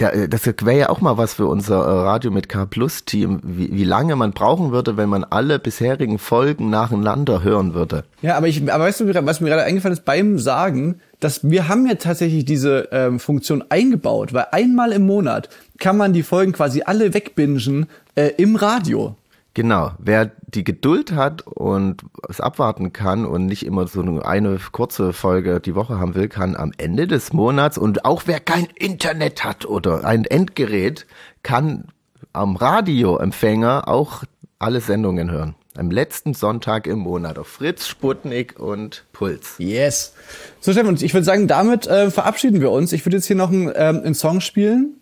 Der, 0.00 0.14
äh, 0.14 0.28
das 0.28 0.46
wäre 0.46 0.78
ja 0.78 0.88
auch 0.88 1.00
mal 1.00 1.18
was 1.18 1.34
für 1.34 1.46
unser 1.46 1.76
äh, 1.76 1.90
Radio 1.90 2.30
mit 2.30 2.48
K 2.48 2.66
Plus 2.66 3.04
Team, 3.04 3.40
wie, 3.44 3.72
wie 3.72 3.84
lange 3.84 4.16
man 4.16 4.32
brauchen 4.32 4.72
würde, 4.72 4.96
wenn 4.96 5.08
man 5.08 5.24
alle 5.24 5.58
bisherigen 5.58 6.18
Folgen 6.18 6.70
nacheinander 6.70 7.42
hören 7.42 7.74
würde. 7.74 8.04
Ja, 8.22 8.36
aber 8.36 8.48
ich, 8.48 8.60
aber 8.72 8.84
weißt 8.84 9.00
du, 9.00 9.26
was 9.26 9.40
mir 9.40 9.48
gerade 9.48 9.64
eingefallen 9.64 9.92
ist 9.92 10.04
beim 10.04 10.38
Sagen, 10.38 11.00
dass 11.20 11.48
wir 11.48 11.68
haben 11.68 11.86
ja 11.86 11.94
tatsächlich 11.94 12.44
diese 12.44 12.88
ähm, 12.92 13.20
Funktion 13.20 13.62
eingebaut, 13.68 14.32
weil 14.32 14.46
einmal 14.52 14.92
im 14.92 15.06
Monat 15.06 15.50
kann 15.78 15.96
man 15.96 16.12
die 16.12 16.22
Folgen 16.22 16.52
quasi 16.52 16.82
alle 16.84 17.12
wegbingen 17.14 17.86
äh, 18.14 18.32
im 18.38 18.56
Radio. 18.56 19.16
Genau, 19.52 19.92
wer 19.98 20.30
die 20.46 20.62
Geduld 20.62 21.12
hat 21.12 21.44
und 21.44 22.02
es 22.28 22.40
abwarten 22.40 22.92
kann 22.92 23.26
und 23.26 23.46
nicht 23.46 23.66
immer 23.66 23.88
so 23.88 24.00
eine, 24.22 24.58
kurze 24.70 25.12
Folge 25.12 25.58
die 25.58 25.74
Woche 25.74 25.98
haben 25.98 26.14
will, 26.14 26.28
kann 26.28 26.54
am 26.54 26.72
Ende 26.78 27.08
des 27.08 27.32
Monats 27.32 27.76
und 27.76 28.04
auch 28.04 28.22
wer 28.26 28.38
kein 28.38 28.66
Internet 28.76 29.42
hat 29.42 29.66
oder 29.66 30.04
ein 30.04 30.24
Endgerät, 30.24 31.06
kann 31.42 31.88
am 32.32 32.54
Radioempfänger 32.54 33.88
auch 33.88 34.22
alle 34.60 34.80
Sendungen 34.80 35.32
hören. 35.32 35.56
Am 35.76 35.90
letzten 35.90 36.34
Sonntag 36.34 36.86
im 36.86 37.00
Monat 37.00 37.38
auf 37.38 37.48
Fritz, 37.48 37.86
Sputnik 37.86 38.58
und 38.60 39.04
Puls. 39.12 39.54
Yes. 39.58 40.14
So, 40.60 40.72
Stefan, 40.72 40.96
ich 41.00 41.14
würde 41.14 41.24
sagen, 41.24 41.48
damit 41.48 41.86
äh, 41.86 42.10
verabschieden 42.10 42.60
wir 42.60 42.70
uns. 42.70 42.92
Ich 42.92 43.04
würde 43.04 43.16
jetzt 43.16 43.26
hier 43.26 43.36
noch 43.36 43.50
einen, 43.50 43.72
ähm, 43.74 44.02
einen 44.04 44.14
Song 44.14 44.40
spielen. 44.40 45.00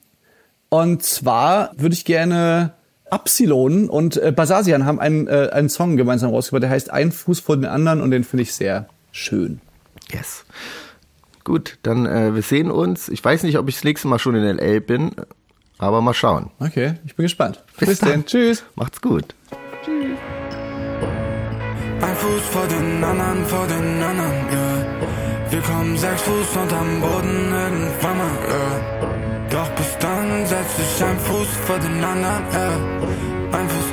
Und 0.68 1.02
zwar 1.02 1.72
würde 1.76 1.94
ich 1.94 2.04
gerne 2.04 2.74
Absilon 3.11 3.88
und 3.88 4.16
äh, 4.16 4.33
Basasian 4.33 4.85
haben 4.85 5.01
einen, 5.01 5.27
äh, 5.29 5.51
einen 5.53 5.68
Song 5.68 5.97
gemeinsam 5.97 6.31
rausgebracht, 6.31 6.62
der 6.62 6.71
heißt 6.71 6.90
Ein 6.90 7.12
Fuß 7.12 7.40
vor 7.40 7.57
den 7.57 7.66
anderen 7.66 8.01
und 8.01 8.11
den 8.11 8.25
finde 8.25 8.42
ich 8.42 8.55
sehr 8.55 8.88
schön. 9.12 9.61
Yes. 10.11 10.44
Gut, 11.44 11.79
dann 11.83 12.07
äh, 12.07 12.35
wir 12.35 12.42
sehen 12.42 12.71
uns. 12.71 13.09
Ich 13.09 13.25
weiß 13.25 13.42
nicht, 13.42 13.59
ob 13.59 13.68
ich 13.68 13.77
das 13.77 13.85
nächste 13.85 14.09
Mal 14.09 14.18
schon 14.18 14.35
in 14.35 14.57
LA 14.57 14.81
bin, 14.81 15.12
aber 15.79 16.03
mal 16.03 16.14
schauen. 16.14 16.51
Okay, 16.61 16.94
ich 17.07 17.16
bin 17.16 17.25
gespannt. 17.25 17.64
Bis 17.79 17.88
Bis, 17.88 17.99
dann. 18.01 18.27
Tschüss. 18.27 18.64
Macht's 18.75 19.01
gut. 19.01 19.35
Ein 22.01 22.14
Fuß 22.14 22.42
vor 22.53 22.66
den 22.66 23.03
anderen, 23.03 23.44
vor 23.47 23.66
den 23.66 24.03
anderen, 24.03 24.33
ja. 24.53 24.85
Wir 25.51 25.61
kommen 25.62 25.97
sechs 25.97 26.23
Fuß 26.23 26.57
unterm 26.62 27.01
Boden 27.01 27.53
irgendwann 27.53 28.18
mal, 28.18 28.31
ja. 28.51 28.77
Sich 30.76 31.04
ein 31.04 31.18
Fuß 31.18 31.48
vor 31.66 31.78
den 31.78 32.04
anderen, 32.04 32.44
ja. 32.52 33.59
Ein 33.59 33.68
Fuß, 33.68 33.88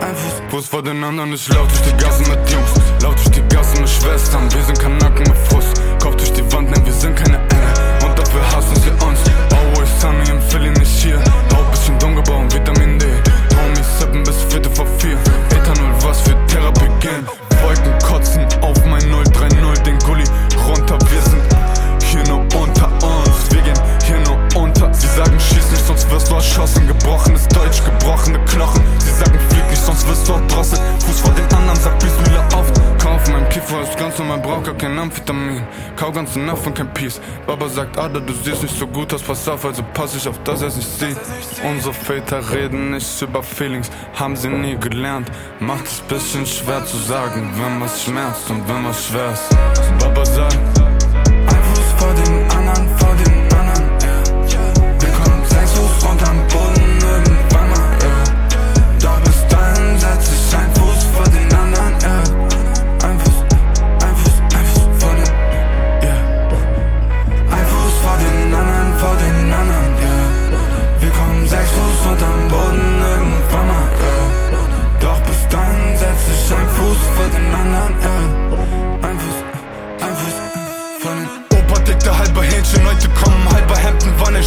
ein 0.00 0.14
Fuß. 0.14 0.42
Fuß 0.50 0.66
vor 0.66 0.82
den 0.82 1.02
anderen, 1.02 1.32
ich 1.32 1.48
lauf 1.48 1.68
durch 1.68 1.82
die 1.82 1.96
Gassen 2.02 2.28
mit 2.28 2.50
Jungs. 2.50 2.72
Lauf 3.02 3.14
durch 3.14 3.30
die 3.30 3.54
Gassen 3.54 3.80
mit 3.80 3.88
Schwestern, 3.88 4.52
wir 4.52 4.62
sind 4.62 4.78
Kanaken 4.78 5.26
mit 5.28 5.36
Fuß. 5.48 5.64
Kopf 6.02 6.16
durch 6.16 6.32
die 6.32 6.52
Wand, 6.52 6.70
nein, 6.70 6.84
wir 6.84 6.92
sind 6.92 7.16
keine 7.16 7.38
Engel. 7.38 8.06
Und 8.06 8.18
dafür 8.18 8.56
hassen 8.56 8.76
sie 8.76 8.90
uns. 9.06 9.20
Always 9.50 10.00
sunny 10.00 10.30
im 10.30 10.40
Philly 10.42 10.70
nicht 10.70 11.02
hier. 11.02 11.18
Haut 11.54 11.70
bisschen 11.70 11.98
dumm 11.98 12.16
gebaut, 12.16 12.52
Vitamin 12.54 12.98
D. 12.98 13.06
Homies 13.06 13.98
sippen 13.98 14.22
bis 14.24 14.42
Viertel 14.50 14.72
vor 14.74 14.86
vier. 14.98 15.18
Ethanol, 15.50 15.92
was 16.02 16.20
für 16.22 16.36
Therapie 16.46 16.90
gehen. 17.00 17.26
Wolken 17.62 17.98
kotzen 18.06 18.46
auf 18.62 18.84
mein 18.86 19.02
030, 19.10 19.82
den 19.82 19.98
Gully 20.00 20.24
runter. 20.66 20.98
Wir 21.10 21.22
sind 21.22 21.47
sonst 26.08 26.10
wirst 26.10 26.30
du 26.30 26.34
erschossen. 26.34 26.86
Gebrochenes 26.86 27.48
Deutsch, 27.48 27.84
gebrochene 27.84 28.38
Knochen. 28.44 28.82
Sie 28.98 29.10
sagen, 29.10 29.38
flieg 29.50 29.70
nicht, 29.70 29.84
sonst 29.84 30.08
wirst 30.08 30.28
du 30.28 30.32
erdrosselt. 30.32 30.80
Fuß 31.06 31.20
vor 31.20 31.34
den 31.34 31.44
anderen, 31.54 31.78
sag 31.80 31.98
Bismillah 31.98 32.48
auf. 32.54 32.72
Kauf 32.98 33.28
mein 33.30 33.48
Kiefer 33.48 33.82
ist 33.82 33.96
ganz 33.96 34.18
normal, 34.18 34.38
brauch 34.38 34.62
gar 34.62 34.74
kein 34.74 34.98
Amphetamin. 34.98 35.62
Kau 35.96 36.10
ganze 36.10 36.40
Nacht 36.40 36.66
und 36.66 36.74
kein 36.74 36.92
Peace. 36.92 37.20
Baba 37.46 37.68
sagt, 37.68 37.96
Ada, 37.96 38.20
du 38.20 38.32
siehst 38.32 38.62
nicht 38.62 38.76
so 38.76 38.86
gut 38.86 39.12
aus, 39.14 39.22
pass 39.22 39.48
auf, 39.48 39.64
also 39.64 39.82
pass 39.94 40.14
ich 40.16 40.26
auf, 40.28 40.38
dass 40.44 40.62
er 40.62 40.68
es 40.68 40.76
nicht 40.76 40.98
sieht. 40.98 41.16
Unsere 41.64 41.94
Väter 41.94 42.40
reden 42.52 42.90
nicht 42.90 43.22
über 43.22 43.42
Feelings, 43.42 43.90
haben 44.14 44.36
sie 44.36 44.48
nie 44.48 44.76
gelernt. 44.76 45.30
Macht 45.60 45.86
es 45.86 46.00
bisschen 46.00 46.46
schwer 46.46 46.84
zu 46.84 46.96
sagen, 46.96 47.50
wenn 47.56 47.80
was 47.80 48.02
schmerzt 48.02 48.50
und 48.50 48.68
wenn 48.68 48.84
was 48.84 49.06
schwer 49.06 49.32
ist. 49.32 49.56
Baba 50.00 50.24
sagt, 50.24 50.58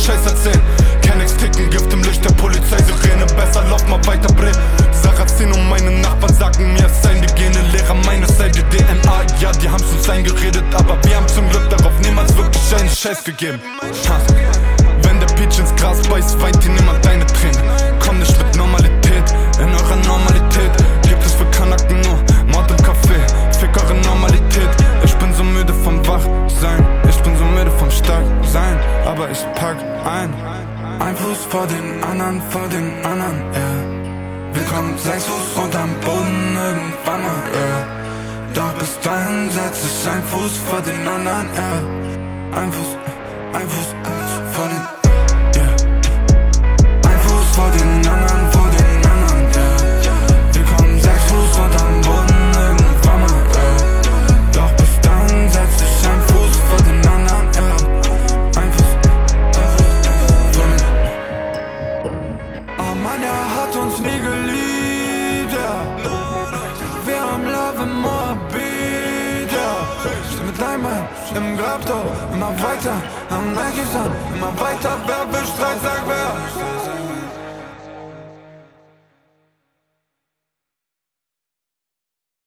Scheiß 0.02 0.26
erzählen. 0.26 0.62
Kenn 1.02 1.18
nix 1.20 1.36
ticken, 1.38 1.70
Gift 1.70 1.94
im 1.94 2.02
Licht 2.04 2.24
der 2.26 2.32
Polizei, 2.32 2.78
Sirene, 2.78 3.26
besser 3.36 3.64
lauf 3.70 3.86
mal 3.88 4.04
weiter, 4.08 4.34
Bre. 4.34 4.52
Sarrazin 4.92 5.52
und 5.52 5.70
meine 5.70 5.92
Nachbarn 5.92 6.34
sagen 6.34 6.74
mir, 6.74 6.86
es 6.86 7.02
seien 7.04 7.22
die 7.22 7.34
Gene, 7.36 7.62
Lehrer 7.72 7.96
meine 8.06 8.28
Seite, 8.28 8.64
DNA, 8.70 9.22
ja, 9.40 9.52
die 9.52 9.70
haben's 9.70 9.92
uns 9.92 10.10
eingeredet, 10.10 10.64
aber 10.74 10.98
wir 11.04 11.16
haben 11.16 11.28
zum 11.28 11.48
Glück 11.50 11.70
darauf 11.70 11.94
niemals 12.04 12.36
wirklich 12.36 12.76
einen 12.80 12.90
Scheiß 12.90 13.24
gegeben. 13.24 13.60
Ha. 14.10 14.18
Wenn 15.04 15.20
der 15.20 15.28
Peach 15.28 15.60
ins 15.60 15.76
Gras 15.76 15.91